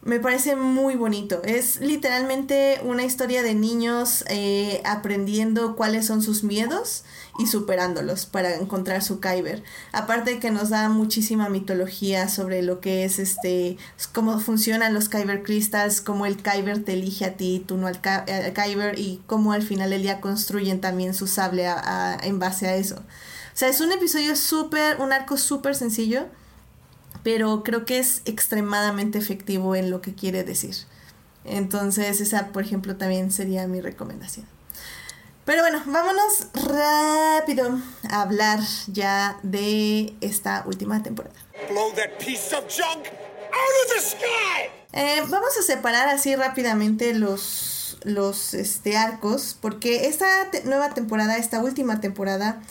[0.01, 1.41] me parece muy bonito.
[1.43, 7.03] Es literalmente una historia de niños eh, aprendiendo cuáles son sus miedos
[7.39, 9.63] y superándolos para encontrar su Kyber.
[9.91, 13.77] Aparte que nos da muchísima mitología sobre lo que es este,
[14.13, 18.01] cómo funcionan los Kyber Crystals, cómo el Kyber te elige a ti, tú no al,
[18.01, 21.67] Kyber y cómo al final del día construyen también su sable
[22.23, 23.03] en base a eso.
[23.57, 26.27] O sea, es un episodio súper, un arco súper sencillo
[27.27, 30.75] pero creo que es extremadamente efectivo en lo que quiere decir.
[31.43, 34.45] Entonces, esa, por ejemplo, también sería mi recomendación.
[35.43, 41.35] Pero bueno, vámonos rápido a hablar ya de esta última temporada.
[44.93, 50.27] Eh, vamos a separar así rápidamente los, los este, arcos, porque esta
[50.63, 52.61] nueva temporada, esta última temporada,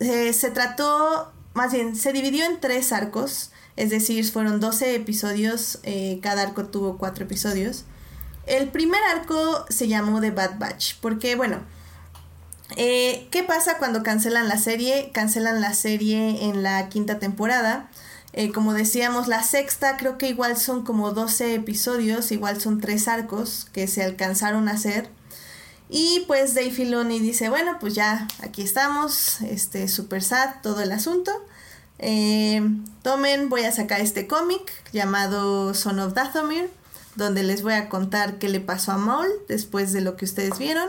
[0.00, 3.50] eh, se trató, más bien, se dividió en tres arcos.
[3.76, 7.84] Es decir, fueron 12 episodios, eh, cada arco tuvo 4 episodios.
[8.46, 11.60] El primer arco se llamó The Bad Batch, porque bueno,
[12.76, 15.10] eh, ¿qué pasa cuando cancelan la serie?
[15.12, 17.88] Cancelan la serie en la quinta temporada.
[18.32, 23.08] Eh, como decíamos, la sexta creo que igual son como 12 episodios, igual son 3
[23.08, 25.10] arcos que se alcanzaron a hacer.
[25.92, 30.92] Y pues Dave Filoni dice, bueno, pues ya aquí estamos, este, super sad todo el
[30.92, 31.32] asunto.
[31.98, 32.62] Eh,
[33.02, 36.70] tomen, voy a sacar este cómic llamado Son of Dathomir,
[37.16, 40.58] donde les voy a contar qué le pasó a Maul después de lo que ustedes
[40.58, 40.88] vieron.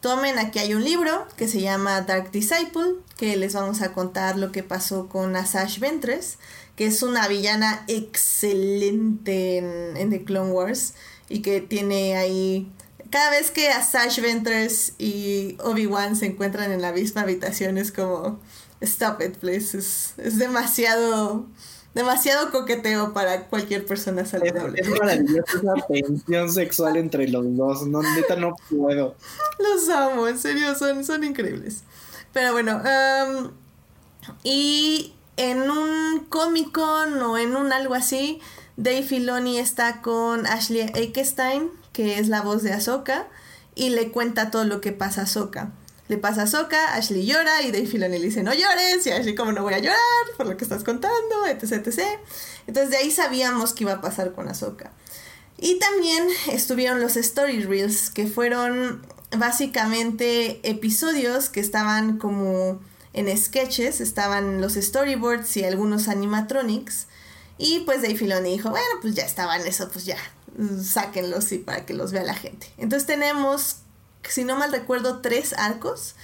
[0.00, 4.38] Tomen, aquí hay un libro que se llama Dark Disciple, que les vamos a contar
[4.38, 6.38] lo que pasó con Asash Ventress,
[6.74, 10.94] que es una villana excelente en, en The Clone Wars
[11.28, 12.72] y que tiene ahí
[13.12, 18.40] cada vez que Asash Ventress y Obi-Wan se encuentran en la misma habitación es como
[18.80, 19.78] Stop it, please.
[19.78, 21.46] Es, demasiado
[21.94, 24.80] demasiado coqueteo para cualquier persona saludable.
[24.80, 27.86] Es, maravilloso esa tensión sexual entre los dos.
[27.86, 29.14] No, neta, no puedo.
[29.58, 31.84] Los amo, en serio, son, son increíbles.
[32.32, 33.50] Pero bueno, um,
[34.42, 38.40] y en un Comic Con o en un algo así,
[38.78, 43.28] Dave Filoni está con Ashley Eckstein, que es la voz de Ahsoka,
[43.74, 45.72] y le cuenta todo lo que pasa a Ahsoka.
[46.08, 49.34] Le pasa a Soka, Ashley llora y Dave Filoni le dice no llores y Ashley
[49.34, 49.98] como no voy a llorar
[50.36, 52.00] por lo que estás contando, etc, etc.
[52.66, 54.92] Entonces de ahí sabíamos que iba a pasar con Ahsoka.
[55.58, 62.80] Y también estuvieron los story reels que fueron básicamente episodios que estaban como
[63.12, 67.06] en sketches, estaban los storyboards y algunos animatronics.
[67.58, 70.16] Y pues Dave Filoni dijo, bueno, pues ya estaban eso, pues ya,
[70.82, 72.68] sáquenlos y para que los vea la gente.
[72.76, 73.82] Entonces tenemos
[74.28, 76.14] si no mal recuerdo, tres arcos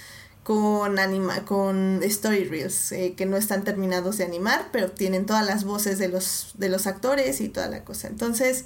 [0.43, 5.45] con, anima con story reels eh, que no están terminados de animar, pero tienen todas
[5.45, 8.07] las voces de los, de los actores y toda la cosa.
[8.07, 8.65] Entonces,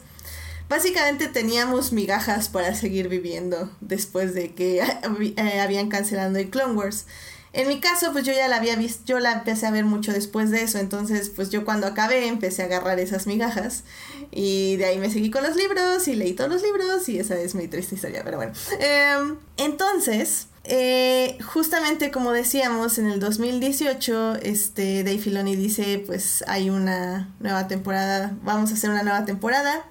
[0.69, 4.81] básicamente teníamos migajas para seguir viviendo después de que
[5.35, 7.05] eh, habían cancelado el Clone Wars.
[7.53, 10.11] En mi caso, pues yo ya la había visto, yo la empecé a ver mucho
[10.11, 13.83] después de eso, entonces pues yo cuando acabé empecé a agarrar esas migajas
[14.31, 17.35] y de ahí me seguí con los libros y leí todos los libros y esa
[17.35, 18.53] es mi triste historia, pero bueno.
[18.79, 26.71] Em, entonces, eh, justamente como decíamos, en el 2018, este, Dave Filoni dice, pues hay
[26.71, 29.85] una nueva temporada, vamos a hacer una nueva temporada,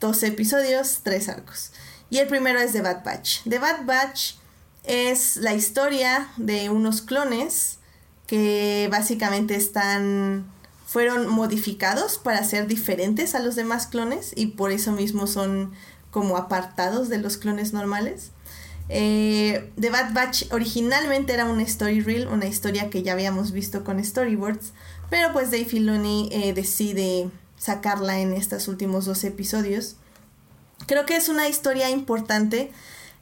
[0.00, 1.72] 12 episodios, 3 arcos.
[2.10, 3.42] Y el primero es The Bad Batch.
[3.48, 4.34] The Bad Batch
[4.84, 7.78] es la historia de unos clones
[8.26, 10.46] que básicamente están
[10.86, 15.72] fueron modificados para ser diferentes a los demás clones y por eso mismo son
[16.10, 18.32] como apartados de los clones normales.
[18.88, 23.84] Eh, The Bad Batch originalmente era una story reel, una historia que ya habíamos visto
[23.84, 24.72] con storyboards,
[25.08, 29.94] pero pues Dave Filoni eh, decide sacarla en estos últimos dos episodios.
[30.88, 32.72] Creo que es una historia importante.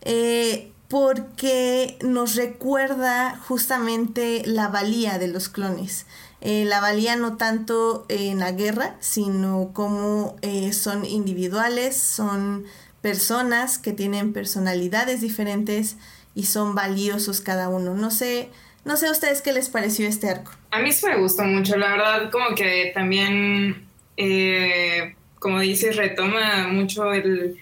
[0.01, 6.07] Eh, porque nos recuerda justamente la valía de los clones.
[6.41, 12.65] Eh, la valía no tanto en la guerra, sino como eh, son individuales, son
[13.03, 15.97] personas que tienen personalidades diferentes
[16.35, 17.95] y son valiosos cada uno.
[17.95, 18.49] No sé,
[18.85, 20.53] no sé a ustedes qué les pareció este arco.
[20.71, 23.87] A mí sí me gustó mucho, la verdad, como que también,
[24.17, 27.59] eh, como dices, retoma mucho el,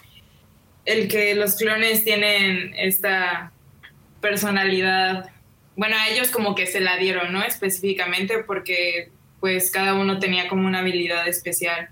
[0.86, 3.52] el que los clones tienen esta
[4.20, 5.30] personalidad,
[5.76, 7.42] bueno, a ellos como que se la dieron, ¿no?
[7.42, 9.10] Específicamente porque
[9.40, 11.90] pues cada uno tenía como una habilidad especial.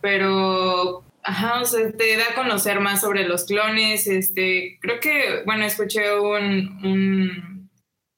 [0.00, 5.42] Pero, ajá, o sea, te da a conocer más sobre los clones, este, creo que,
[5.46, 7.68] bueno, escuché un,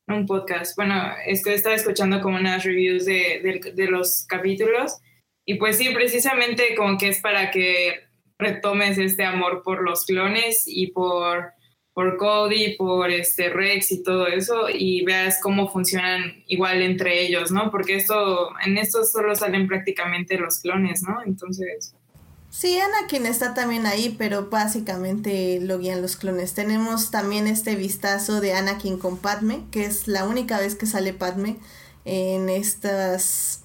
[0.09, 4.98] un, podcast, bueno, es que estaba escuchando como unas reviews de, de los capítulos
[5.48, 8.06] y pues sí, precisamente como que es para que
[8.39, 11.53] retomes este amor por los clones y por,
[11.93, 17.51] por Cody, por este Rex y todo eso y veas cómo funcionan igual entre ellos,
[17.51, 17.71] ¿no?
[17.71, 21.23] Porque esto, en esto solo salen prácticamente los clones, ¿no?
[21.25, 21.95] Entonces...
[22.51, 26.55] Sí, Anakin está también ahí, pero básicamente lo guían los clones.
[26.55, 31.13] Tenemos también este vistazo de Anakin con Padme, que es la única vez que sale
[31.13, 31.57] Padme
[32.07, 33.63] en estas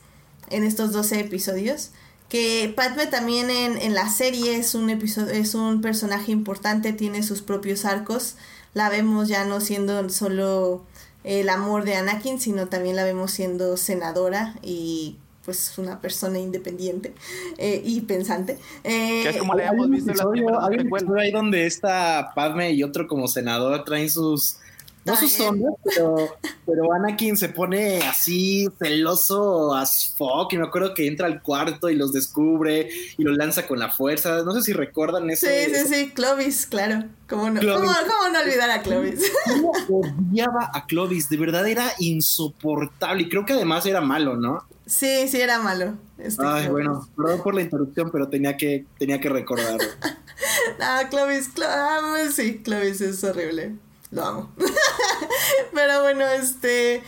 [0.50, 1.92] en estos 12 episodios.
[2.32, 7.24] Que Padme también en, en la serie es un, episodio, es un personaje importante, tiene
[7.24, 8.38] sus propios arcos.
[8.74, 10.86] La vemos ya no siendo solo
[11.26, 17.14] el amor de Anakin, sino también la vemos siendo senadora y pues una persona independiente
[17.58, 18.58] eh, y pensante.
[18.86, 20.24] Eh, que es como le hemos visto en la
[20.66, 24.58] Hay un episodio ahí donde está Padme y otro como senador traen sus
[25.04, 26.16] no sus sombras, pero,
[26.66, 30.54] pero Anakin se pone así celoso as fuck.
[30.54, 33.90] Y me acuerdo que entra al cuarto y los descubre y los lanza con la
[33.90, 34.44] fuerza.
[34.44, 35.48] No sé si recuerdan eso.
[35.48, 37.06] Sí, sí, sí, Clovis, claro.
[37.28, 37.86] ¿Cómo no, ¿Cómo,
[38.32, 39.32] no olvidar a Clovis?
[39.46, 41.30] ¿Cómo odiaba a Clovis?
[41.30, 43.24] De verdad era insoportable.
[43.24, 44.66] Y creo que además era malo, ¿no?
[44.86, 45.96] Sí, sí, era malo.
[46.18, 49.80] Este Ay, bueno, perdón por la interrupción, pero tenía que, tenía que recordarlo.
[50.80, 53.78] no, Clovis, Clovis, ah, sí, Clovis es horrible
[54.12, 54.52] lo amo.
[55.74, 57.02] Pero bueno, este...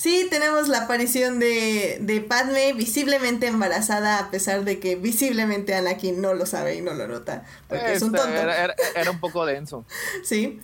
[0.00, 6.22] Sí, tenemos la aparición de, de Padme visiblemente embarazada, a pesar de que visiblemente Anakin
[6.22, 8.32] no lo sabe y no lo nota, porque es un tonto.
[8.96, 9.84] Era, un poco denso.
[10.24, 10.58] sí.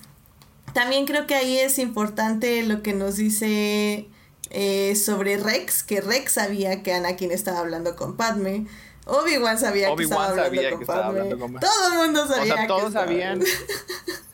[0.72, 4.08] También creo que ahí es importante lo que nos dice
[4.48, 8.66] eh, sobre Rex, que Rex sabía que Anakin estaba hablando con Padme.
[9.04, 11.60] Obi-Wan sabía que estaba hablando con Padme.
[11.60, 12.54] Todo el mundo sabía.
[12.54, 13.42] O sea, todos sabían.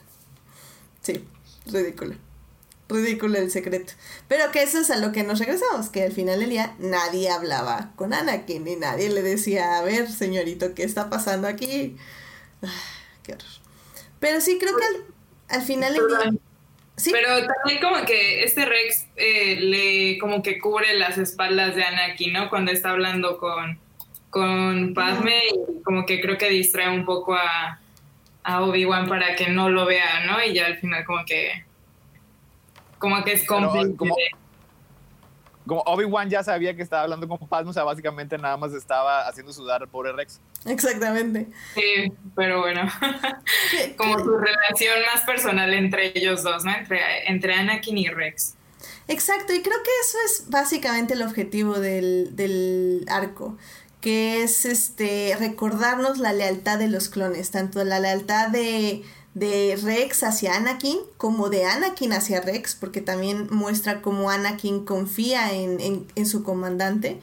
[1.03, 1.27] sí
[1.67, 2.17] ridículo.
[2.89, 3.93] Ridículo el secreto.
[4.29, 7.31] Pero que eso es a lo que nos regresamos, que al final del día nadie
[7.31, 11.97] hablaba con Anakin y nadie le decía, a ver, señorito, ¿qué está pasando aquí?
[12.63, 12.69] Ah,
[13.23, 13.47] qué horror.
[14.21, 14.85] Pero sí, creo que
[15.49, 16.41] al, final del día...
[16.97, 17.11] ¿Sí?
[17.11, 22.33] Pero también como que este Rex eh, le como que cubre las espaldas de Anakin,
[22.35, 22.51] ¿no?
[22.51, 23.81] Cuando está hablando con,
[24.29, 27.82] con Padme y como que creo que distrae un poco a,
[28.45, 30.43] a Obi-Wan para que no lo vea, ¿no?
[30.45, 31.65] Y ya al final como que
[32.99, 33.97] como que es cómplice.
[33.97, 34.15] Como,
[35.67, 39.27] como Obi-Wan ya sabía que estaba hablando con Padme, o sea, básicamente nada más estaba
[39.27, 40.41] haciendo sudar al pobre Rex.
[40.67, 41.49] Exactamente.
[41.75, 42.83] Sí, pero bueno,
[43.97, 46.73] como su relación más personal entre ellos dos, ¿no?
[46.75, 48.55] Entre, entre Anakin y Rex.
[49.09, 53.57] Exacto, y creo que eso es básicamente el objetivo del, del arco
[54.03, 60.25] que es este recordarnos la lealtad de los clones, tanto la lealtad de, de Rex
[60.25, 66.07] hacia Anakin como de Anakin hacia Rex, porque también muestra cómo Anakin confía en, en,
[66.17, 67.21] en su comandante.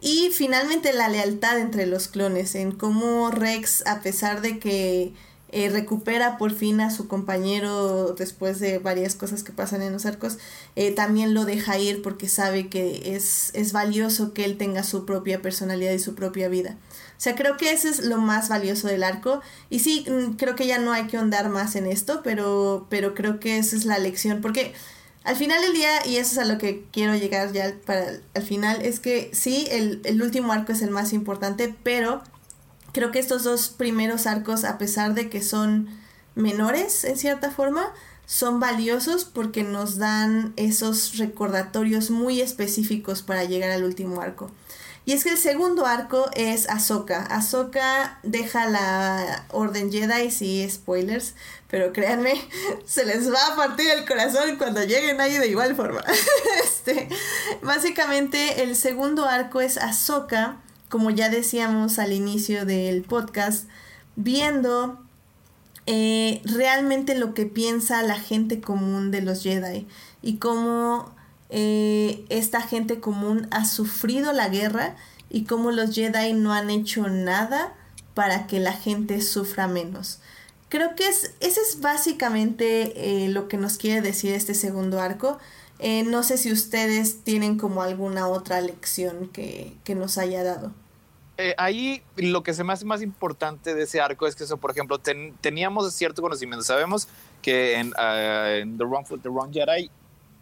[0.00, 5.12] Y finalmente la lealtad entre los clones, en cómo Rex, a pesar de que
[5.54, 10.04] eh, recupera por fin a su compañero después de varias cosas que pasan en los
[10.04, 10.38] arcos,
[10.74, 15.06] eh, también lo deja ir porque sabe que es, es valioso que él tenga su
[15.06, 16.76] propia personalidad y su propia vida.
[17.16, 19.42] O sea, creo que eso es lo más valioso del arco.
[19.70, 23.14] Y sí, mm, creo que ya no hay que ahondar más en esto, pero, pero
[23.14, 24.40] creo que esa es la lección.
[24.40, 24.74] Porque
[25.22, 28.42] al final del día, y eso es a lo que quiero llegar ya para al
[28.42, 32.22] final, es que sí, el, el último arco es el más importante, pero
[32.94, 35.88] creo que estos dos primeros arcos, a pesar de que son
[36.34, 37.92] menores en cierta forma,
[38.24, 44.50] son valiosos porque nos dan esos recordatorios muy específicos para llegar al último arco.
[45.06, 47.26] Y es que el segundo arco es Ahsoka.
[47.26, 51.34] Ahsoka deja la Orden Jedi, sí, spoilers,
[51.68, 52.40] pero créanme,
[52.86, 56.02] se les va a partir el corazón cuando lleguen ahí de igual forma.
[56.64, 57.08] este,
[57.60, 60.56] básicamente, el segundo arco es Ahsoka
[60.94, 63.68] como ya decíamos al inicio del podcast,
[64.14, 64.96] viendo
[65.86, 69.88] eh, realmente lo que piensa la gente común de los Jedi
[70.22, 71.12] y cómo
[71.50, 74.94] eh, esta gente común ha sufrido la guerra
[75.30, 77.74] y cómo los Jedi no han hecho nada
[78.14, 80.20] para que la gente sufra menos.
[80.68, 85.40] Creo que es, ese es básicamente eh, lo que nos quiere decir este segundo arco.
[86.06, 90.83] no sé si ustedes tienen como alguna otra lección que, que nos haya dado.
[91.36, 94.56] Eh, ahí lo que se me hace más importante de ese arco es que eso,
[94.56, 94.98] por ejemplo,
[95.40, 96.64] teníamos cierto conocimiento.
[96.64, 97.08] Sabemos
[97.42, 99.90] que en, uh, The, Wrong, The Wrong Jedi,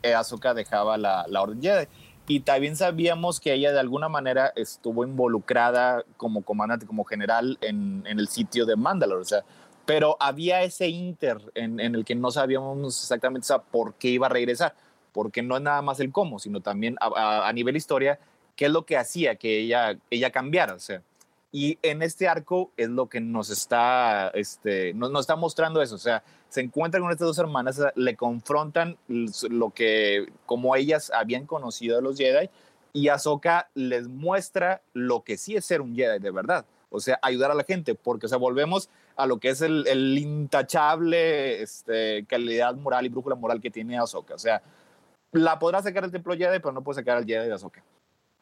[0.03, 0.15] eh,
[0.55, 1.87] dejaba la, la, Orden Jedi.
[2.27, 8.05] Y también sabíamos que ella de alguna manera estuvo involucrada como comandante, como general en,
[8.07, 9.23] en el sitio de Mandalore.
[9.23, 9.43] O sea,
[9.87, 14.75] pero había ese inter en, el que no sabíamos exactamente por qué iba a regresar.
[15.13, 18.19] Porque no es nada más el cómo, sino también a nivel historia
[18.57, 20.75] qué es lo que hacía que ella, ella cambiara.
[20.75, 21.03] O sea,
[21.51, 25.97] Y en este arco es lo que nos está, este, nos, está mostrando eso.
[25.97, 31.47] O sea, se encuentran con estas dos hermanas, le confrontan lo que, como ellas habían
[31.47, 32.49] conocido a los Jedi,
[32.95, 36.65] y Ahsoka les muestra lo que sí es ser un Jedi de verdad.
[36.91, 39.87] O sea, ayudar a la gente, porque, o sea, volvemos a lo que es el,
[39.87, 44.35] el intachable este, calidad moral y brújula moral que tiene Ahsoka.
[44.35, 44.63] O sea,
[45.33, 47.83] la podrá sacar el templo Jedi, pero no puede sacar al Jedi de Ahsoka.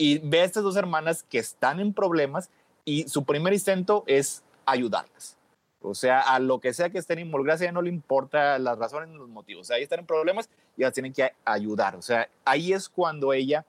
[0.00, 2.48] Y ve a estas dos hermanas que están en problemas
[2.86, 5.36] y su primer intento es ayudarlas.
[5.82, 9.10] O sea, a lo que sea que estén involucradas, ya no le importa las razones
[9.10, 9.68] ni los motivos.
[9.68, 10.48] O ahí están en problemas
[10.78, 11.96] y las tienen que ayudar.
[11.96, 13.66] O sea, ahí es cuando ella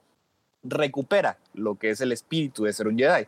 [0.62, 3.26] recupera lo que es el espíritu de ser un Jedi,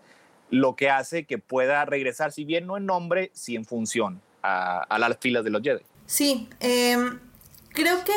[0.48, 4.86] lo que hace que pueda regresar, si bien no en nombre, sí en función a,
[4.98, 5.82] las filas de los Jedi.
[6.06, 7.20] Sí, em,
[7.68, 8.14] creo que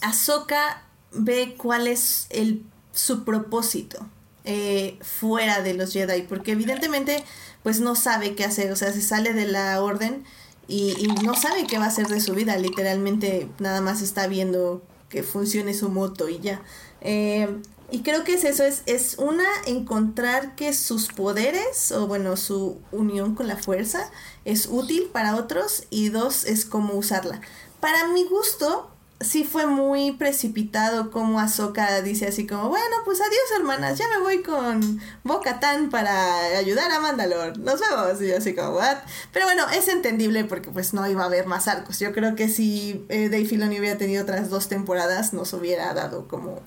[0.00, 2.62] Ahsoka ve cuál es el,
[2.98, 4.04] su propósito
[4.44, 7.22] eh, fuera de los Jedi, porque evidentemente
[7.62, 10.24] pues no sabe qué hacer, o sea, se sale de la orden
[10.66, 14.82] y, no sabe qué va a hacer de su vida, literalmente nada más está viendo
[15.08, 16.60] que funcione su moto y ya.
[17.00, 17.60] Eh,
[17.90, 22.78] y creo que es eso, es, es una, encontrar que sus poderes, o bueno, su
[22.92, 24.10] unión con la fuerza,
[24.44, 27.40] es útil para otros, y dos, es cómo usarla.
[27.80, 28.90] Para mi gusto,
[29.20, 34.22] sí fue muy precipitado como Ahsoka dice así como, bueno, pues adiós hermanas, ya me
[34.22, 38.98] voy con Boca Tan para ayudar a Mandalor, nos vemos, y así como, what?
[39.32, 41.98] Pero bueno, es entendible porque pues no iba a haber más arcos.
[41.98, 46.28] Yo creo que si eh, Dave Filoni hubiera tenido otras dos temporadas, nos hubiera dado
[46.28, 46.60] como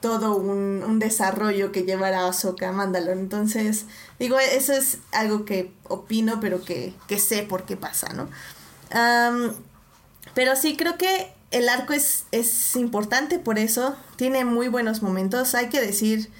[0.00, 3.18] todo un, un desarrollo que llevara a Ahsoka a Mandalor.
[3.18, 3.84] Entonces,
[4.18, 8.28] digo, eso es algo que opino, pero que, que sé por qué pasa, ¿no?
[10.34, 13.96] pero sí, creo que el arco es, es importante por eso.
[14.16, 15.54] Tiene muy buenos momentos.
[15.54, 16.30] Hay que decir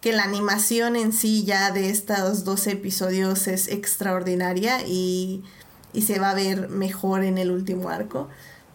[0.00, 5.42] que la animación en sí ya de estos 12 episodios es extraordinaria y,
[5.92, 8.28] y se va a ver mejor en el último arco.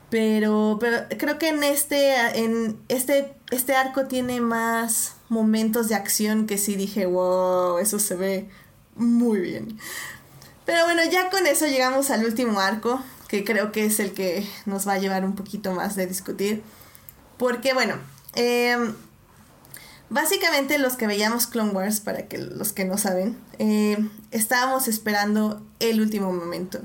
[0.09, 6.45] Pero, pero creo que en este, en este, este arco tiene más momentos de acción
[6.45, 8.49] que sí dije, wow, eso se ve
[8.95, 9.79] muy bien.
[10.65, 13.01] Pero bueno, ya con eso llegamos al último arco,
[13.33, 16.61] que creo que es el que nos va a llevar un poquito más de discutir.
[17.39, 17.95] Porque bueno,
[18.35, 18.93] em,
[20.11, 25.65] básicamente los que veíamos Clone Wars, para que los que no saben, em, estábamos esperando
[25.79, 26.79] el último momento.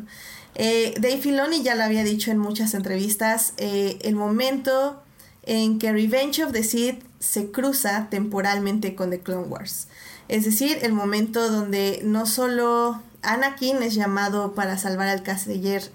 [0.55, 5.03] Eh, Dave Filoni ya lo había dicho en muchas entrevistas, eh, el momento
[5.43, 9.89] en que Revenge of the Sith se cruza temporalmente con The Clone Wars.
[10.29, 15.91] Es decir, el momento donde no solo Anakin es llamado para salvar al canciller,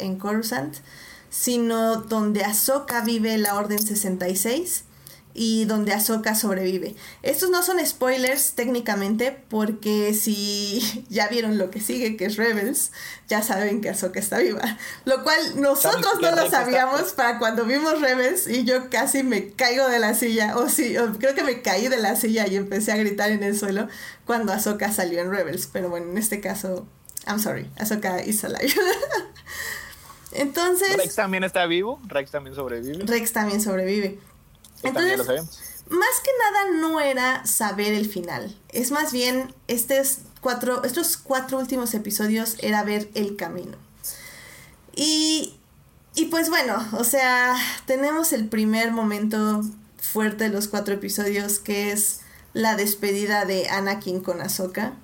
[0.00, 0.76] en Coruscant,
[1.28, 4.84] sino donde Ahsoka vive la Orden 66
[5.34, 6.94] y donde Ahsoka sobrevive.
[7.22, 12.92] Estos no son spoilers técnicamente porque si ya vieron lo que sigue, que es Rebels,
[13.28, 14.78] ya saben que Ahsoka está viva.
[15.04, 19.88] Lo cual nosotros no lo sabíamos para cuando vimos Rebels y yo casi me caigo
[19.88, 22.96] de la silla, o sí, creo que me caí de la silla y empecé a
[22.96, 23.88] gritar en el suelo
[24.24, 25.68] cuando Ahsoka salió en Rebels.
[25.72, 26.86] Pero bueno, en este caso,
[27.26, 28.72] I'm sorry, Ahsoka is alive.
[30.32, 30.96] Entonces...
[30.96, 33.04] Rex también está vivo, Rex también sobrevive.
[33.04, 34.18] Rex también sobrevive.
[34.84, 35.26] Entonces,
[35.88, 38.56] más que nada no era saber el final.
[38.68, 43.76] Es más bien, estos cuatro, estos cuatro últimos episodios era ver el camino.
[44.96, 45.56] Y,
[46.14, 47.56] y pues bueno, o sea,
[47.86, 49.62] tenemos el primer momento
[49.98, 52.20] fuerte de los cuatro episodios que es
[52.52, 54.94] la despedida de Anakin con Ahsoka.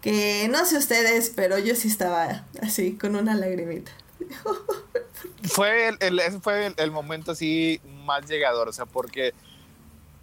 [0.00, 3.90] Que no sé ustedes, pero yo sí estaba así, con una lagrimita.
[5.44, 9.34] fue el, fue el, momento así más llegador, o sea, porque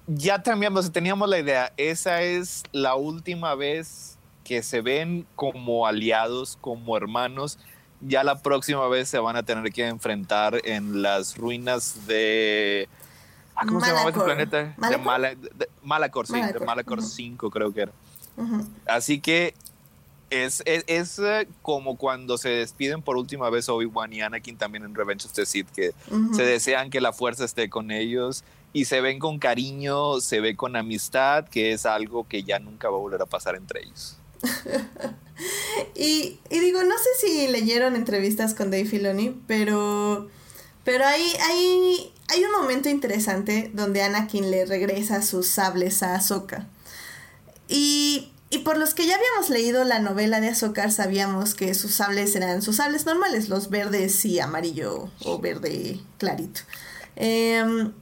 [0.08, 5.88] ya también, o teníamos la idea, esa es la última vez que se ven como
[5.88, 7.60] aliados, como hermanos,
[8.02, 12.90] ya la próxima vez se van a tener que enfrentar en las ruinas de...
[13.56, 14.76] Ah, ¿Cómo se llamaba ese planeta?
[14.90, 17.92] De, Malacor, sí, de Malacor 5 creo que era.
[18.88, 19.54] Así que
[20.32, 24.96] es, es, eh, como cuando se despiden por última vez Obi-Wan y Anakin también en
[24.96, 25.94] Revenge of the Sith, que
[26.34, 28.44] se desean que la fuerza esté con ellos
[28.74, 32.90] y se ven con cariño, se ve con amistad, que es algo que ya nunca
[32.90, 34.18] va a volver a pasar entre ellos.
[35.96, 40.30] y, y, digo, no sé si leyeron entrevistas con Dave Filoni, pero,
[40.86, 46.68] pero hay, hay, hay un momento interesante donde Anakin le regresa sus sables a Ahsoka.
[47.68, 51.96] Y y por los que ya habíamos leído la novela de Azócar, sabíamos que sus
[51.96, 56.60] sables eran sus sables normales, los verdes y amarillo o verde clarito.
[57.16, 57.94] Em,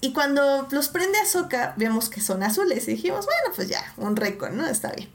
[0.00, 2.88] y cuando los prende Azócar, vemos que son azules.
[2.88, 4.66] Y dijimos, bueno, pues ya, un récord, ¿no?
[4.66, 5.10] Está bien.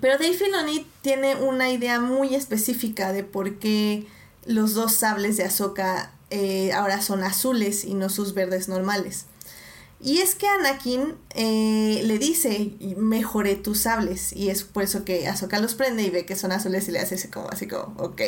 [0.00, 4.06] pero Dave Filoni tiene una idea muy específica de por qué
[4.44, 9.26] los dos sables de Ahsoka eh, ahora son azules y no sus verdes normales.
[10.00, 14.32] Y es que Anakin eh, le dice, mejoré tus sables.
[14.32, 17.00] Y es por eso que Ahsoka los prende y ve que son azules y le
[17.00, 18.20] hace así como, así como, ok.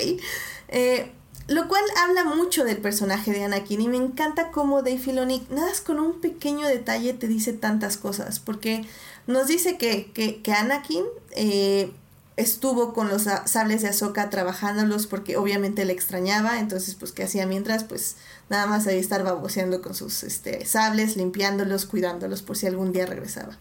[0.69, 1.12] Eh,
[1.47, 5.69] lo cual habla mucho del personaje de Anakin y me encanta cómo Dave Filoni, nada
[5.69, 8.40] más con un pequeño detalle te dice tantas cosas.
[8.40, 8.85] Porque
[9.27, 11.90] nos dice que, que, que Anakin eh,
[12.39, 17.47] estuvo con los sables de Ahsoka trabajándolos porque obviamente le extrañaba, entonces pues ¿qué hacía
[17.47, 17.82] mientras?
[17.82, 18.16] Pues
[18.48, 23.06] nada más ahí estar baboseando con sus este, sables, limpiándolos, cuidándolos por si algún día
[23.06, 23.59] regresaba.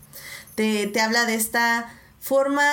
[0.53, 2.63] Te, te habla de esta forma,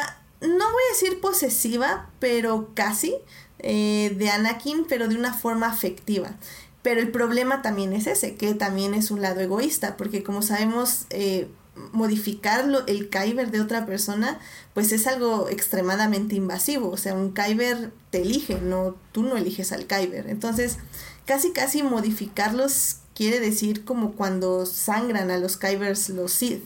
[0.42, 3.16] no voy a decir posesiva, pero casi,
[3.60, 6.36] eh, de Anakin, pero de una forma afectiva.
[6.82, 11.06] Pero el problema también es ese, que también es un lado egoísta, porque como sabemos,
[11.08, 11.48] eh,
[11.92, 14.38] modificar el Kyber de otra persona,
[14.74, 16.90] pues es algo extremadamente invasivo.
[16.90, 20.28] O sea, un Kyber te elige, no, tú no eliges al Kyber.
[20.28, 20.78] Entonces,
[21.26, 26.64] casi casi modificarlos quiere decir como cuando sangran a los Kybers los Sith.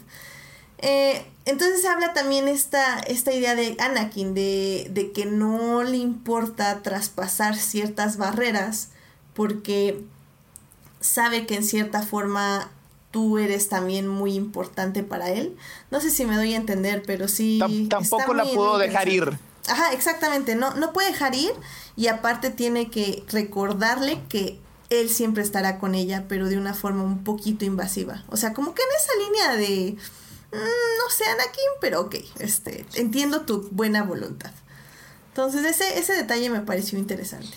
[0.79, 6.83] Eh, entonces habla también esta, esta idea de Anakin, de, de que no le importa
[6.83, 8.91] traspasar ciertas barreras
[9.35, 10.05] porque
[11.01, 12.71] sabe que en cierta forma
[13.11, 15.57] tú eres también muy importante para él.
[15.91, 17.59] No sé si me doy a entender, pero sí.
[17.89, 19.39] tampoco la puedo dejar ir.
[19.69, 20.55] Ajá, exactamente.
[20.55, 21.53] No, no puede dejar ir
[21.97, 24.61] y aparte tiene que recordarle que
[24.91, 28.25] él siempre estará con ella, pero de una forma un poquito invasiva.
[28.29, 29.97] O sea, como que en esa línea de.
[30.51, 34.53] Mm, no sé, Anakin, pero ok, este, entiendo tu buena voluntad.
[35.29, 37.57] Entonces, ese, ese detalle me pareció interesante.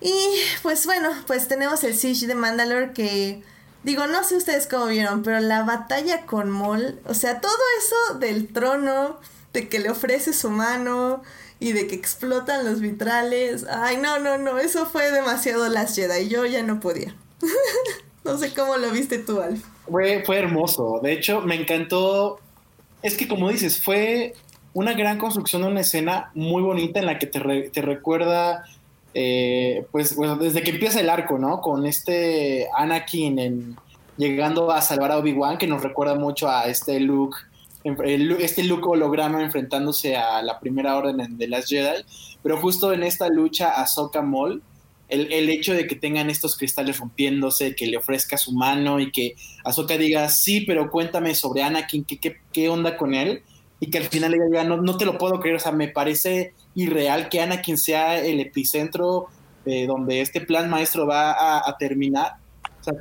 [0.00, 0.14] Y
[0.62, 3.42] pues bueno, pues tenemos el Siege de Mandalore que
[3.88, 8.18] Digo, no sé ustedes cómo vieron, pero la batalla con Mol, o sea, todo eso
[8.18, 9.16] del trono,
[9.54, 11.22] de que le ofrece su mano
[11.58, 13.64] y de que explotan los vitrales.
[13.64, 16.28] Ay, no, no, no, eso fue demasiado Last Jedi.
[16.28, 17.16] Yo ya no podía.
[18.24, 19.64] no sé cómo lo viste tú, Alf.
[19.90, 21.00] Fue, fue hermoso.
[21.02, 22.40] De hecho, me encantó.
[23.00, 24.34] Es que, como dices, fue
[24.74, 27.40] una gran construcción de una escena muy bonita en la que te,
[27.70, 28.66] te recuerda
[29.14, 31.60] eh, pues bueno, desde que empieza el arco, ¿no?
[31.60, 33.76] Con este Anakin
[34.16, 37.38] llegando a salvar a Obi-Wan, que nos recuerda mucho a este Luke,
[37.84, 42.02] este Luke holograma enfrentándose a la primera orden de las Jedi,
[42.42, 44.62] pero justo en esta lucha a Ahsoka Maul,
[45.08, 49.10] el, el, hecho de que tengan estos cristales rompiéndose, que le ofrezca su mano y
[49.10, 53.42] que Ahsoka diga, sí, pero cuéntame sobre Anakin, ¿qué, qué, qué onda con él?
[53.80, 55.88] Y que al final ella diga, no, no te lo puedo creer, o sea, me
[55.88, 59.26] parece irreal que Anakin sea el epicentro
[59.64, 61.32] de donde este plan maestro va
[61.68, 62.36] a, terminar.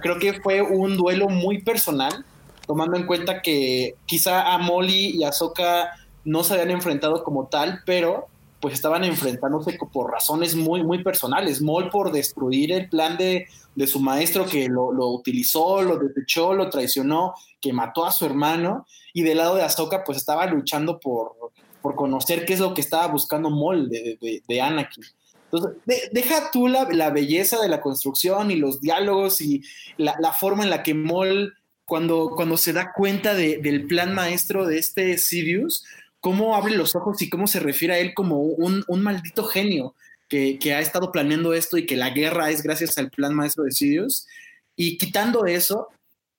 [0.02, 2.26] Creo que fue un duelo muy personal,
[2.66, 5.92] tomando en cuenta que quizá a Molly y a Ahsoka
[6.26, 8.28] no se habían enfrentado como tal, pero
[8.60, 11.62] pues estaban enfrentándose por razones muy, muy personales.
[11.62, 13.46] Mol por destruir el plan de,
[13.76, 18.26] de su maestro que lo, lo, utilizó, lo desechó, lo traicionó, que mató a su
[18.26, 18.88] hermano.
[19.14, 21.36] Y del lado de Ahsoka, pues estaba luchando por,
[21.82, 25.04] por conocer qué es lo que estaba buscando Mol de, de, Anakin.
[25.46, 25.82] Entonces,
[26.12, 29.64] deja tú la, la, belleza de la construcción y los diálogos y
[29.98, 31.56] la, la forma en la que Mol,
[31.86, 35.86] cuando, cuando se da cuenta de, del plan maestro de este Sirius,
[36.20, 39.96] cómo abre los ojos y cómo se refiere a él como un, un maldito genio
[40.28, 43.64] que, que, ha estado planeando esto y que la guerra es gracias al plan maestro
[43.64, 44.28] de Sirius.
[44.76, 45.88] Y quitando eso,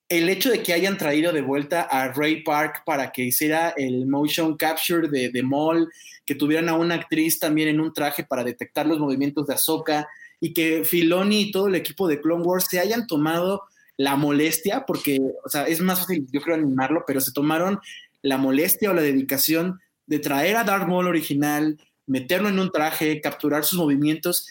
[0.09, 4.07] el hecho de que hayan traído de vuelta a Ray Park para que hiciera el
[4.07, 5.91] motion capture de, de Maul,
[6.25, 10.09] que tuvieran a una actriz también en un traje para detectar los movimientos de Ahsoka,
[10.41, 13.63] y que Filoni y todo el equipo de Clone Wars se hayan tomado
[13.97, 17.81] la molestia, porque, o sea, es más fácil, yo creo, animarlo, pero se tomaron
[18.23, 23.21] la molestia o la dedicación de traer a Darth Maul original, meterlo en un traje,
[23.21, 24.47] capturar sus movimientos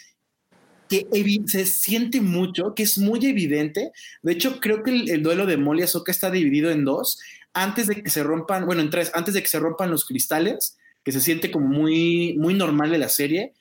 [0.88, 1.07] que
[1.47, 3.91] se siente mucho, que es muy evidente.
[4.22, 7.19] De hecho, creo que el, duelo de Molly Azoka está dividido en dos.
[7.53, 10.77] Antes de que se rompan, bueno, en tres, antes de que se rompan los cristales,
[11.03, 13.53] que se siente como muy, muy normal de la serie.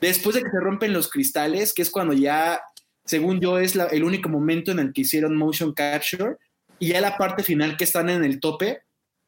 [0.00, 2.60] Después de que se rompen los cristales, que es cuando ya,
[3.04, 6.36] según yo, es el único momento en el que hicieron motion capture.
[6.78, 8.82] Y ya la parte final que están en el tope,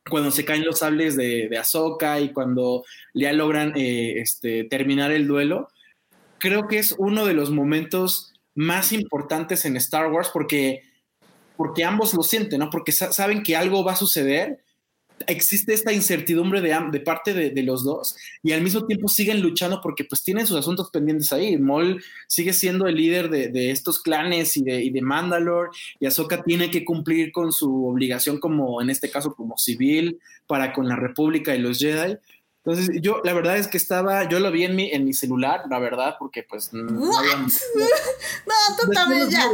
[0.09, 5.27] cuando se caen los sables de, de y cuando ya logran eh, este, terminar el
[5.27, 5.69] duelo
[6.39, 10.83] creo que es uno de los momentos más importantes en Star Wars porque,
[11.57, 12.71] porque ambos lo sienten, ¿no?
[12.71, 14.61] Porque saben que algo va a suceder
[15.27, 19.81] existe esta incertidumbre de, de parte de, los dos y al mismo tiempo siguen luchando
[19.83, 21.57] porque pues tienen sus asuntos pendientes ahí.
[21.59, 26.43] Maul sigue siendo el líder de, estos clanes y de, y de Mandalore y Ahsoka
[26.43, 30.97] tiene que cumplir con su obligación como, en este caso, como civil para con la
[30.97, 32.17] República y los Jedi.
[32.69, 35.63] Entonces, yo la verdad es que estaba, yo lo vi en mi, en mi celular,
[35.71, 36.71] la verdad, porque pues...
[36.75, 37.09] No, no,
[38.79, 39.49] tú también ya,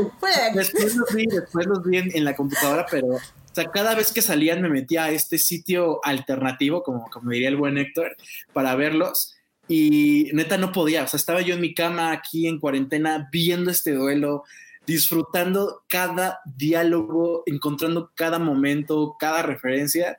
[0.53, 3.21] Después los vi, después los vi en, la computadora, pero, o
[3.53, 7.57] sea, cada vez que salían me metía a este sitio alternativo, como, como diría el
[7.57, 8.17] buen Héctor,
[8.53, 9.37] para verlos.
[9.69, 13.71] Y neta no podía, o sea, estaba yo en mi cama aquí en cuarentena viendo
[13.71, 14.43] este duelo,
[14.89, 20.19] disfrutando cada diálogo, encontrando cada momento, cada referencia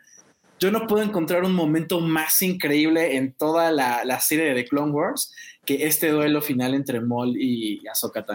[0.59, 4.91] yo no puedo encontrar un momento más increíble en toda la, serie de The Clone
[4.91, 5.33] Wars
[5.65, 8.25] que este duelo final entre Maul y Ahsoka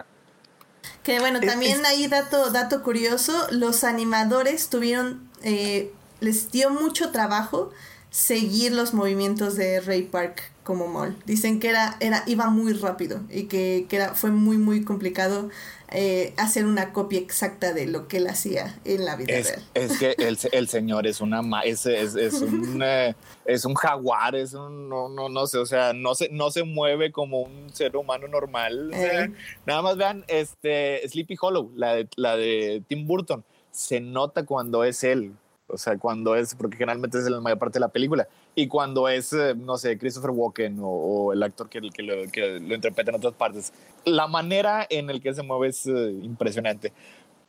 [1.02, 7.70] Que bueno, también ahí dato, dato curioso, los animadores tuvieron, eh, les dio mucho trabajo
[8.10, 11.16] seguir los movimientos de Ray Park como Maul.
[11.24, 15.48] Dicen que era, era, iba muy rápido y que, que era, fue muy, muy complicado
[15.92, 19.62] eh, hacer una copia exacta de lo que él hacía en la vida es, real.
[19.74, 23.14] Es que el, el señor es una es, es, es un eh,
[23.44, 26.62] es un jaguar, es un no, no, no sé, o sea, no se, no se
[26.62, 28.90] mueve como un ser humano normal.
[28.94, 29.32] Eh.
[29.66, 33.44] nada más vean este Sleepy Hollow, la de, la de Tim Burton.
[33.72, 35.32] Se nota cuando es él.
[35.72, 38.28] O sea, cuando es, porque generalmente es la mayor parte de la película.
[38.54, 42.60] Y cuando es, eh, no sé, Christopher Walken o, el actor que, que, lo, que,
[42.60, 43.72] lo, interpreta en otras partes,
[44.04, 46.92] la manera en el que se mueve es eh, impresionante.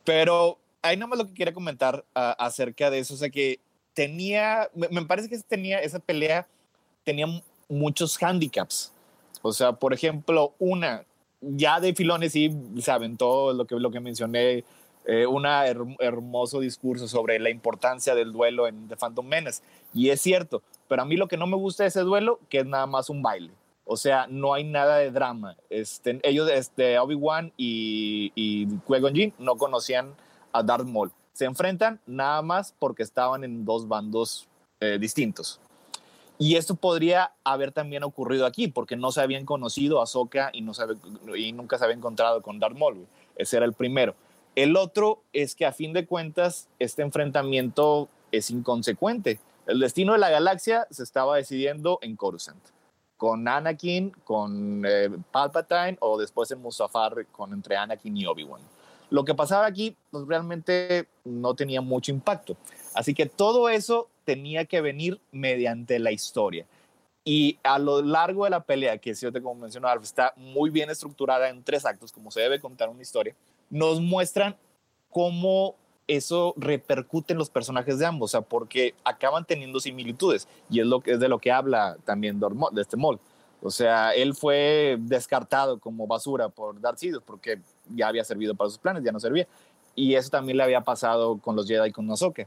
[0.04, 3.16] Pero hay nada más lo que quería comentar acerca de eso.
[3.16, 3.60] O sea, que
[3.94, 6.48] tenía, me, parece que tenía esa pelea,
[7.04, 7.28] tenía
[7.68, 8.94] muchos handicaps.
[9.42, 11.04] O sea, por ejemplo, una,
[11.42, 14.64] ya de filones sí saben todo lo que, lo que mencioné
[15.06, 15.46] eh, un
[16.00, 19.64] hermoso discurso sobre la importancia del duelo en The Phantom Menace.
[19.94, 20.62] Y es cierto,
[20.92, 23.10] pero a mí lo que no me gusta de ese duelo, que es nada más
[23.10, 23.54] un baile.
[23.86, 25.56] O sea, no hay nada de drama.
[25.70, 28.68] Este, ellos, este, Obi-Wan y, y
[29.14, 30.14] Jinn no conocían
[30.52, 31.14] a Darth Maul.
[31.32, 34.50] Se enfrentan nada más porque estaban en dos bandos
[34.82, 35.62] eh, distintos.
[36.38, 40.60] Y esto podría haber también ocurrido aquí, porque no se habían conocido a Ahsoka y,
[40.60, 40.74] no
[41.38, 43.08] y nunca se había encontrado con Darth Maul.
[43.38, 44.14] Ese era el primero.
[44.58, 49.40] El otro es que a fin de cuentas este enfrentamiento es inconsecuente.
[49.66, 52.64] El destino de la galaxia se estaba decidiendo en Coruscant,
[53.18, 58.62] con Anakin, con eh, Palpatine o después en Mustafar con entre Anakin y Obi-Wan.
[59.12, 62.58] Lo que pasaba aquí pues, realmente no tenía mucho impacto.
[62.94, 66.66] Así que todo eso tenía que venir mediante la historia.
[67.24, 70.70] Y a lo largo de la pelea, que si yo te como mencionó, está muy
[70.70, 73.36] bien estructurada en tres actos, como se debe contar una historia,
[73.70, 74.56] nos muestran
[75.10, 75.76] cómo
[76.18, 80.86] eso repercute en los personajes de ambos, o sea, porque acaban teniendo similitudes y es,
[80.86, 83.18] lo que, es de lo que habla también de este Maul.
[83.62, 87.62] O sea, él fue descartado como basura por Darth Sidious porque
[87.96, 89.48] ya había servido para sus planes, ya no servía.
[89.96, 92.46] Y eso también le había pasado con los Jedi y con Ahsoka.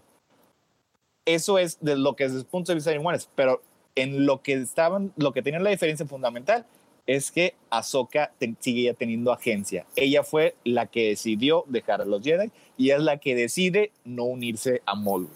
[1.25, 3.63] Eso es de lo que desde el punto de vista de iguales, pero
[3.95, 6.67] en lo que estaban, lo que tenían la diferencia fundamental
[7.07, 9.85] es que Ahsoka sigue teniendo agencia.
[9.97, 14.25] Ella fue la que decidió dejar a los Jedi y es la que decide no
[14.25, 15.29] unirse a Maul.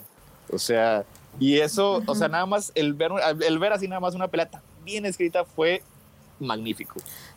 [0.51, 1.05] O sea,
[1.39, 3.11] y eso, o sea, nada más el ver,
[3.47, 4.51] el ver así nada más una pelea
[4.85, 5.83] bien escrita fue
[6.41, 6.95] magnífico.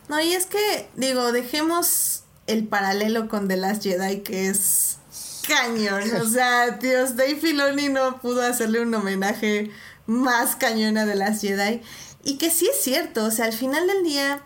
[0.08, 4.98] No, y es que, digo, dejemos el paralelo con The Last Jedi, que es
[5.46, 6.02] cañón.
[6.20, 9.70] O sea, Dios, Dave Filoni no pudo hacerle un homenaje
[10.06, 11.82] más cañón a The Last Jedi.
[12.24, 14.42] Y que sí es cierto, o sea, al final del día,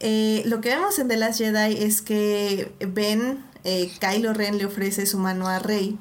[0.00, 4.66] eh, lo que vemos en The Last Jedi es que Ben, eh, Kylo Ren le
[4.66, 5.98] ofrece su mano a Rey.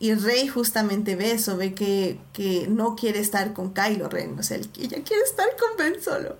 [0.00, 4.42] Y Rey justamente ve eso, ve que, que, no quiere estar con Kylo Ren, o
[4.42, 6.38] sea, ella quiere estar con Ben solo.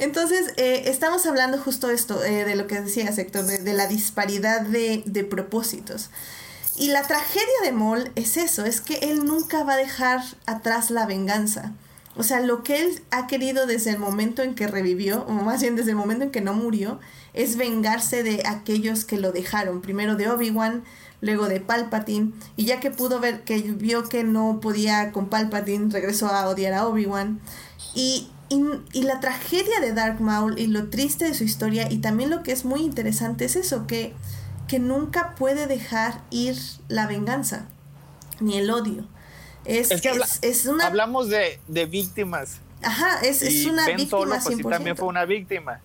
[0.00, 4.62] Entonces, eh, estamos hablando justo esto, de lo que decía Héctor, de, de, la disparidad
[4.62, 6.10] de, de propósitos.
[6.76, 10.90] Y la tragedia de Maul es eso, es que él nunca va a dejar atrás
[10.90, 11.72] la venganza.
[12.16, 15.62] O sea, lo que él ha querido desde el momento en que revivió, o más
[15.62, 17.00] bien desde el momento en que no murió,
[17.32, 19.80] es vengarse de aquellos que lo dejaron.
[19.80, 20.84] Primero de Obi-Wan,
[21.20, 22.32] luego de Palpatine.
[22.56, 26.74] Y ya que pudo ver, que vio que no podía con Palpatine, regresó a odiar
[26.74, 27.40] a Obi-Wan.
[27.94, 28.30] Y,
[28.92, 32.44] y, la tragedia de Dark Maul y lo triste de su historia, y también lo
[32.44, 34.14] que es muy interesante es eso, que,
[34.68, 37.66] que nunca puede dejar ir la venganza,
[38.40, 39.08] ni el odio.
[39.64, 40.12] Es, que
[40.42, 40.86] es, una...
[40.86, 42.60] hablamos de, de, víctimas.
[42.82, 44.40] Ajá, es, es una víctima.
[44.42, 45.80] pues, también fue una víctima.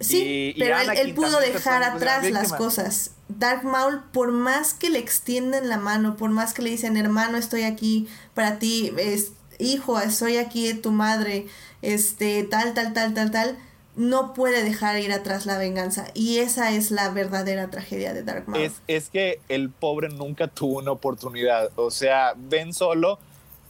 [0.00, 3.12] Sí, pero él, pudo dejar atrás las cosas.
[3.28, 7.36] Dark Maul, por más que le extienden la mano, por más que le dicen, hermano,
[7.36, 11.46] estoy aquí para ti, es, hijo, soy aquí tu madre,
[11.82, 13.58] este, tal, tal, tal, tal, tal,
[13.98, 16.06] no puede dejar ir atrás la venganza.
[16.14, 18.62] Y esa es la verdadera tragedia de Dark Maul.
[18.62, 21.70] Es, es que el pobre nunca tuvo una oportunidad.
[21.76, 23.18] O sea, ven solo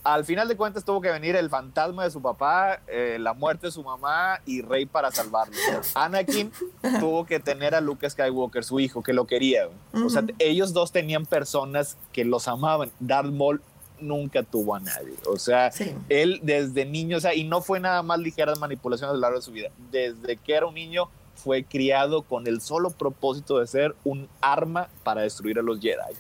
[0.05, 3.67] al final de cuentas tuvo que venir el fantasma de su papá, eh, la muerte
[3.67, 5.55] de su mamá y Rey para salvarlo.
[5.95, 6.51] Anakin
[7.01, 9.69] tuvo que tener a Luke Skywalker, su hijo, que lo quería.
[9.93, 12.91] O sea, ellos dos tenían personas que los amaban.
[13.01, 13.61] Darth Maul
[14.01, 15.15] nunca tuvo a nadie.
[15.27, 15.71] O sea,
[16.09, 19.39] él desde niño, o sea, y no fue nada más ligeras manipulaciones a lo largo
[19.39, 19.71] de su vida.
[19.91, 24.89] Desde que era un niño fue criado con el solo propósito de ser un arma
[25.05, 26.15] para destruir a los Jedi.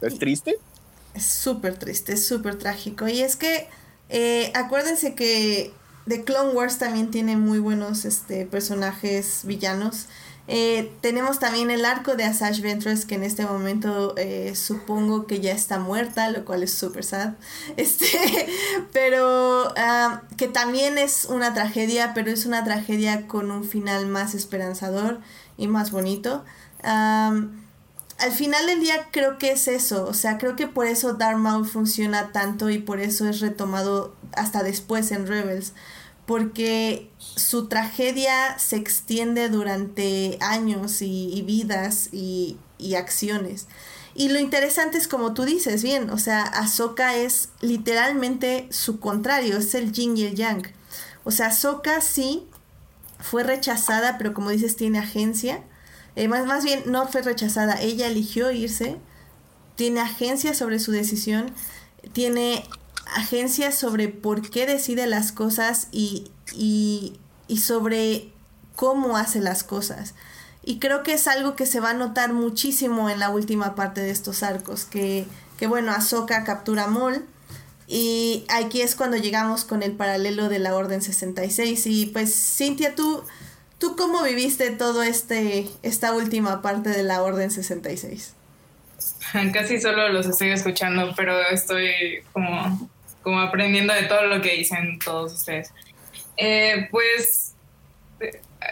[0.00, 0.56] ¿Es triste?
[1.14, 3.06] Es súper triste, es súper trágico.
[3.06, 3.68] Y es que
[4.08, 5.72] eh, acuérdense que
[6.06, 10.06] The Clone Wars también tiene muy buenos este, personajes villanos.
[10.46, 15.40] Eh, tenemos también el arco de Asajj Ventress que en este momento eh, supongo que
[15.40, 17.34] ya está muerta, lo cual es súper sad.
[17.76, 18.06] Este,
[18.92, 24.34] pero ah, que también es una tragedia, pero es una tragedia con un final más
[24.34, 25.20] esperanzador
[25.56, 26.44] y más bonito
[28.18, 31.38] al final del día creo que es eso, o sea, creo que por eso Darth
[31.38, 35.72] Maul funciona tanto y por eso es retomado hasta después en Rebels,
[36.26, 42.56] porque su tragedia se extiende durante años y, vidas y,
[42.96, 43.66] acciones.
[44.14, 49.58] Y lo interesante es como tú dices, bien, o sea, Ahsoka es literalmente su contrario,
[49.58, 50.62] es el yin y el yang.
[51.24, 52.46] O sea, Ahsoka sí
[53.18, 55.62] fue rechazada, pero como dices, tiene agencia
[56.16, 58.96] eh, más, más bien, no fue rechazada, ella eligió irse,
[59.74, 61.52] tiene agencia sobre su decisión,
[62.12, 62.64] tiene
[63.14, 67.18] agencia sobre por qué decide las cosas y, y,
[67.48, 68.32] y sobre
[68.76, 70.14] cómo hace las cosas.
[70.62, 74.00] Y creo que es algo que se va a notar muchísimo en la última parte
[74.00, 75.26] de estos arcos, que,
[75.58, 77.22] que bueno, Ahsoka captura a
[77.86, 81.86] y aquí es cuando llegamos con el paralelo de la Orden 66.
[81.86, 83.22] Y pues, Cintia, tú
[83.84, 88.34] ¿Tú cómo viviste todo este esta última parte de la Orden 66?
[89.52, 92.88] Casi solo los estoy escuchando, pero estoy como,
[93.24, 95.72] como aprendiendo de todo lo que dicen todos ustedes.
[96.36, 97.56] Eh, pues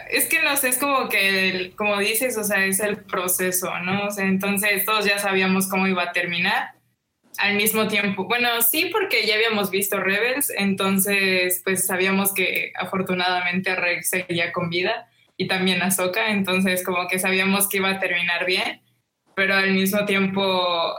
[0.09, 4.07] es que no sé, es como que, como dices, o sea, es el proceso, ¿no?
[4.17, 6.71] Entonces todos ya sabíamos cómo iba a terminar
[7.37, 8.25] al mismo tiempo.
[8.25, 14.69] Bueno, sí, porque ya habíamos visto Rebels, entonces pues sabíamos que afortunadamente Rex seguía con
[14.69, 18.81] vida y también Ahsoka, entonces como que sabíamos que iba a terminar bien,
[19.35, 20.95] pero al mismo tiempo,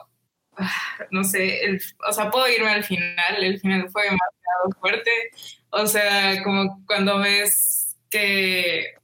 [1.10, 1.78] no sé,
[2.08, 5.10] o sea, puedo irme al final, el final fue demasiado fuerte,
[5.70, 8.94] o sea, como cuando ves que...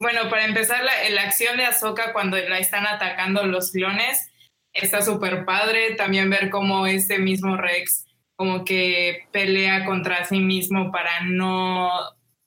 [0.00, 4.28] Bueno, para empezar, la, la acción de Ahsoka cuando la están atacando los clones,
[4.72, 8.04] está súper padre también ver cómo este mismo Rex
[8.36, 11.90] como que pelea contra sí mismo para no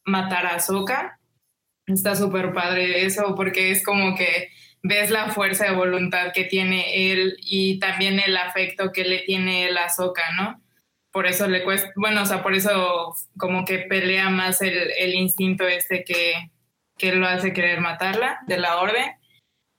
[0.03, 1.19] matar a Ahsoka.
[1.85, 4.49] Está súper padre eso porque es como que
[4.83, 9.67] ves la fuerza de voluntad que tiene él y también el afecto que le tiene
[9.67, 10.61] el Ahsoka, ¿no?
[11.11, 15.15] Por eso le cuesta, bueno, o sea, por eso como que pelea más el, el
[15.15, 16.51] instinto este que,
[16.97, 19.11] que lo hace querer matarla de la orden.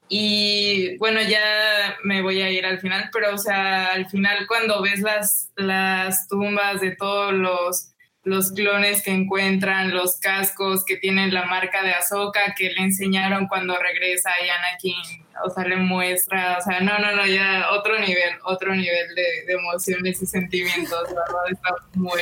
[0.09, 4.81] Y bueno, ya me voy a ir al final, pero o sea, al final cuando
[4.83, 7.93] ves las, las tumbas de todos los,
[8.29, 13.49] los clones que encuentran, los cascos que tienen la marca de Ahsoka que le enseñaron
[13.49, 17.99] cuando regresa y Anakin, o sea, le muestra, o sea, no, no, no, ya otro
[17.99, 22.21] nivel, otro nivel de, emociones y sentimientos, la verdad está muy,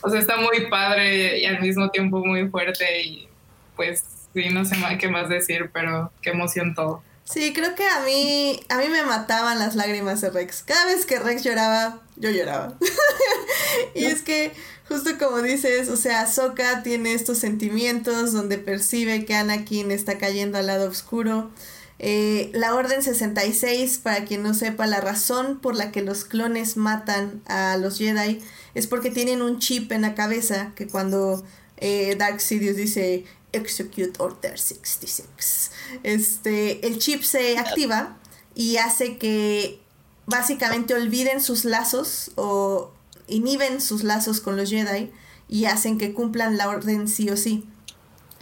[0.00, 3.28] o sea, está muy padre y al mismo tiempo muy fuerte y
[3.76, 7.02] pues sí, no sé qué más decir, pero qué emoción todo.
[7.24, 10.62] Sí, creo que a mí, a mí me mataban las lágrimas de Rex.
[10.62, 12.74] Cada vez que Rex lloraba, yo lloraba.
[13.94, 14.52] y es que,
[14.88, 20.58] justo como dices, o sea, Soka tiene estos sentimientos donde percibe que Anakin está cayendo
[20.58, 21.50] al lado oscuro.
[21.98, 26.76] Eh, la Orden 66, para quien no sepa, la razón por la que los clones
[26.76, 28.42] matan a los Jedi
[28.74, 31.44] es porque tienen un chip en la cabeza que cuando
[31.76, 35.70] eh, Dark Sidious dice Execute Order 66
[36.02, 38.16] este, el chip se activa
[38.54, 39.80] y hace que
[40.26, 42.92] básicamente olviden sus lazos o
[43.26, 45.10] inhiben sus lazos con los Jedi
[45.48, 47.66] y hacen que cumplan la orden sí o sí.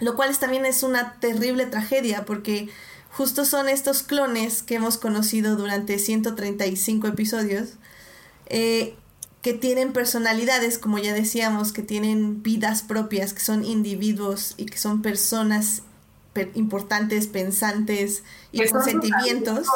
[0.01, 2.69] Lo cual también es una terrible tragedia porque
[3.11, 7.75] justo son estos clones que hemos conocido durante 135 episodios
[8.47, 8.97] eh,
[9.43, 14.79] que tienen personalidades, como ya decíamos, que tienen vidas propias, que son individuos y que
[14.79, 15.83] son personas
[16.55, 18.23] importantes, pensantes
[18.53, 19.67] y con sentimientos.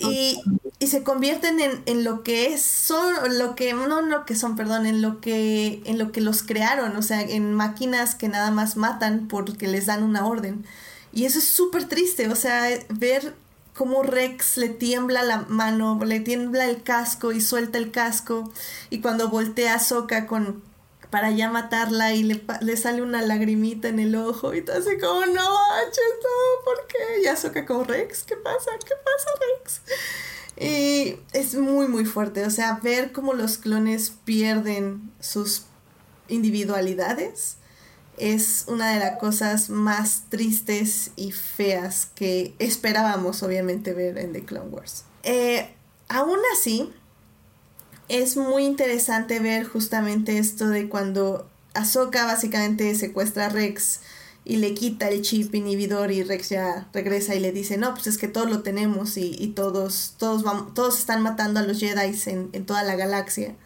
[0.00, 4.56] Y, se convierten en, en, lo que es, son, lo que, no lo que son,
[4.56, 8.50] perdón, en lo que, en lo que los crearon, o sea, en máquinas que nada
[8.50, 10.64] más matan porque les dan una orden.
[11.12, 13.34] Y eso es súper triste, o sea, ver
[13.74, 18.52] cómo Rex le tiembla la mano, le tiembla el casco y suelta el casco,
[18.90, 20.62] y cuando voltea a con
[21.10, 24.98] para ya matarla y le, le, sale una lagrimita en el ojo y todo así
[24.98, 27.22] como, no, no, ¿por qué?
[27.22, 28.70] Y Azoka como, Rex, ¿qué pasa?
[28.84, 29.80] ¿Qué pasa, Rex?
[30.58, 35.66] Y es muy, muy fuerte, o sea, ver cómo los clones pierden sus
[36.28, 37.58] individualidades
[38.18, 44.44] es una de las cosas más tristes y feas que esperábamos, obviamente, ver en The
[44.44, 45.04] Clone Wars.
[45.22, 45.74] Eh,
[46.08, 46.92] aún así,
[48.08, 54.00] es muy interesante ver justamente esto de cuando Ahsoka básicamente secuestra a Rex
[54.44, 58.06] y le quita el chip inhibidor y Rex ya regresa y le dice, no, pues
[58.06, 61.80] es que todos lo tenemos y, y todos, todos, vamos, todos están matando a los
[61.80, 63.56] Jedi en, en toda la galaxia.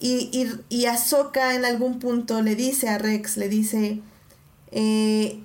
[0.00, 4.00] Y, y, y, Ahsoka en algún punto le dice a Rex, le dice,
[4.72, 5.40] eh,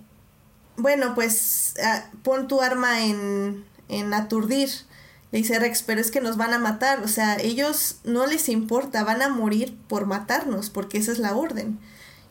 [0.77, 4.69] bueno, pues uh, pon tu arma en, en aturdir.
[5.33, 8.49] Le dice Rex, pero es que nos van a matar, o sea, ellos no les
[8.49, 11.79] importa, van a morir por matarnos, porque esa es la orden.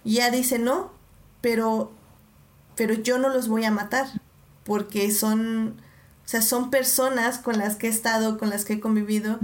[0.05, 0.93] Y ella dice, no,
[1.41, 1.91] pero,
[2.77, 4.07] pero yo no los voy a matar,
[4.63, 5.81] porque son,
[6.25, 9.41] o sea, son personas con las que he estado, con las que he convivido,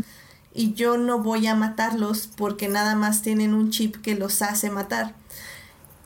[0.55, 4.71] y yo no voy a matarlos porque nada más tienen un chip que los hace
[4.71, 5.17] matar.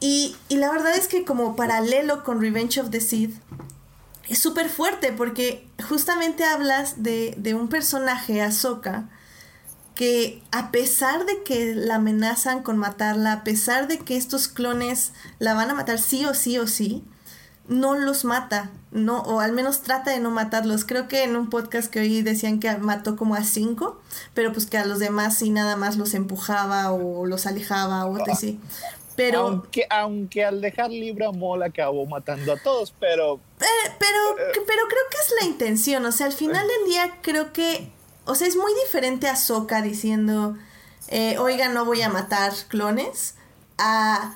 [0.00, 3.36] Y, y la verdad es que como paralelo con Revenge of the Sith,
[4.28, 9.08] es súper fuerte porque justamente hablas de, de un personaje, Ahsoka,
[9.94, 15.12] que a pesar de que la amenazan con matarla, a pesar de que estos clones
[15.38, 17.04] la van a matar sí o sí o sí,
[17.68, 20.84] no los mata, no, o al menos trata de no matarlos.
[20.84, 24.00] Creo que en un podcast que oí decían que mató como a cinco,
[24.34, 28.18] pero pues que a los demás sí nada más los empujaba o los alejaba o
[28.30, 28.58] así.
[29.24, 33.40] Pero, aunque, aunque al dejar libre a Mol acabó matando a todos, pero...
[33.60, 34.18] Eh, pero,
[34.66, 37.92] pero creo que es la intención, o sea, al final del día creo que,
[38.24, 40.56] o sea, es muy diferente a Soka diciendo,
[41.08, 43.36] eh, oiga, no voy a matar clones,
[43.78, 44.34] a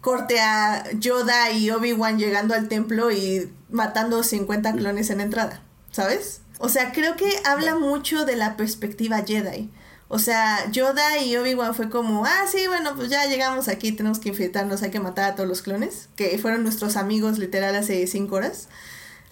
[0.00, 6.42] corte a Yoda y Obi-Wan llegando al templo y matando 50 clones en entrada, ¿sabes?
[6.58, 9.70] O sea, creo que habla mucho de la perspectiva Jedi.
[10.10, 14.18] O sea, Yoda y Obi-Wan fue como, ah, sí, bueno, pues ya llegamos aquí, tenemos
[14.18, 18.06] que infiltrarnos, hay que matar a todos los clones, que fueron nuestros amigos literal hace
[18.06, 18.68] cinco horas.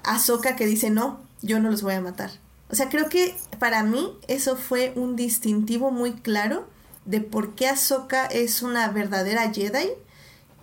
[0.04, 2.30] Ahsoka que dice, no, yo no los voy a matar.
[2.70, 6.66] O sea, creo que para mí eso fue un distintivo muy claro
[7.06, 9.90] de por qué Ahsoka es una verdadera Jedi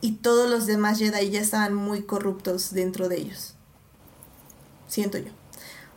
[0.02, 3.56] y todos los demás Jedi ya estaban muy corruptos dentro de ellos.
[4.88, 5.32] Siento yo.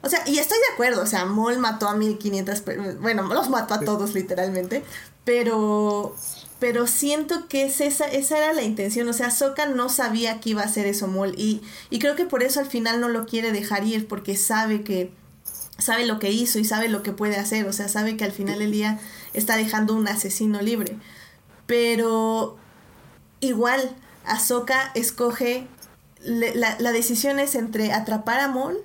[0.07, 2.63] O sea, y estoy de acuerdo, o sea, Maul mató a 1500,
[3.01, 4.85] bueno, los mató a todos literalmente,
[5.25, 6.15] pero
[6.61, 10.51] pero siento que es esa, esa era la intención, o sea, Soka no sabía que
[10.51, 11.61] iba a hacer eso Maul y,
[11.91, 15.11] y creo que por eso al final no lo quiere dejar ir, porque sabe que
[15.77, 18.33] sabe lo que hizo y sabe lo que puede hacer, o sea, sabe que al
[18.33, 19.01] final del día
[19.33, 20.97] está dejando un asesino libre.
[21.67, 22.59] Pero
[23.41, 25.67] igual, Ahsoka escoge,
[26.21, 28.79] la, la decisión es entre atrapar a Maul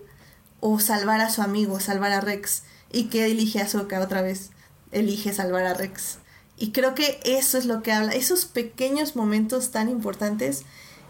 [0.62, 2.64] o salvar a su amigo, salvar a Rex.
[2.92, 4.52] ¿Y que elige a Ahsoka otra vez?
[4.92, 6.20] Elige salvar a Rex.
[6.58, 10.64] Y creo que eso es lo que habla, esos pequeños momentos tan importantes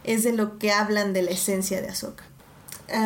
[0.04, 2.24] es de lo que hablan de la esencia de Ahsoka.
[2.90, 2.98] es,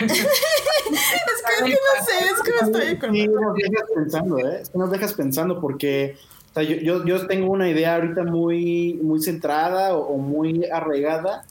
[0.00, 4.62] que, no sé, es que me estoy Sí, nos dejas pensando, ¿eh?
[4.74, 6.16] nos dejas pensando porque
[6.56, 11.44] yo, yo, tengo una idea ahorita muy, muy centrada o, o muy arraigada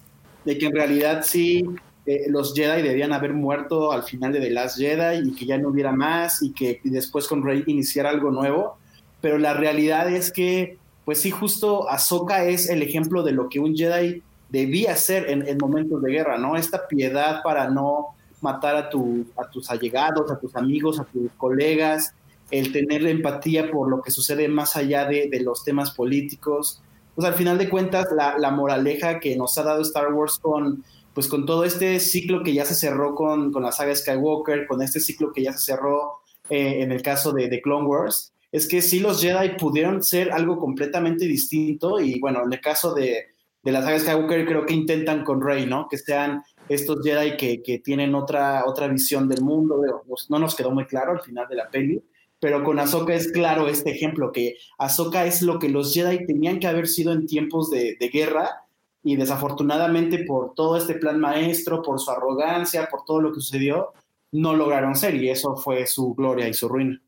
[0.45, 1.65] de que en realidad sí
[2.05, 5.57] eh, los Jedi debían haber muerto al final de The Last Jedi y que ya
[5.57, 8.77] no hubiera más y que después con Rey iniciara algo nuevo.
[9.21, 13.59] Pero la realidad es que, pues sí, justo Ahsoka es el ejemplo de lo que
[13.59, 16.57] un Jedi debía hacer en, momentos de guerra, ¿no?
[16.57, 18.07] Esta piedad para no
[18.41, 22.13] matar a, tu, a tus allegados, a tus amigos, a tus colegas,
[22.49, 26.81] el tener empatía por lo que sucede más allá de, de los temas políticos.
[27.15, 30.83] Pues al final de cuentas, la, la moraleja que nos ha dado Star Wars con
[31.13, 34.81] pues con todo este ciclo que ya se cerró con, con la saga Skywalker, con
[34.81, 36.19] este ciclo que ya se cerró
[36.49, 40.31] eh, en el caso de, de, Clone Wars, es que sí los Jedi pudieron ser
[40.31, 43.27] algo completamente distinto y bueno, en el caso de,
[43.63, 45.87] de la saga Skywalker creo que intentan con Rey, ¿no?
[45.89, 50.55] Que sean estos Jedi que, que, tienen otra, otra visión del mundo, pues, no nos
[50.55, 52.03] quedó muy claro al final de la peli,
[52.39, 56.59] pero con Ahsoka es claro este ejemplo, que Ahsoka es lo que los Jedi tenían
[56.59, 58.60] que haber sido en tiempos de, de guerra,
[59.03, 63.93] y desafortunadamente por todo este plan maestro, por su arrogancia, por todo lo que sucedió,
[64.31, 67.01] no lograron ser y eso fue su gloria y su ruina.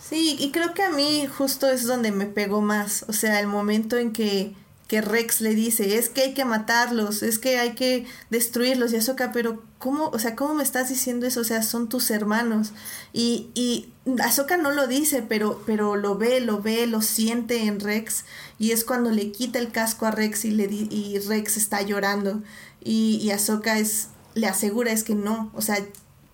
[0.00, 3.46] Sí, y creo que a mí justo es donde me pegó más, o sea, el
[3.46, 4.54] momento en que,
[4.86, 8.96] que Rex le dice, es que hay que matarlos, es que hay que destruirlos, y
[8.96, 11.40] Ahsoka, pero ¿cómo, o sea, cómo me estás diciendo eso?
[11.40, 12.72] O sea, son tus hermanos.
[13.12, 13.92] Y, y
[14.22, 18.24] Ahsoka no lo dice, pero, pero lo ve, lo ve, lo siente en Rex,
[18.58, 22.42] y es cuando le quita el casco a Rex y, Rex está llorando,
[22.82, 25.78] y, y Ahsoka es, le asegura es que no, o sea,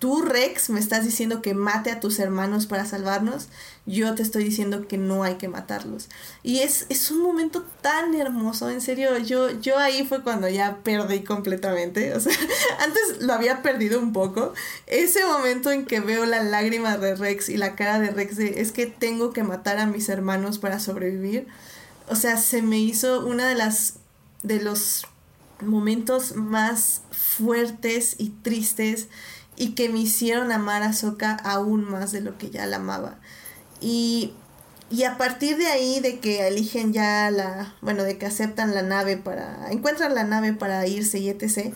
[0.05, 3.49] tú Rex me estás diciendo que mate a tus hermanos para salvarnos,
[3.87, 6.11] yo te estoy diciendo que no hay que matarlos.
[6.43, 10.81] Y es, es un momento tan hermoso, en serio, yo, yo ahí fue cuando ya
[10.83, 12.35] perdí completamente, o sea,
[12.81, 14.53] antes lo había perdido un poco,
[14.87, 18.61] ese momento en que veo la lágrima de Rex y la cara de Rex de
[18.61, 21.47] es que tengo que matar a mis hermanos para sobrevivir,
[22.09, 23.95] o sea, se me hizo una de las,
[24.43, 25.07] de los
[25.61, 29.09] momentos más fuertes y tristes
[29.57, 33.19] y que me hicieron amar a Soka aún más de lo que ya la amaba.
[33.81, 34.35] Y,
[34.91, 38.83] y a partir de ahí, de que eligen ya la, bueno, de que aceptan la
[38.83, 41.75] nave para, encuentran la nave para irse y etc.,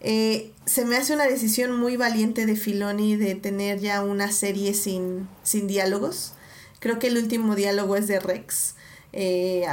[0.00, 4.74] eh, se me hace una decisión muy valiente de Filoni de tener ya una serie
[4.74, 6.34] sin, sin diálogos.
[6.78, 8.76] Creo que el último diálogo es de Rex.
[9.12, 9.66] Eh,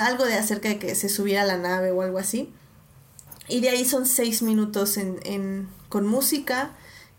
[0.00, 2.52] algo de acerca de que se subiera a la nave o algo así.
[3.48, 6.72] Y de ahí son seis minutos en, con música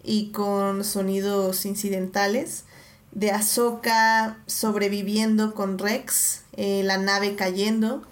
[0.04, 2.64] y con sonidos incidentales
[3.12, 8.04] de Ahsoka sobreviviendo con Rex, eh, la nave cayendo,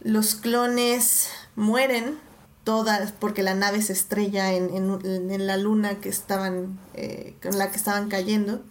[0.00, 2.18] los clones mueren
[2.64, 7.70] todas porque la nave se estrella en, en, la luna que estaban, eh, con la
[7.70, 8.62] que estaban cayendo.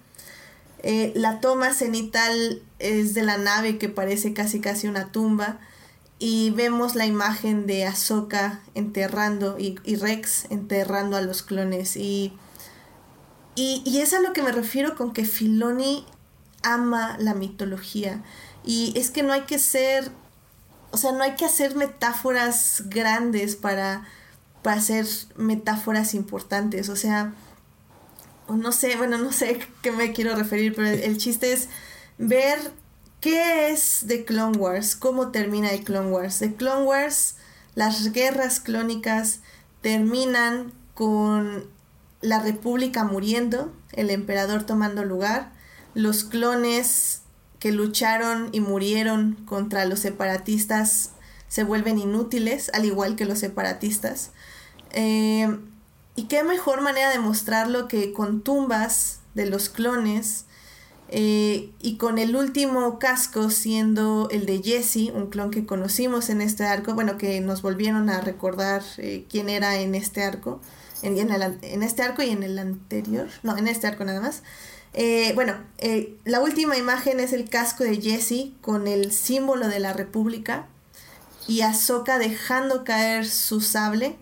[0.84, 5.60] Eh, la toma cenital es de la nave que parece casi casi una tumba
[6.20, 12.34] y vemos la imagen de Ahsoka enterrando y, y Rex enterrando a los clones y
[13.58, 16.06] y, es a lo que me refiero con que Filoni
[16.62, 18.22] ama la mitología.
[18.64, 20.12] Y es que no hay que ser,
[20.92, 24.06] o sea, no hay que hacer metáforas grandes para,
[24.62, 26.90] para hacer metáforas importantes.
[26.90, 27.34] O sea,
[28.50, 31.70] no sé, bueno, no sé qué me quiero referir, pero el, chiste es
[32.18, 32.58] ver
[33.20, 36.40] qué es de Clone Wars, cómo termina el Clone Wars.
[36.40, 37.36] De Clone Wars,
[37.76, 39.42] las guerras clónicas
[39.82, 41.66] terminan con
[42.22, 45.52] la república muriendo, el emperador tomando lugar,
[45.94, 47.22] los clones
[47.60, 51.12] que lucharon y murieron contra los separatistas
[51.48, 54.32] se vuelven inútiles, al igual que los separatistas.
[54.92, 55.58] Eh,
[56.18, 60.46] y qué mejor manera de mostrarlo que con tumbas de los clones
[61.10, 66.42] eh, y con el último casco siendo el de Jesse, un clon que conocimos en
[66.42, 70.60] este arco, bueno, que nos volvieron a recordar eh, quién era en este arco
[71.04, 74.42] en, este arco y en el anterior, no, en este arco nada más.
[74.94, 75.54] Eh, bueno,
[76.26, 80.66] la última imagen es el casco de Jesse con el símbolo de la República
[81.48, 84.16] y Ahsoka dejando caer su sable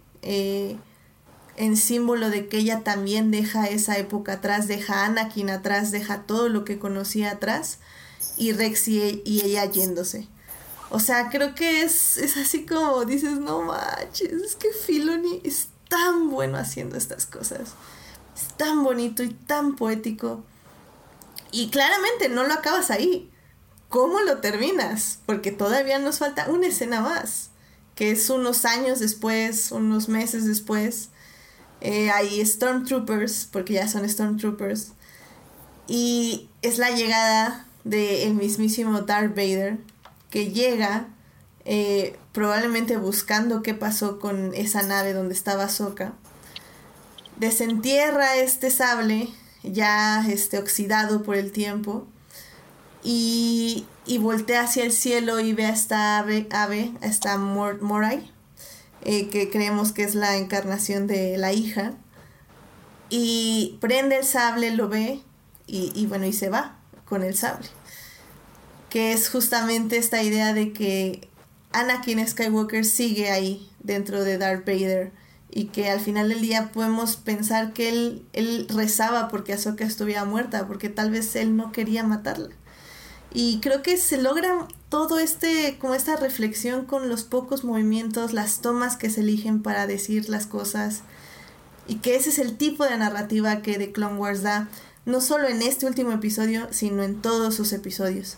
[1.57, 6.23] en símbolo de que ella también deja esa época atrás, deja a Anakin atrás, deja
[6.23, 7.79] todo lo que conocía atrás
[8.37, 10.27] y Rex y, ella yéndose.
[10.89, 15.69] O sea, creo que es, es así como dices, no manches, es que Filoni es
[15.89, 17.73] tan bueno haciendo estas cosas.
[18.35, 20.43] Es tan bonito y tan poético.
[21.51, 23.31] Y claramente no lo acabas ahí.
[23.89, 25.19] ¿Cómo lo terminas?
[25.25, 27.49] Porque todavía nos falta una escena más,
[27.95, 31.09] que es unos años después, unos meses después.
[31.81, 34.93] Eh, hay Stormtroopers, porque ya son Stormtroopers.
[35.87, 39.77] Y es la llegada del mismísimo Darth Vader,
[40.29, 41.07] que llega
[41.65, 46.13] eh, probablemente buscando qué pasó con esa nave donde estaba Soka.
[47.37, 49.29] Desentierra este sable
[49.63, 52.07] ya este, oxidado por el tiempo
[53.03, 58.31] y, y voltea hacia el cielo y ve a esta ave, ave a esta Morai,
[59.05, 61.93] eh, que creemos que es la encarnación de la hija.
[63.09, 65.21] Y prende el sable, lo ve
[65.67, 67.67] y, bueno, y se va con el sable.
[68.89, 71.27] Que es justamente esta idea de que
[71.71, 75.11] Anakin Skywalker sigue ahí dentro de Darth Vader
[75.51, 80.25] y que al final del día podemos pensar que él, él rezaba porque Ahsoka estuviera
[80.25, 82.49] muerta, porque tal vez él no quería matarla.
[83.33, 88.61] Y creo que se logra todo este, como esta reflexión con los pocos movimientos, las
[88.61, 91.01] tomas que se eligen para decir las cosas.
[91.85, 94.69] Y que ese es el tipo de narrativa que The Clone Wars da,
[95.03, 98.37] no solo en este último episodio, sino en todos sus episodios.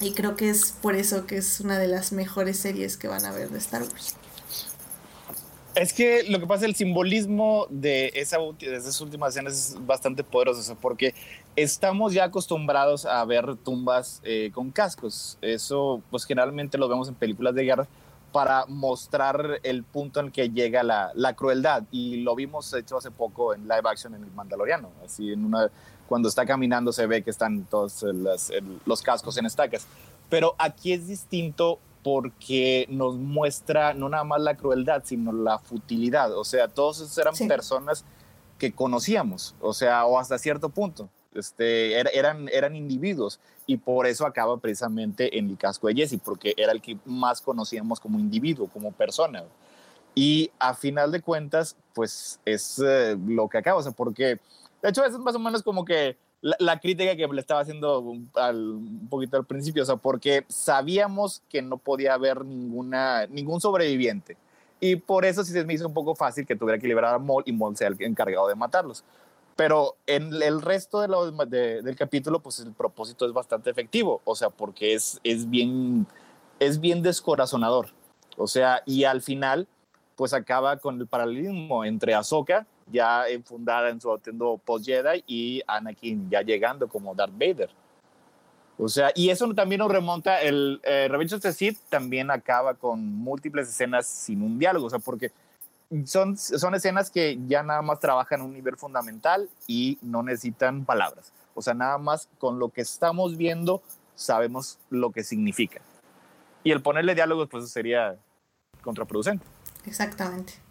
[0.00, 3.24] Y creo que es por eso que es una de las mejores series que van
[3.24, 4.16] a ver de Star Wars.
[5.74, 10.22] Es que lo que pasa, el simbolismo de, esa, de esas últimas escenas es bastante
[10.22, 11.14] poderoso, porque
[11.56, 15.36] estamos ya acostumbrados a ver tumbas eh, con cascos.
[15.42, 17.88] Eso, pues generalmente lo vemos en películas de guerra
[18.30, 21.82] para mostrar el punto en que llega la, la crueldad.
[21.90, 24.90] Y lo vimos hecho hace poco en live action en El Mandaloriano.
[25.04, 25.70] Así, en una,
[26.06, 28.04] cuando está caminando se ve que están todos
[28.86, 29.88] los cascos en estacas.
[30.30, 36.36] Pero aquí es distinto porque nos muestra no nada más la crueldad, sino la futilidad.
[36.36, 38.04] O sea, todos esos eran personas
[38.58, 41.08] que conocíamos, o sea, o hasta cierto punto.
[41.34, 46.54] Este, eran, eran individuos y por eso acaba precisamente en el casco de Jesse, porque
[46.56, 49.42] era el que más conocíamos como individuo, como persona.
[50.14, 54.38] Y a final de cuentas, pues es eh, lo que acaba, o sea, porque
[54.82, 58.28] de hecho es más o menos como que la, crítica que le estaba haciendo un,
[59.08, 64.36] poquito al principio, o sea, porque sabíamos que no podía haber ninguna, ningún sobreviviente.
[64.78, 67.18] Y por eso sí se me hizo un poco fácil que tuviera que liberar a
[67.18, 69.04] Maul y Maul sea el encargado de matarlos.
[69.56, 74.50] Pero en el resto de del capítulo, pues el propósito es bastante efectivo, o sea,
[74.50, 76.06] porque es, es, bien,
[76.60, 77.86] es bien descorazonador.
[78.36, 79.66] O sea, y al final,
[80.14, 86.30] pues acaba con el paralelismo entre Ahsoka ya enfundada en su atuendo post-Jedi y Anakin
[86.30, 87.70] ya llegando como Darth Vader.
[88.76, 92.74] O sea, y eso también nos remonta, el eh, Revenge of the Sith también acaba
[92.74, 95.30] con múltiples escenas sin un diálogo, o sea, porque
[96.04, 101.32] son, son escenas que ya nada más trabajan un nivel fundamental y no necesitan palabras.
[101.54, 103.80] O sea, nada más con lo que estamos viendo
[104.16, 105.80] sabemos lo que significa.
[106.64, 108.16] Y el ponerle diálogos, pues sería
[108.82, 109.44] contraproducente.
[109.86, 110.63] Exactamente.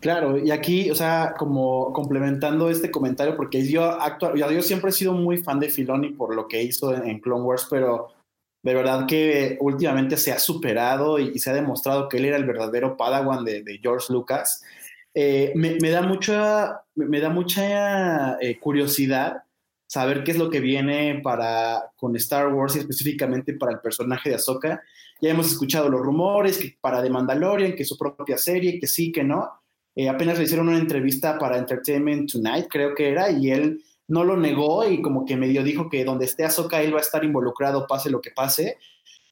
[0.00, 4.92] Claro, y aquí, o sea, como complementando este comentario, porque yo, actual, yo siempre he
[4.92, 8.08] sido muy fan de Filoni por lo que hizo en, Clone Wars, pero
[8.62, 12.44] de verdad que últimamente se ha superado y, se ha demostrado que él era el
[12.44, 14.62] verdadero Padawan de, George Lucas.
[15.14, 19.42] Eh, me, da mucha, me da mucha eh, curiosidad
[19.86, 24.28] saber qué es lo que viene para con Star Wars y específicamente para el personaje
[24.28, 24.82] de Ahsoka.
[25.20, 29.10] Ya hemos escuchado los rumores que para The Mandalorian, que su propia serie, que sí,
[29.10, 29.58] que no
[29.98, 34.22] eh, apenas le hicieron una entrevista para Entertainment Tonight, creo que era, y él no
[34.22, 37.24] lo negó y como que medio dijo que donde esté Ahsoka él va a estar
[37.24, 38.78] involucrado, pase lo que pase.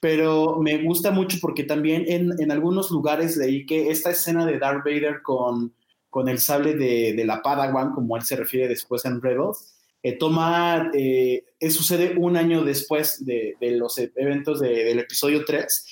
[0.00, 4.58] Pero me gusta mucho porque también en, en algunos lugares leí que esta escena de
[4.58, 5.72] Darth Vader con,
[6.10, 9.72] con el sable de, de la Padawan, como él se refiere después en Rebels,
[10.02, 15.86] eh, toma, eh, sucede un año después de, de los eventos del episodio 3.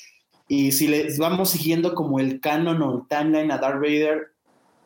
[0.49, 4.34] Y si les vamos siguiendo como el canon o el timeline a Darth Vader,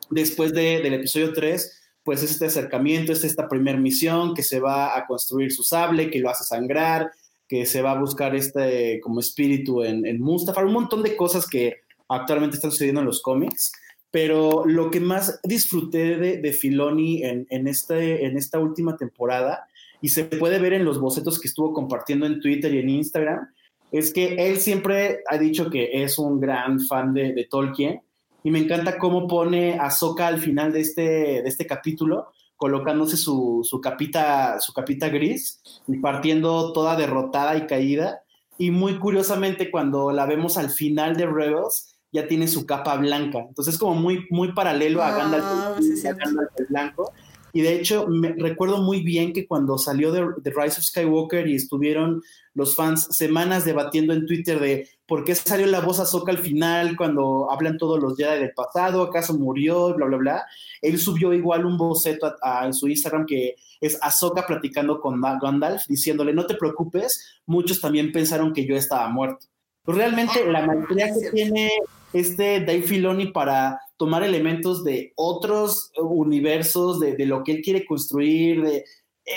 [0.09, 4.97] después del episodio 3, pues es este acercamiento, es esta primera misión que se va
[4.97, 7.11] a construir su sable, que lo hace sangrar,
[7.47, 11.47] que se va a buscar este como espíritu en, en Mustafar, un montón de cosas
[11.47, 13.71] que actualmente están sucediendo en los cómics.
[14.11, 19.67] Pero lo que más disfruté de, Filoni este, en esta última temporada,
[20.01, 23.53] y se puede ver en los bocetos que estuvo compartiendo en Twitter y en Instagram,
[23.91, 28.01] es que él siempre ha dicho que es un gran fan de, de Tolkien
[28.43, 33.17] y me encanta cómo pone a Soka al final de este, de este capítulo, colocándose
[33.17, 38.21] su, su, capita, su capita gris y partiendo toda derrotada y caída.
[38.57, 43.39] Y muy curiosamente, cuando la vemos al final de Rebels, ya tiene su capa blanca.
[43.39, 47.13] Entonces, es como muy, muy paralelo a Gandalf, ah, el blanco.
[47.53, 51.47] Y de hecho, me recuerdo muy bien que cuando salió de, The Rise of Skywalker
[51.47, 52.21] y estuvieron
[52.53, 56.95] los fans semanas debatiendo en Twitter de por qué salió la voz Ahsoka al final
[56.95, 60.45] cuando hablan todos los Jedi del pasado, acaso murió, bla, bla, bla.
[60.81, 66.33] Él subió igual un boceto en su Instagram que es Ahsoka platicando con Gandalf, diciéndole,
[66.33, 69.47] no te preocupes, muchos también pensaron que yo estaba muerto.
[69.83, 71.71] Pues realmente la mayoría que tiene
[72.13, 78.63] este Dave Filoni para tomar elementos de otros universos, de, lo que él quiere construir,
[78.63, 78.85] de,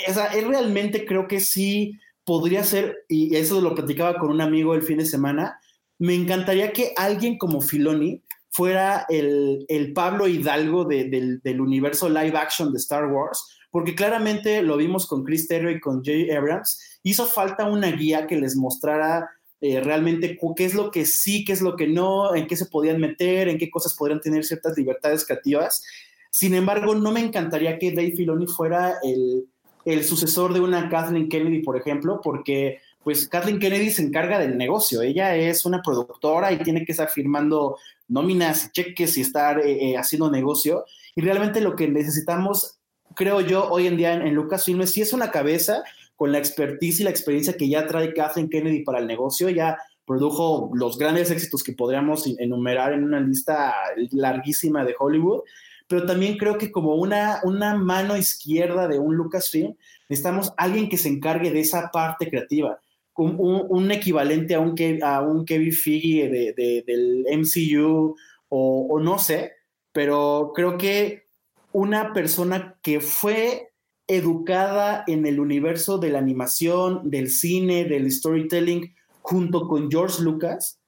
[0.09, 4.41] o sea, él realmente creo que sí podría ser, y eso lo platicaba con un
[4.41, 5.59] amigo el fin de semana,
[5.99, 9.67] me encantaría que alguien como Filoni fuera el,
[9.97, 15.25] Pablo Hidalgo del, del, universo live action de Star Wars, porque claramente lo vimos con
[15.25, 19.29] Chris Terrio y con Jay Abrams, hizo falta una guía que les mostrara
[19.63, 22.67] eh, realmente qué es lo que sí, qué es lo que no, en qué se
[22.67, 25.85] podían meter, en qué cosas podrían tener ciertas libertades creativas.
[26.33, 29.47] Sin embargo, no me encantaría que Dave Filoni fuera el,
[29.85, 34.59] el sucesor de una Kathleen Kennedy, por ejemplo, porque pues Kathleen Kennedy se encarga del
[34.59, 35.01] negocio.
[35.01, 37.77] Ella es una productora y tiene que estar firmando
[38.09, 40.87] nóminas cheques y estar eh, eh, haciendo negocio.
[41.15, 42.81] Y realmente lo que necesitamos,
[43.15, 45.85] creo yo, hoy en día en, en Lucasfilm es si es una cabeza
[46.23, 49.77] con la expertise y la experiencia que ya trae Kathleen Kennedy para el negocio, ya
[50.07, 53.75] produjo los grandes éxitos que podríamos enumerar en una lista
[54.13, 55.41] larguísima de Hollywood,
[55.89, 59.75] pero también creo que como una, una mano izquierda de un Lucasfilm,
[60.09, 62.81] necesitamos alguien que se encargue de esa parte creativa,
[63.17, 68.15] un, un, equivalente a un, a un Kevin Feige de, del MCU
[68.49, 69.55] o, o no sé,
[69.91, 71.25] pero creo que
[71.73, 73.72] una persona que fue
[74.07, 80.81] educada en el universo de la animación, del cine, del storytelling, junto con George Lucas,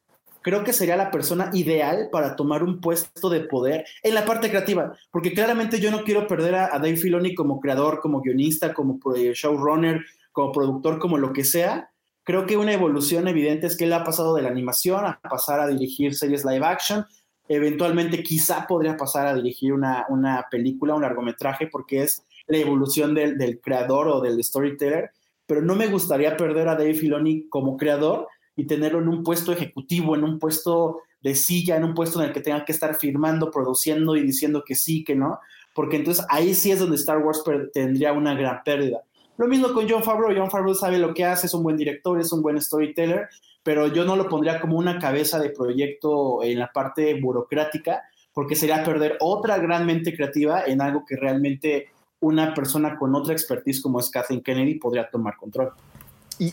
[0.45, 4.51] creo que sería la persona ideal para tomar un puesto de poder en la parte
[4.51, 9.01] creativa, porque claramente yo no quiero perder a, Dave Filoni como creador, como guionista, como
[9.33, 11.91] showrunner, como productor, como lo que sea.
[12.25, 15.61] Creo que una evolución evidente es que él ha pasado de la animación a pasar
[15.61, 17.07] a dirigir series live action.
[17.49, 23.15] Eventualmente quizá podría pasar a dirigir una, una película, un largometraje, porque es la evolución
[23.15, 25.11] del, del creador o del storyteller.
[25.47, 29.53] Pero no me gustaría perder a Dave Filoni como creador y tenerlo en un puesto
[29.53, 32.95] ejecutivo, en un puesto de silla, en un puesto en el que tenga que estar
[32.95, 35.41] firmando, produciendo y diciendo que sí, que no,
[35.75, 37.43] porque entonces ahí sí es donde Star Wars
[37.73, 39.03] tendría una gran pérdida.
[39.37, 42.21] Lo mismo con John Favreau, John Favreau sabe lo que hace, es un buen director,
[42.21, 43.29] es un buen storyteller,
[43.63, 48.55] pero yo no lo pondría como una cabeza de proyecto en la parte burocrática, porque
[48.55, 51.89] sería perder otra gran mente creativa en algo que realmente
[52.21, 55.73] una persona con otra expertise como es Kathleen Kennedy podría tomar control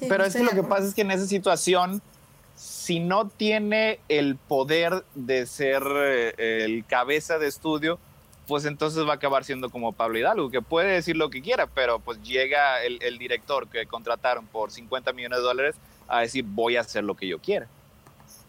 [0.07, 2.01] pero es que lo que pasa es que en esa situación,
[2.55, 7.99] si no tiene el poder de ser eh, el cabeza de estudio,
[8.47, 11.67] pues entonces va a acabar siendo como Pablo Hidalgo, que puede decir lo que quiera,
[11.67, 15.75] pero pues llega el, director que contrataron por 50 millones de dólares
[16.07, 17.67] a decir voy a hacer lo que yo quiera.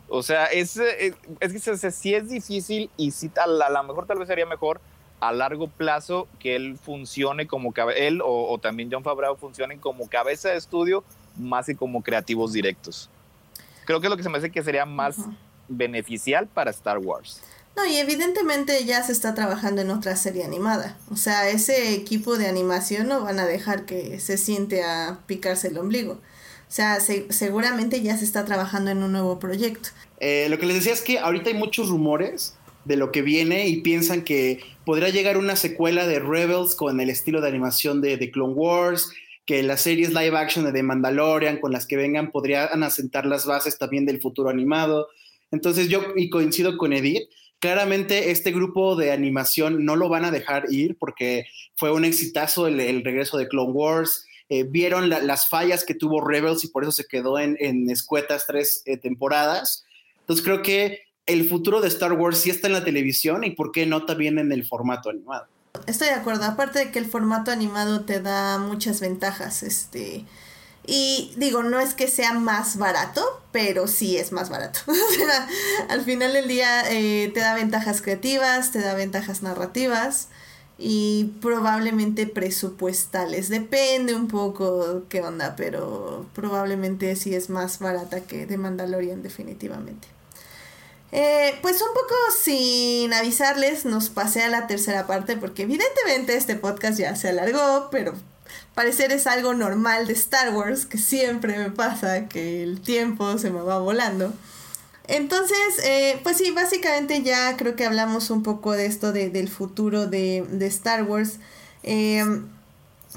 [0.09, 4.07] O sea, es, eh, es, que si es difícil y si tal, a lo mejor
[4.07, 4.81] tal vez sería mejor
[5.23, 10.09] a largo plazo que él funcione como él o, o, también John Favreau funcionen como
[10.09, 11.05] cabeza de estudio
[11.37, 13.09] más que como creativos directos.
[13.85, 15.19] Creo que es lo que se me hace que sería más
[15.69, 17.41] beneficial para Star Wars.
[17.77, 20.99] No, y evidentemente ya se está trabajando en otra serie animada.
[21.09, 25.69] O sea, ese equipo de animación no van a dejar que se siente a picarse
[25.69, 26.15] el ombligo.
[26.15, 29.91] O sea, seguramente ya se está trabajando en un nuevo proyecto.
[30.19, 33.69] Eh, lo que les decía es que ahorita hay muchos rumores de lo que viene
[33.69, 38.17] y piensan que podría llegar una secuela de Rebels con el estilo de animación de,
[38.17, 39.13] de Clone Wars,
[39.47, 43.47] que las series live action de The Mandalorian con las que vengan podrían asentar las
[43.47, 45.09] bases también del futuro animado.
[45.51, 47.29] Entonces yo, y coincido con Edith,
[47.59, 51.45] claramente este grupo de animación no lo van a dejar ir porque
[51.77, 54.27] fue un exitazo el, regreso de Clone Wars.
[54.49, 58.83] Eh, vieron las fallas que tuvo Rebels y por eso se quedó en, escuetas tres
[58.87, 59.85] eh, temporadas.
[60.21, 63.73] Entonces creo que el futuro de Star Wars sí está en la televisión y por
[63.73, 65.47] qué no también en el formato animado.
[65.87, 70.25] Estoy de acuerdo, aparte de que el formato animado te da muchas ventajas, este...
[70.85, 73.23] Y digo, no es que sea más barato,
[73.53, 74.81] pero sí es más barato.
[75.89, 80.27] al final del día eh, te da ventajas creativas, te da ventajas narrativas
[80.79, 83.49] y probablemente presupuestales.
[83.49, 90.09] Depende un poco qué onda, pero probablemente sí es más barata que The Mandalorian definitivamente.
[91.15, 96.57] Eh, pues un poco sin avisarles, nos pasé a la tercera parte porque evidentemente este
[96.57, 98.15] podcast ya se alargó, pero
[98.75, 103.51] parecer es algo normal de Star Wars, que siempre me pasa, que el tiempo se
[103.51, 104.33] me va volando.
[105.07, 110.07] Entonces, eh, pues sí, básicamente ya creo que hablamos un poco de esto del futuro
[110.07, 111.39] de, Star Wars.
[111.83, 112.25] Eh,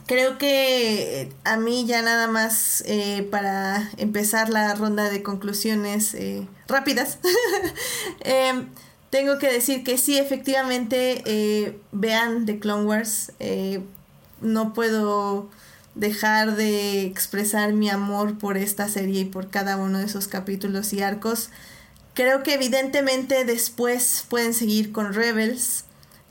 [0.05, 6.47] creo que a mí ya nada más eh, para empezar la ronda de conclusiones eh,
[6.67, 7.19] rápidas,
[8.21, 8.67] em,
[9.09, 13.31] tengo que decir que sí, efectivamente, eh, vean The Clone Wars.
[14.41, 15.49] no puedo
[15.95, 20.91] dejar de expresar mi amor por esta serie y por cada uno de esos capítulos
[20.91, 21.49] y arcos.
[22.13, 25.84] Creo que evidentemente después pueden seguir con Rebels.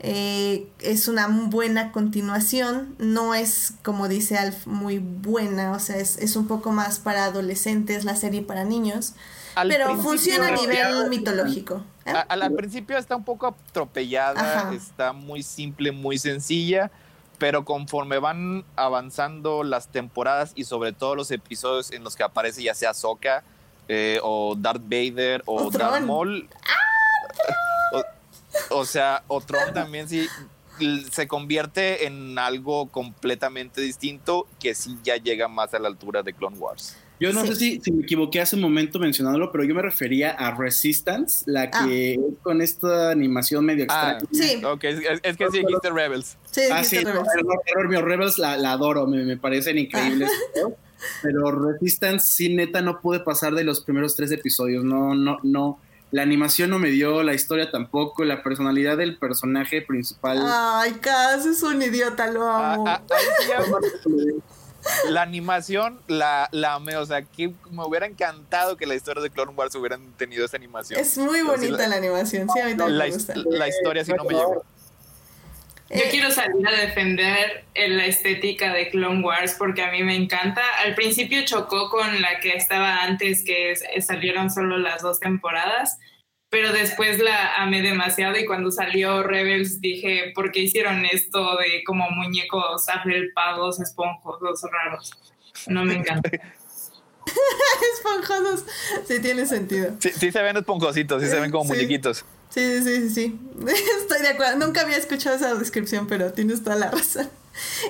[0.07, 6.35] Eh, es una buena continuación, no es como dice Alf muy buena, o sea, es,
[6.35, 9.15] un poco más para adolescentes, la serie para niños,
[9.67, 11.81] pero funciona a nivel mitológico.
[12.05, 12.13] ¿eh?
[12.27, 16.91] Al, principio está un poco atropellada, está muy simple, muy sencilla,
[17.39, 22.61] pero conforme van avanzando las temporadas y sobre todo los episodios en los que aparece
[22.61, 23.43] ya sea Sokka
[23.87, 26.47] eh, o Darth Vader o, Darth Maul.
[26.63, 27.74] ¡Ah,
[28.69, 30.27] o sea, otro también sí
[31.11, 36.33] se convierte en algo completamente distinto que sí ya llega más a la altura de
[36.33, 36.97] Clone Wars.
[37.17, 37.47] Yo no Sí.
[37.47, 41.49] sé si, si me equivoqué hace un momento mencionándolo, pero yo me refería a Resistance,
[41.49, 41.85] la Ah.
[41.87, 44.49] que es con esta animación medio Ah, extraña.
[44.49, 46.37] Sí, Ok, es, es- es que sí dijiste Rebels.
[46.51, 47.25] sí, Ah, sí, Rebels.
[47.87, 48.01] mío.
[48.01, 50.29] Rebels la, la adoro, me, me parecen increíbles.
[50.61, 50.73] ¿no?
[51.21, 54.83] Pero Resistance, sí, neta, no pude pasar de los primeros tres episodios.
[54.83, 55.79] No, no, no.
[56.11, 60.39] La animación no me dio, la historia tampoco, la personalidad del personaje principal.
[60.45, 62.85] Ay, Cas es un idiota, lo Ah, amo.
[62.87, 63.01] ah,
[63.49, 63.59] ya-
[65.09, 69.31] la animación la, la amé, o sea, que me hubiera encantado que la historia de
[69.31, 70.99] Clone Wars hubieran tenido esa animación.
[70.99, 73.33] es muy bonita la- la, animación, sí, a mí también la, me gusta.
[73.35, 74.63] la historia sí no me llegó.
[75.89, 80.15] Yo Eh, quiero salir a defender la estética de Clone Wars porque a mí me
[80.15, 80.61] encanta.
[80.83, 85.99] Al principio chocó con la que estaba antes, que eh, salieron solo las dos temporadas,
[86.49, 91.83] pero después la amé demasiado y cuando salió Rebels dije, ¿por qué hicieron esto de
[91.83, 95.11] como muñecos afelpados, esponjosos, raros?
[95.67, 96.29] No me encanta.
[97.95, 98.65] Esponjosos.
[99.07, 99.91] Sí, tiene sentido.
[99.99, 101.69] Sí, sí se ven esponjositos, sí se ven como Sí.
[101.71, 102.23] muñequitos.
[102.55, 103.39] Sí, sí, sí, sí.
[103.99, 104.65] Estoy de acuerdo.
[104.65, 107.29] Nunca había escuchado esa descripción, pero tienes toda la razón.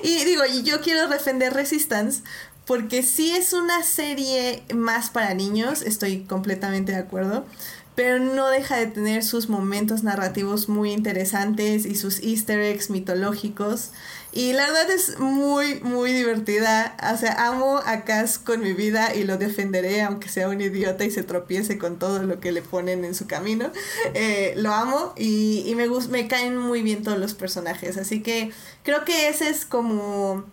[0.02, 2.22] Y digo, yo quiero defender Resistance
[2.66, 7.46] porque sí es una serie más para niños, estoy completamente de acuerdo,
[7.94, 13.92] pero no deja de tener sus momentos narrativos muy interesantes y sus easter eggs mitológicos.
[14.36, 16.94] Y la verdad es muy, muy divertida.
[17.10, 21.06] O sea, amo a Cass con mi vida y lo defenderé, aunque sea un idiota
[21.06, 23.72] y se tropiece con todo lo que le ponen en su camino.
[24.12, 27.96] Eh, lo amo y, y me, me caen muy bien todos los personajes.
[27.96, 28.52] Así que
[28.82, 30.44] creo que ese es como,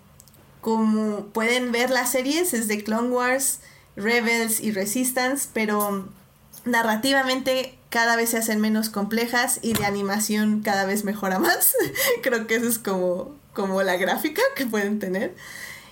[0.62, 3.60] como pueden ver las series, es de Clone Wars,
[3.98, 6.08] Rebels y Resistance, pero
[6.64, 11.76] narrativamente cada vez se hacen menos complejas y de animación cada vez mejora más.
[12.24, 15.34] Creo que eso es como, como la gráfica que pueden tener.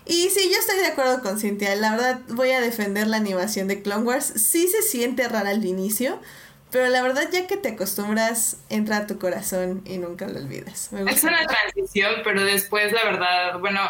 [0.06, 1.76] Y sí, yo estoy de acuerdo con Cintia.
[1.76, 4.26] La verdad, voy a defender la animación de Clone Wars.
[4.26, 6.20] Sí se siente rara al inicio,
[6.72, 10.92] pero la verdad, ya que te acostumbras, entra a tu corazón y nunca lo olvidas.
[10.92, 13.82] Me Es una transición, pero después, la verdad, bueno,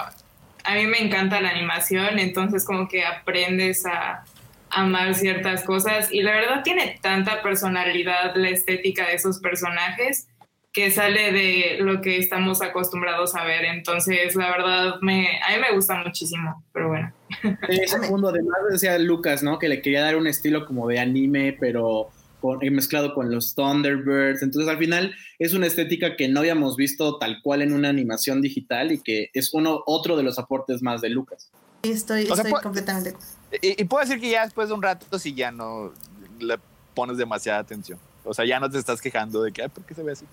[0.64, 4.26] a mí me encanta la animación, entonces como que aprendes a
[4.69, 10.27] amar ciertas cosas y la verdad tiene tanta personalidad la estética de esos personajes
[10.73, 15.61] que sale de lo que estamos acostumbrados a ver, entonces la verdad me, a mí
[15.61, 17.11] me gusta muchísimo, pero bueno.
[17.68, 19.60] Ese mundo, además decía Lucas, ¿no?
[19.60, 23.53] Que le quería dar un estilo como de anime, pero con- eh, mezclado con los
[23.53, 24.41] Thunderbirds.
[24.43, 28.41] Entonces, al final, es una estética que no habíamos visto tal cual en una animación
[28.41, 31.49] digital y que es uno, otro de los aportes más de Lucas.
[31.84, 33.35] Estoy, O sea, estoy pu- completamente de acuerdo.
[33.61, 35.91] Y, y puedo decir que ya después de un rato, si ya no
[36.39, 36.57] le
[36.93, 37.99] pones demasiada atención.
[38.23, 40.26] O sea, ya no te estás quejando de que, ay, ¿por qué se ve así?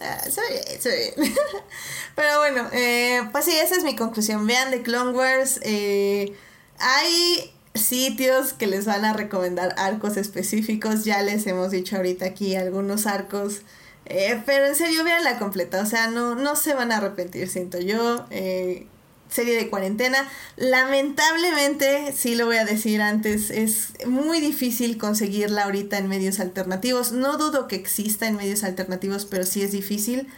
[0.00, 1.34] Ah, se ve bien, se ve bien.
[2.14, 4.46] Pero bueno, eh, pues sí, esa es mi conclusión.
[4.46, 5.60] Vean The Clone Wars.
[5.62, 6.34] eh,
[6.78, 11.04] hay sitios que les van a recomendar arcos específicos.
[11.04, 13.62] Ya les hemos dicho ahorita aquí algunos arcos.
[14.06, 15.80] eh, pero en serio, vean la completa.
[15.82, 18.26] O sea, no, no se van a arrepentir, siento yo.
[18.30, 18.86] Eh,
[19.34, 20.28] serie de cuarentena.
[20.56, 27.12] Lamentablemente, sí lo voy a decir antes, es muy difícil conseguirla ahorita en medios alternativos.
[27.12, 30.28] No dudo que exista en medios alternativos, pero sí es difícil.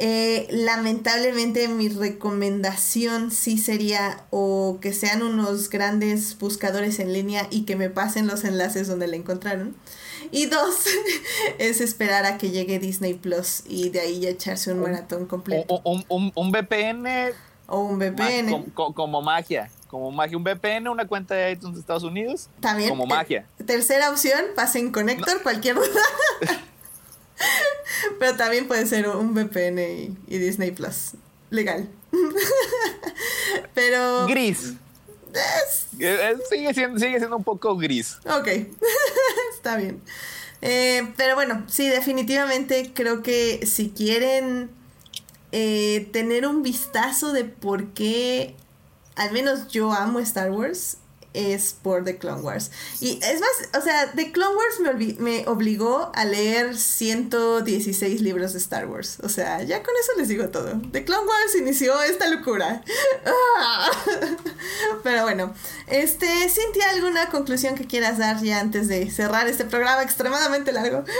[0.00, 7.62] Eh, lamentablemente mi recomendación sí sería o que sean unos grandes buscadores en línea y
[7.64, 9.74] que me pasen los enlaces donde la encontraron.
[10.30, 10.76] Y dos,
[11.58, 15.80] es esperar a que llegue Disney Plus y de ahí ya echarse un maratón completo.
[15.84, 17.32] Un, un- un- un VPN,
[17.68, 18.50] O un VPN.
[18.50, 19.70] com- co- como magia.
[19.88, 20.36] Como magia.
[20.36, 22.48] Un VPN, una cuenta de iTunes de Estados Unidos.
[22.60, 22.88] También.
[22.90, 23.46] Como magia.
[23.66, 25.86] Tercera opción, pasen conector, cualquier duda.
[28.18, 31.12] Pero también puede ser un VPN y, y Disney Plus.
[31.50, 31.88] Legal.
[33.74, 34.26] Pero.
[34.26, 34.74] Gris.
[35.34, 38.16] Eh, eh, sigue, siendo, sigue siendo un poco gris.
[38.24, 38.48] Ok.
[39.54, 40.00] Está bien.
[40.60, 44.70] Eh, pero bueno, sí, definitivamente creo que si quieren
[45.52, 48.56] eh, tener un vistazo de por qué,
[49.16, 50.98] al menos yo amo Star Wars,
[51.34, 52.70] es por The Clone Wars.
[53.00, 58.52] Y es más, o sea, The Clone Wars me, me obligó a leer 116 libros
[58.52, 59.18] de Star Wars.
[59.22, 60.80] O sea, ya con eso les digo todo.
[60.90, 62.82] The Clone Wars inició esta locura.
[63.26, 63.90] Ah.
[65.02, 65.54] Pero bueno,
[65.86, 71.04] este, Cintia, ¿alguna conclusión que quieras dar ya antes de cerrar este programa extremadamente largo?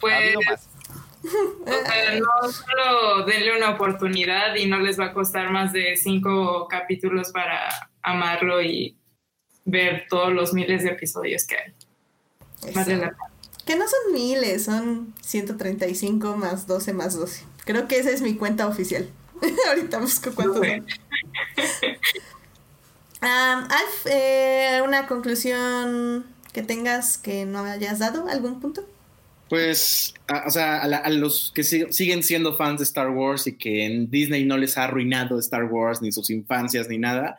[0.00, 0.69] Pues Habido más.
[1.62, 5.96] O sea, no solo denle una oportunidad y no les va a costar más de
[5.96, 8.96] cinco capítulos para amarlo y
[9.64, 11.74] ver todos los miles de episodios que hay.
[12.74, 13.30] Vale la pena.
[13.64, 17.44] Que no son miles, son 135 más 12 más 12.
[17.64, 19.08] Creo que esa es mi cuenta oficial.
[19.68, 20.86] Ahorita busco cuántos son.
[23.20, 28.84] Alf, eh, una conclusión que tengas que no hayas dado, algún punto.
[29.50, 30.14] Pues,
[30.46, 34.44] o sea, a, los que siguen siendo fans de Star Wars y que en Disney
[34.44, 37.36] no les ha arruinado Star Wars, ni sus infancias, ni nada,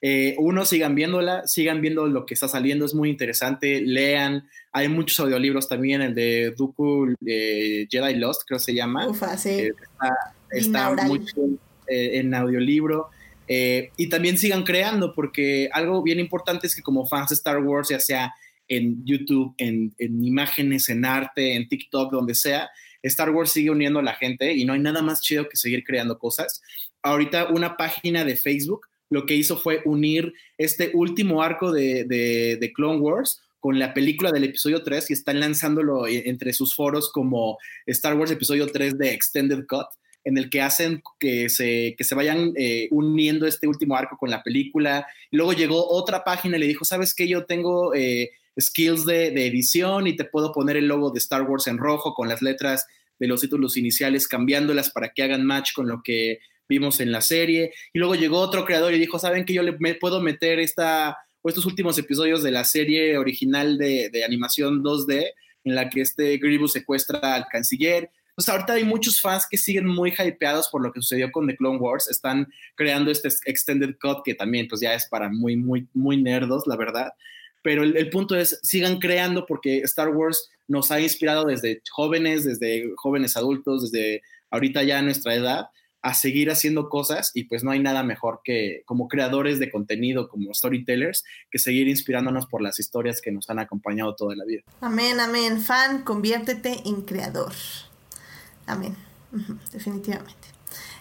[0.00, 4.88] eh, uno, sigan viéndola, sigan viendo lo que está saliendo, es muy interesante, lean, hay
[4.88, 9.06] muchos audiolibros también, el de Dooku eh, Jedi Lost, creo que se llama.
[9.06, 9.68] Ufa, sí.
[10.50, 11.26] está, muy
[11.88, 13.10] eh, en audiolibro.
[13.46, 17.90] y también sigan creando, porque algo bien importante es que como fans de Star Wars,
[17.90, 18.32] ya sea
[18.70, 22.70] en YouTube, en, imágenes, en arte, en TikTok, donde sea.
[23.02, 25.84] Star Wars sigue uniendo a la gente y no hay nada más chido que seguir
[25.84, 26.62] creando cosas.
[27.02, 32.72] Ahorita una página de Facebook lo que hizo fue unir este último arco de, de,
[32.72, 37.58] Clone Wars con la película del episodio 3 y están lanzándolo entre sus foros como
[37.86, 39.88] Star Wars episodio 3 de Extended Cut,
[40.22, 44.30] en el que hacen que se, que se vayan eh, uniendo este último arco con
[44.30, 45.06] la película.
[45.32, 47.26] Luego llegó otra página y le dijo, ¿sabes qué?
[47.26, 51.66] Yo tengo eh, skills de, edición y te puedo poner el logo de Star Wars
[51.66, 52.86] en rojo con las letras
[53.18, 57.20] de los títulos iniciales cambiándolas para que hagan match con lo que vimos en la
[57.20, 57.72] serie.
[57.92, 61.48] Y luego llegó otro creador y dijo, ¿saben que yo le puedo meter esta, o
[61.48, 65.32] estos últimos episodios de la serie original de, animación 2D
[65.64, 68.10] en la que este Grievous secuestra al canciller?
[68.34, 71.56] Pues ahorita hay muchos fans que siguen muy hypeados por lo que sucedió con The
[71.56, 72.08] Clone Wars.
[72.08, 76.66] Están creando este extended cut que también pues ya es para muy, muy, muy nerdos,
[76.66, 77.12] la verdad
[77.62, 82.90] pero el, punto es, sigan creando porque Star Wars nos ha inspirado desde jóvenes, desde
[82.96, 85.66] jóvenes adultos, desde ahorita ya nuestra edad,
[86.02, 90.28] a seguir haciendo cosas y pues no hay nada mejor que como creadores de contenido,
[90.28, 94.62] como storytellers, que seguir inspirándonos por las historias que nos han acompañado toda la vida.
[94.80, 95.60] Amén, amén.
[95.60, 97.52] Fan, conviértete en creador.
[98.66, 98.96] Amén.
[99.72, 100.48] definitivamente.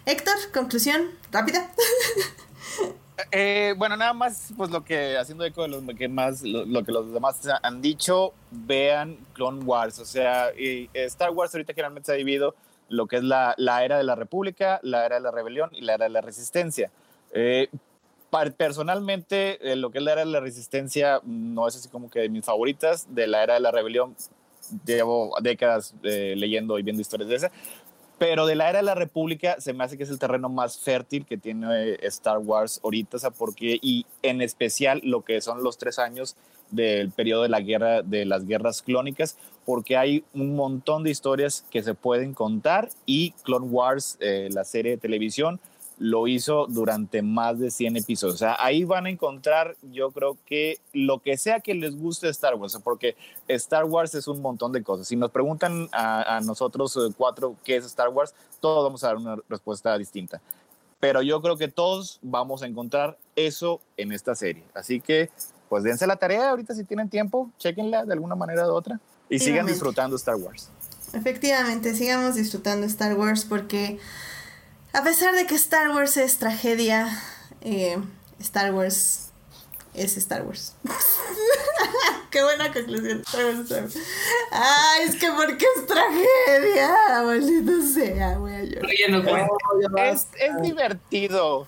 [0.05, 1.71] Héctor, conclusión rápida.
[3.31, 6.91] Eh, bueno, nada más, pues lo que, haciendo eco de lo que, más, lo, que
[6.91, 9.99] los demás han dicho, vean Clone Wars.
[9.99, 10.51] O sea,
[10.93, 12.55] Star Wars ahorita generalmente se ha dividido
[12.87, 15.81] lo que es la, la, era de la República, la era de la Rebelión y
[15.81, 16.91] la era de la Resistencia.
[17.31, 17.69] Eh,
[18.57, 22.19] personalmente, eh, lo que es la era de la Resistencia no es así como que
[22.21, 23.07] de mis favoritas.
[23.13, 24.15] De la era de la Rebelión
[24.85, 27.51] llevo décadas leyendo y viendo historias de esa.
[28.19, 30.77] Pero de la era de la República se me hace que es el terreno más
[30.77, 35.63] fértil que tiene Star Wars ahorita, o sea, porque, y en especial lo que son
[35.63, 36.35] los tres años
[36.69, 41.65] del periodo de la guerra, de las guerras clónicas, porque hay un montón de historias
[41.71, 45.59] que se pueden contar y Clone Wars, eh, la serie de televisión,
[45.99, 48.35] lo hizo durante más de 100 episodios.
[48.35, 52.29] O sea, ahí van a encontrar, yo creo que lo que sea que les guste
[52.29, 53.15] Star Wars, porque
[53.49, 55.07] Star Wars es un montón de cosas.
[55.07, 59.17] Si nos preguntan a, nosotros eh, cuatro qué es Star Wars, todos vamos a dar
[59.17, 60.41] una respuesta distinta.
[61.01, 64.63] Pero yo creo que todos vamos a encontrar eso en esta serie.
[64.73, 65.29] Así que,
[65.67, 68.99] pues dense la tarea ahorita si tienen tiempo, chequenla de alguna manera u otra
[69.29, 70.69] y sigan disfrutando Star Wars.
[71.13, 73.99] Efectivamente, sigamos disfrutando Star Wars porque
[74.93, 77.07] a pesar de que Star Wars es tragedia,
[77.61, 77.97] eh,
[78.39, 79.29] Star Wars
[79.93, 80.75] es Star Wars.
[82.31, 83.23] Qué buena conclusión.
[84.51, 87.23] Ay, es que porque es tragedia.
[87.23, 90.13] Maldito sea, voy a llorar.
[90.13, 91.67] Es, es divertido.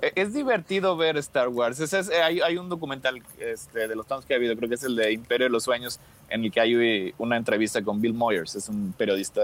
[0.00, 1.80] E, es divertido ver Star Wars.
[1.80, 4.96] Eh, hay, un documental este, de los tantos que ha habido, creo que es el
[4.96, 6.00] de Imperio de los Sueños,
[6.30, 9.40] en el que hay una entrevista con Bill Moyers, es un periodista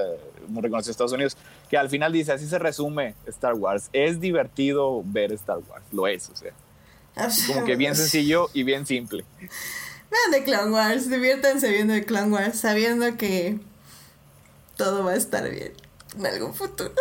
[0.48, 1.36] muy reconocido de Estados Unidos,
[1.74, 3.88] que al final dice, así se resume Star Wars.
[3.92, 6.52] Es divertido ver Star Wars, lo es, o sea.
[7.48, 9.24] Como que bien sencillo y bien simple.
[9.40, 13.58] Vean de Clone Wars, diviértanse viendo de Clone Wars, sabiendo que
[14.76, 15.72] todo va a estar bien
[16.18, 16.92] en algún futuro.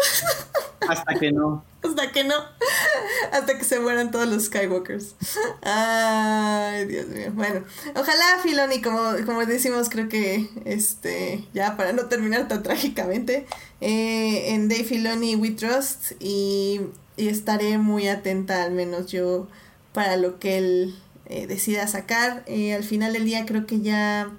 [0.88, 1.64] Hasta que no.
[1.84, 2.36] Hasta que no.
[3.32, 5.16] Hasta que se mueran todos los Skywalkers.
[5.62, 7.32] Ay, Dios mío.
[7.34, 7.64] Bueno,
[7.96, 13.46] ojalá Filoni, como, como decimos, creo que este, ya para no terminar tan trágicamente,
[13.82, 16.82] eh, en Dave Filoni We Trust y,
[17.18, 19.48] y, estaré muy atenta, al menos yo,
[19.94, 20.96] para lo que él
[21.26, 22.44] eh, decida sacar.
[22.48, 24.30] Eh, al final del día creo que ya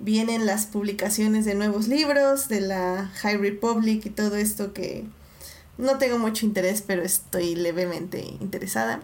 [0.00, 5.04] vienen las publicaciones de nuevos libros, de la High Republic y todo esto que
[5.78, 9.00] no tengo mucho interés, pero estoy levemente interesada.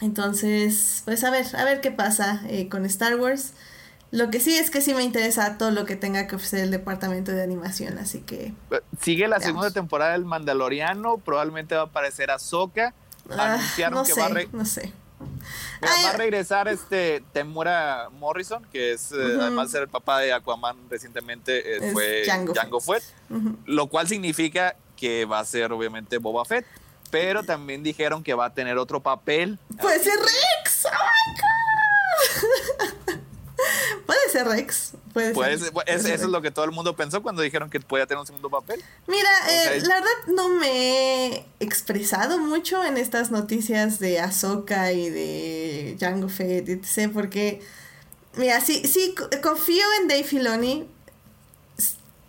[0.00, 3.52] Entonces, pues a ver, a ver qué pasa eh, con Star Wars.
[4.10, 6.70] Lo que sí es que sí me interesa todo lo que tenga que ofrecer el
[6.70, 8.52] departamento de animación, así que...
[9.00, 12.94] Sigue la segunda temporada del Mandaloriano, probablemente va a aparecer Ahsoka.
[13.30, 14.92] Ah, Anunciaron que va a no sé.
[15.82, 20.32] Va a regresar este Temura Morrison, que es eh, además de ser el papá de
[20.32, 23.02] Aquaman recientemente, eh, fue Django, Fett,
[23.66, 26.64] lo cual significa que va a ser obviamente Boba Fett.
[27.10, 29.58] pero también dijeron que va a tener otro papel.
[29.80, 30.86] Puede ser Rex.
[30.86, 33.14] ¡Oh, my God!
[34.06, 34.92] Puede ser Rex.
[35.12, 35.72] Puede Pues, ser.
[35.72, 38.20] puede ser eso es lo que todo el mundo pensó cuando dijeron que podía tener
[38.20, 38.82] un segundo papel.
[39.06, 45.08] Mira, eh, la verdad no me he expresado mucho en estas noticias de Ahsoka y
[45.10, 47.10] de Jango Fett, etc.
[47.12, 47.60] Porque,
[48.36, 50.88] mira, sí, sí, co- confío en Dave Filoni,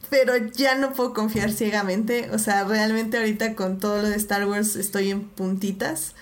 [0.10, 2.30] pero ya no puedo confiar ciegamente.
[2.32, 6.14] O sea, realmente ahorita con todo lo de Star Wars estoy en puntitas.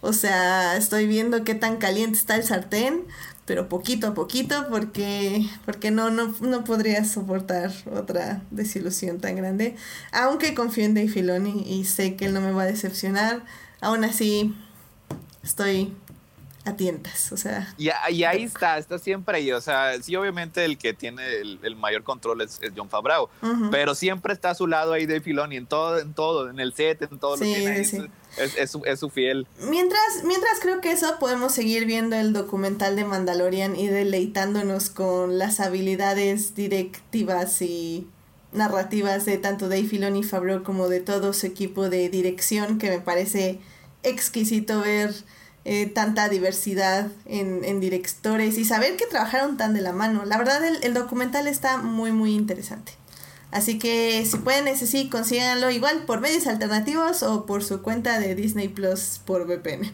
[0.00, 3.04] O sea, estoy viendo qué tan caliente está el sartén,
[3.48, 9.74] pero poquito a poquito, porque, porque no, no, no podría soportar otra desilusión tan grande.
[10.12, 13.40] Aunque confío en Dave Filoni y sé que él no me va a decepcionar,
[13.80, 14.54] aún así
[15.42, 15.94] estoy
[16.66, 17.32] a tientas.
[17.32, 19.50] O sea, Y, ahí está, está siempre ahí.
[19.52, 23.30] O sea, sí, obviamente el que tiene el, el mayor control es, es John Favreau,
[23.70, 26.74] pero siempre está a su lado ahí Dave Filoni en todo, en todo, en el
[26.74, 28.10] set, en todo Sí, lo que tiene ahí.
[28.40, 29.46] Es, es su, es su fiel.
[29.68, 35.38] Mientras, mientras creo que eso podemos seguir viendo el documental de Mandalorian y deleitándonos con
[35.38, 38.06] las habilidades directivas y
[38.52, 43.00] narrativas de tanto Dave Filoni Favreau como de todo su equipo de dirección que me
[43.00, 43.58] parece
[44.02, 45.14] exquisito ver
[45.64, 50.24] eh, tanta diversidad en, en directores y saber que trabajaron tan de la mano.
[50.24, 52.92] La verdad el, el documental está muy muy interesante.
[53.50, 58.18] Así que si pueden, ese sí, consíganlo igual por medios alternativos o por su cuenta
[58.18, 59.90] de Disney Plus por VPN.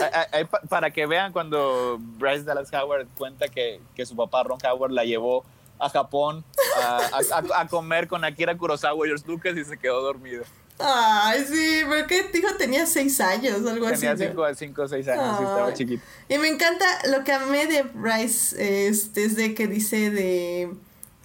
[0.00, 4.58] A- a- para que vean cuando Bryce Dallas Howard cuenta que, que su papá Ron
[4.64, 5.44] Howard la llevó
[5.78, 6.42] a Japón
[6.82, 10.44] a, comer con Akira Kurosawa y George Lucas y se quedó dormido.
[10.78, 14.24] Ay, sí, porque dijo tenía seis años o algo Tenía así.
[14.24, 14.30] ¿no?
[14.30, 16.02] 5 cinco, o 6 años y estaba chiquito.
[16.28, 20.74] Y me encanta lo que amé de Bryce es desde que dice de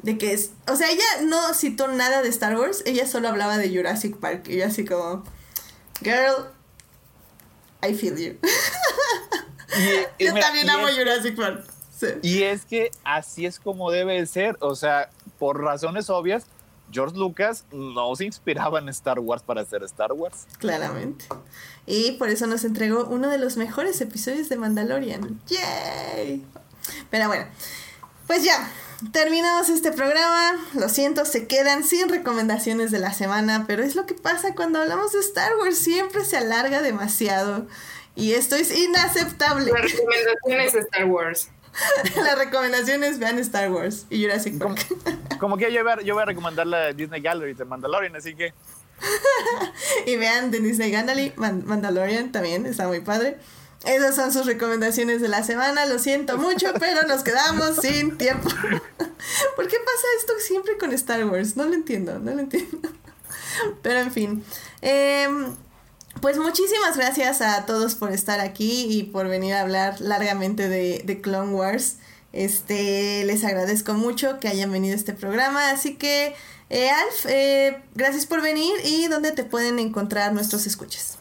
[0.04, 3.58] de que es, o sea, ella no citó nada de Star Wars, ella solo hablaba
[3.58, 5.24] de Jurassic Park y yo así como
[6.02, 6.48] girl
[7.88, 8.38] I feel you.
[9.78, 11.66] Y- y yo mira, también amo es- Jurassic Park.
[11.98, 12.08] Sí.
[12.24, 14.58] Y es que así es como debe de ser.
[14.60, 16.46] O sea, por razones obvias,
[16.92, 20.48] George Lucas no se inspiraba en Star Wars para hacer Star Wars.
[20.58, 21.26] Claramente.
[21.86, 25.40] Y por eso nos entregó uno de los mejores episodios de Mandalorian.
[25.48, 26.44] ¡Yay!
[27.12, 27.46] Pero bueno,
[28.32, 28.72] pues ya,
[29.12, 30.56] terminamos este programa.
[30.74, 34.80] Lo siento, se quedan sin recomendaciones de la semana, pero es lo que pasa cuando
[34.80, 35.78] hablamos de Star Wars.
[35.78, 37.68] Siempre se alarga demasiado.
[38.16, 39.70] Y esto es inaceptable.
[39.70, 41.50] La recomendación es Star Wars.
[42.24, 44.80] Las recomendaciones vean Star Wars y Jurassic Park.
[45.42, 48.34] Como que yo voy a, yo voy a recomendar la Disney Gallery de Mandalorian, así
[48.34, 48.54] que
[50.06, 50.94] Y vean The Disney
[51.36, 53.40] Man- Mandalorian también, está muy padre.
[53.86, 58.50] Esas son sus recomendaciones de la semana, lo siento mucho, pero nos quedamos sin tiempo.
[59.56, 61.58] ¿Por qué pasa esto siempre con Star Wars?
[61.58, 62.90] No lo entiendo, no lo entiendo.
[63.82, 64.44] Pero en fin.
[64.82, 65.56] Em,
[66.22, 71.02] pues muchísimas gracias a todos por estar aquí y por venir a hablar largamente de,
[71.06, 71.98] de Clone Wars.
[72.34, 75.72] Este, les agradezco mucho que hayan venido a este programa.
[75.72, 76.34] Así que,
[76.70, 81.18] eh, Alf, eh, gracias por venir y dónde te pueden encontrar nuestros escuchas.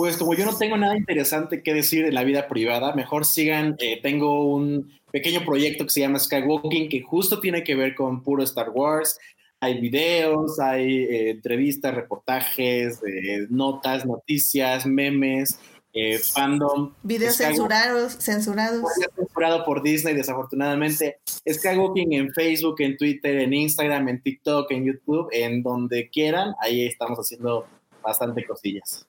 [0.00, 3.76] Pues como yo no tengo nada interesante que decir en la vida privada, mejor sigan,
[3.80, 8.22] eh, tengo un pequeño proyecto que se llama Skywalking, que justo tiene que ver con
[8.22, 9.18] puro Star Wars.
[9.60, 15.58] Hay videos, hay eh, entrevistas, reportajes, eh, notas, noticias, memes,
[15.92, 16.94] eh, fandom.
[17.02, 18.90] Videos censurados, censurados.
[19.14, 21.18] Censurado por Disney, desafortunadamente.
[21.46, 26.54] Skywalking en Facebook, en Twitter, en Instagram, en TikTok, en YouTube, en donde quieran.
[26.58, 27.66] Ahí estamos haciendo
[28.02, 29.06] bastante cosillas.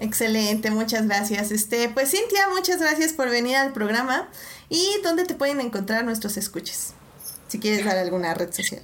[0.00, 1.50] Excelente, muchas gracias.
[1.50, 4.28] Este, pues Cintia, muchas gracias por venir al programa.
[4.68, 6.94] ¿Y dónde te pueden encontrar nuestros escuches?
[7.48, 8.82] Si quieres dar alguna red social.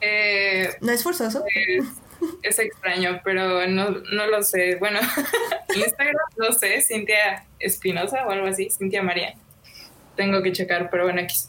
[0.00, 1.44] Eh, No es forzoso.
[1.46, 1.84] es,
[2.42, 4.76] es extraño, pero no, no lo sé.
[4.76, 5.00] Bueno,
[5.74, 9.34] Instagram, no sé, Cintia Espinosa o algo así, Cintia María.
[10.16, 11.48] Tengo que checar, pero bueno, X.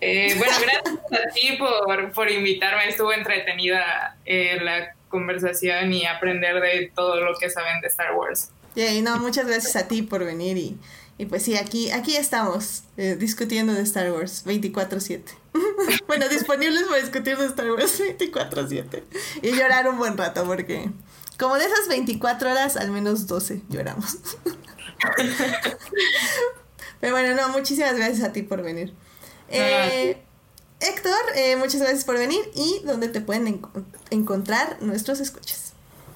[0.00, 2.88] Eh, bueno, gracias a ti por, por invitarme.
[2.88, 8.50] Estuvo entretenida eh, la conversación y aprender de todo lo que saben de Star Wars.
[8.74, 10.78] Yay, no, muchas gracias a ti por venir y,
[11.16, 15.22] y pues sí, aquí, aquí estamos eh, discutiendo de Star Wars 24/7.
[16.06, 19.02] bueno, disponibles para discutir de Star Wars 24/7.
[19.42, 20.90] Y llorar un buen rato porque
[21.38, 24.18] como de esas 24 horas, al menos 12 lloramos.
[27.00, 28.92] Pero bueno, no, muchísimas gracias a ti por venir.
[29.48, 30.20] Eh,
[30.80, 35.74] Héctor, eh, muchas gracias por venir y dónde te pueden enco- encontrar nuestros escuchas.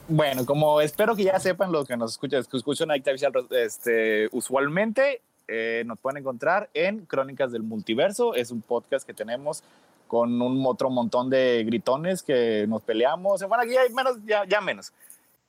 [0.09, 5.21] Bueno, como espero que ya sepan los que nos escuchan, que escuchan Visual, este, usualmente
[5.49, 8.35] eh, nos pueden encontrar en Crónicas del Multiverso.
[8.35, 9.63] Es un podcast que tenemos
[10.07, 13.43] con un otro montón de gritones que nos peleamos.
[13.49, 14.93] Bueno, aquí hay menos, ya, ya menos.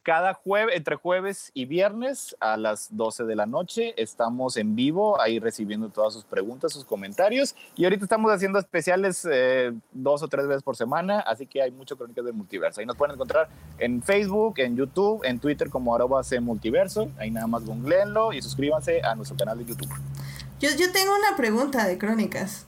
[0.04, 5.20] Cada jueves, entre jueves y viernes a las 12 de la noche, estamos en vivo
[5.20, 7.56] ahí recibiendo todas sus preguntas, sus comentarios.
[7.76, 11.72] Y ahorita estamos haciendo especiales eh, dos o tres veces por semana, así que hay
[11.72, 12.82] mucho Crónicas del Multiverso.
[12.82, 13.48] Ahí nos pueden encontrar
[13.80, 17.10] en Facebook, en YouTube, en Twitter como arroba multiverso.
[17.18, 19.90] Ahí nada más googleenlo y suscríbanse a nuestro canal de YouTube.
[20.60, 22.68] Yo, yo tengo una pregunta de Crónicas.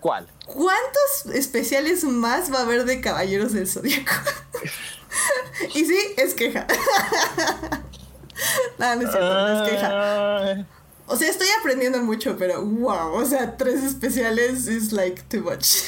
[0.00, 0.26] ¿Cuál?
[0.44, 4.12] ¿Cuántos especiales más va a haber de Caballeros del Zodíaco?
[5.74, 6.66] y sí, es queja.
[8.78, 10.66] no, no es cierto, no es queja.
[11.06, 15.78] O sea, estoy aprendiendo mucho, pero wow, o sea, tres especiales is like too much.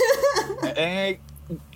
[0.77, 1.21] Eh,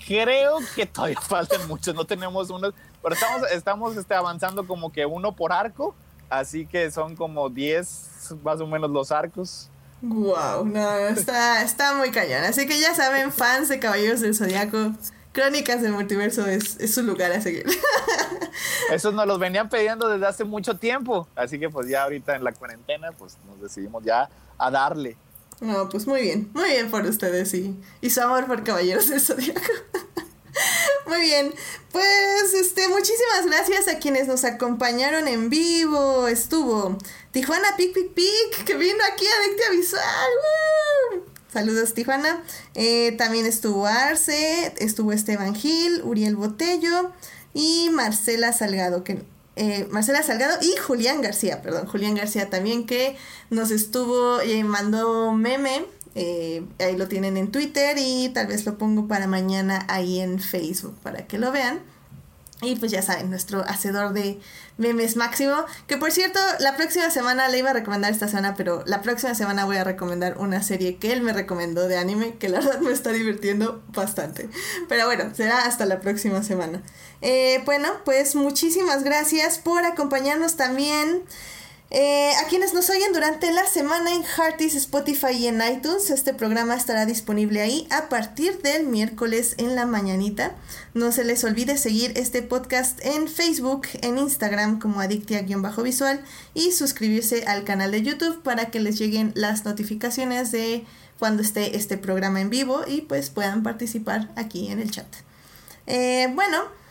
[0.07, 5.07] creo que todavía faltan muchos, no tenemos unos, pero estamos, estamos este, avanzando como que
[5.07, 5.95] uno por arco,
[6.29, 9.71] así que son como 10 más o menos los arcos.
[10.03, 12.45] Wow, no, está, está muy cañón.
[12.45, 14.93] Así que ya saben, fans de Caballeros del Zodiaco,
[15.35, 17.67] Crónicas del Multiverso es, su lugar a seguir.
[18.93, 21.27] Esos nos los venían pidiendo desde hace mucho tiempo.
[21.35, 25.17] Así que pues ya ahorita en la cuarentena, pues nos decidimos ya a darle.
[25.61, 29.21] No, pues muy bien, muy bien por ustedes y, y su amor por Caballeros del
[29.21, 29.61] Zodiaco.
[31.07, 31.53] Muy bien,
[31.93, 36.29] pues este, muchísimas gracias a quienes nos acompañaron en vivo.
[36.29, 36.97] Estuvo
[37.31, 41.34] Tijuana Pic Pic Pic, que vino aquí a Adictia Visual.
[41.55, 42.43] Saludos Tijuana.
[42.75, 47.13] Eh, también estuvo Arce, estuvo Esteban Gil, Uriel Botello
[47.55, 49.23] y Marcela Salgado, que
[49.55, 53.17] eh, Marcela Salgado y Julián García, perdón, Julián García también que
[53.51, 58.79] nos estuvo, eh, mandó meme eh, ahí lo tienen en Twitter y tal vez lo
[58.79, 61.81] pongo para mañana ahí en Facebook para que lo vean.
[62.63, 64.41] Y pues ya saben, nuestro hacedor de
[64.77, 65.65] memes máximo.
[65.87, 69.35] Que por cierto, la próxima semana le iba a recomendar esta semana, pero la próxima
[69.35, 72.81] semana voy a recomendar una serie que él me recomendó de anime, que la verdad
[72.81, 74.49] me está divirtiendo bastante.
[74.89, 76.83] Pero bueno, será hasta la próxima semana.
[77.21, 81.25] Eh, bueno, pues muchísimas gracias por acompañarnos también.
[81.97, 86.35] Eh, a quienes nos oyen durante la semana en Hearties, Spotify y en iTunes, este
[86.35, 90.57] programa estará disponible ahí a partir del miércoles en la mañanita.
[90.93, 97.45] No se les olvide seguir este podcast en Facebook, en Instagram como Adictia-Visual y suscribirse
[97.47, 100.85] al canal de YouTube para que les lleguen las notificaciones de
[101.21, 105.07] cuando esté este programa en vivo y pues puedan participar aquí en el chat.
[105.87, 106.83] Eh, bueno.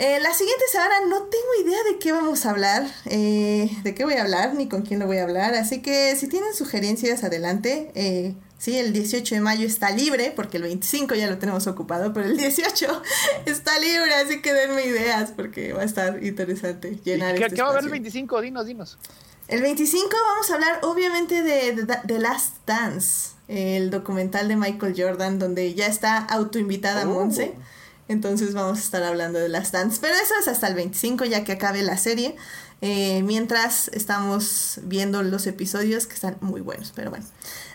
[0.00, 4.06] Eh, la siguiente semana no tengo idea de qué vamos a hablar, eh, de qué
[4.06, 5.54] voy a hablar, ni con quién lo voy a hablar.
[5.54, 7.92] Así que si tienen sugerencias, adelante.
[7.94, 12.14] Eh, sí, el 18 de mayo está libre, porque el 25 ya lo tenemos ocupado,
[12.14, 13.02] pero el 18
[13.44, 17.60] está libre, así que denme ideas, porque va a estar interesante llenar ¿Qué, este ¿qué
[17.60, 18.40] va a haber el 25?
[18.40, 18.96] Dinos, dinos.
[19.48, 25.38] El 25 vamos a hablar obviamente de The Last Dance, el documental de Michael Jordan,
[25.38, 27.12] donde ya está autoinvitada oh.
[27.12, 27.52] Monse.
[28.10, 29.98] Entonces vamos a estar hablando de las dance.
[30.00, 32.34] Pero eso es hasta el 25 ya que acabe la serie.
[32.80, 36.92] Eh, mientras estamos viendo los episodios que están muy buenos.
[36.92, 37.24] Pero bueno.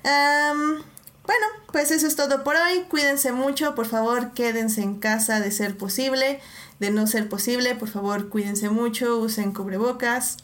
[0.03, 2.81] bueno, pues eso es todo por hoy.
[2.89, 3.75] Cuídense mucho.
[3.75, 6.41] Por favor, quédense en casa de ser posible.
[6.81, 9.17] De no ser posible, por favor, cuídense mucho.
[9.19, 10.35] Usen cubrebocas.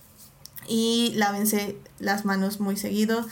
[0.69, 3.27] Y lávense las manos muy seguido.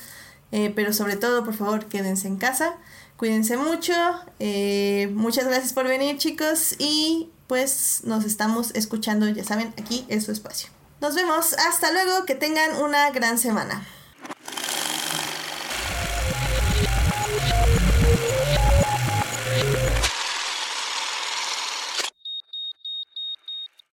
[0.52, 2.76] Eh, pero sobre todo, por favor, quédense en casa.
[3.20, 3.94] Cuídense mucho.
[4.40, 6.74] Eh, muchas gracias por venir, chicos.
[6.80, 10.70] Y pues nos estamos escuchando, ya saben, aquí en su espacio.
[11.02, 11.52] Nos vemos.
[11.52, 12.24] Hasta luego.
[12.26, 13.86] Que tengan una gran semana.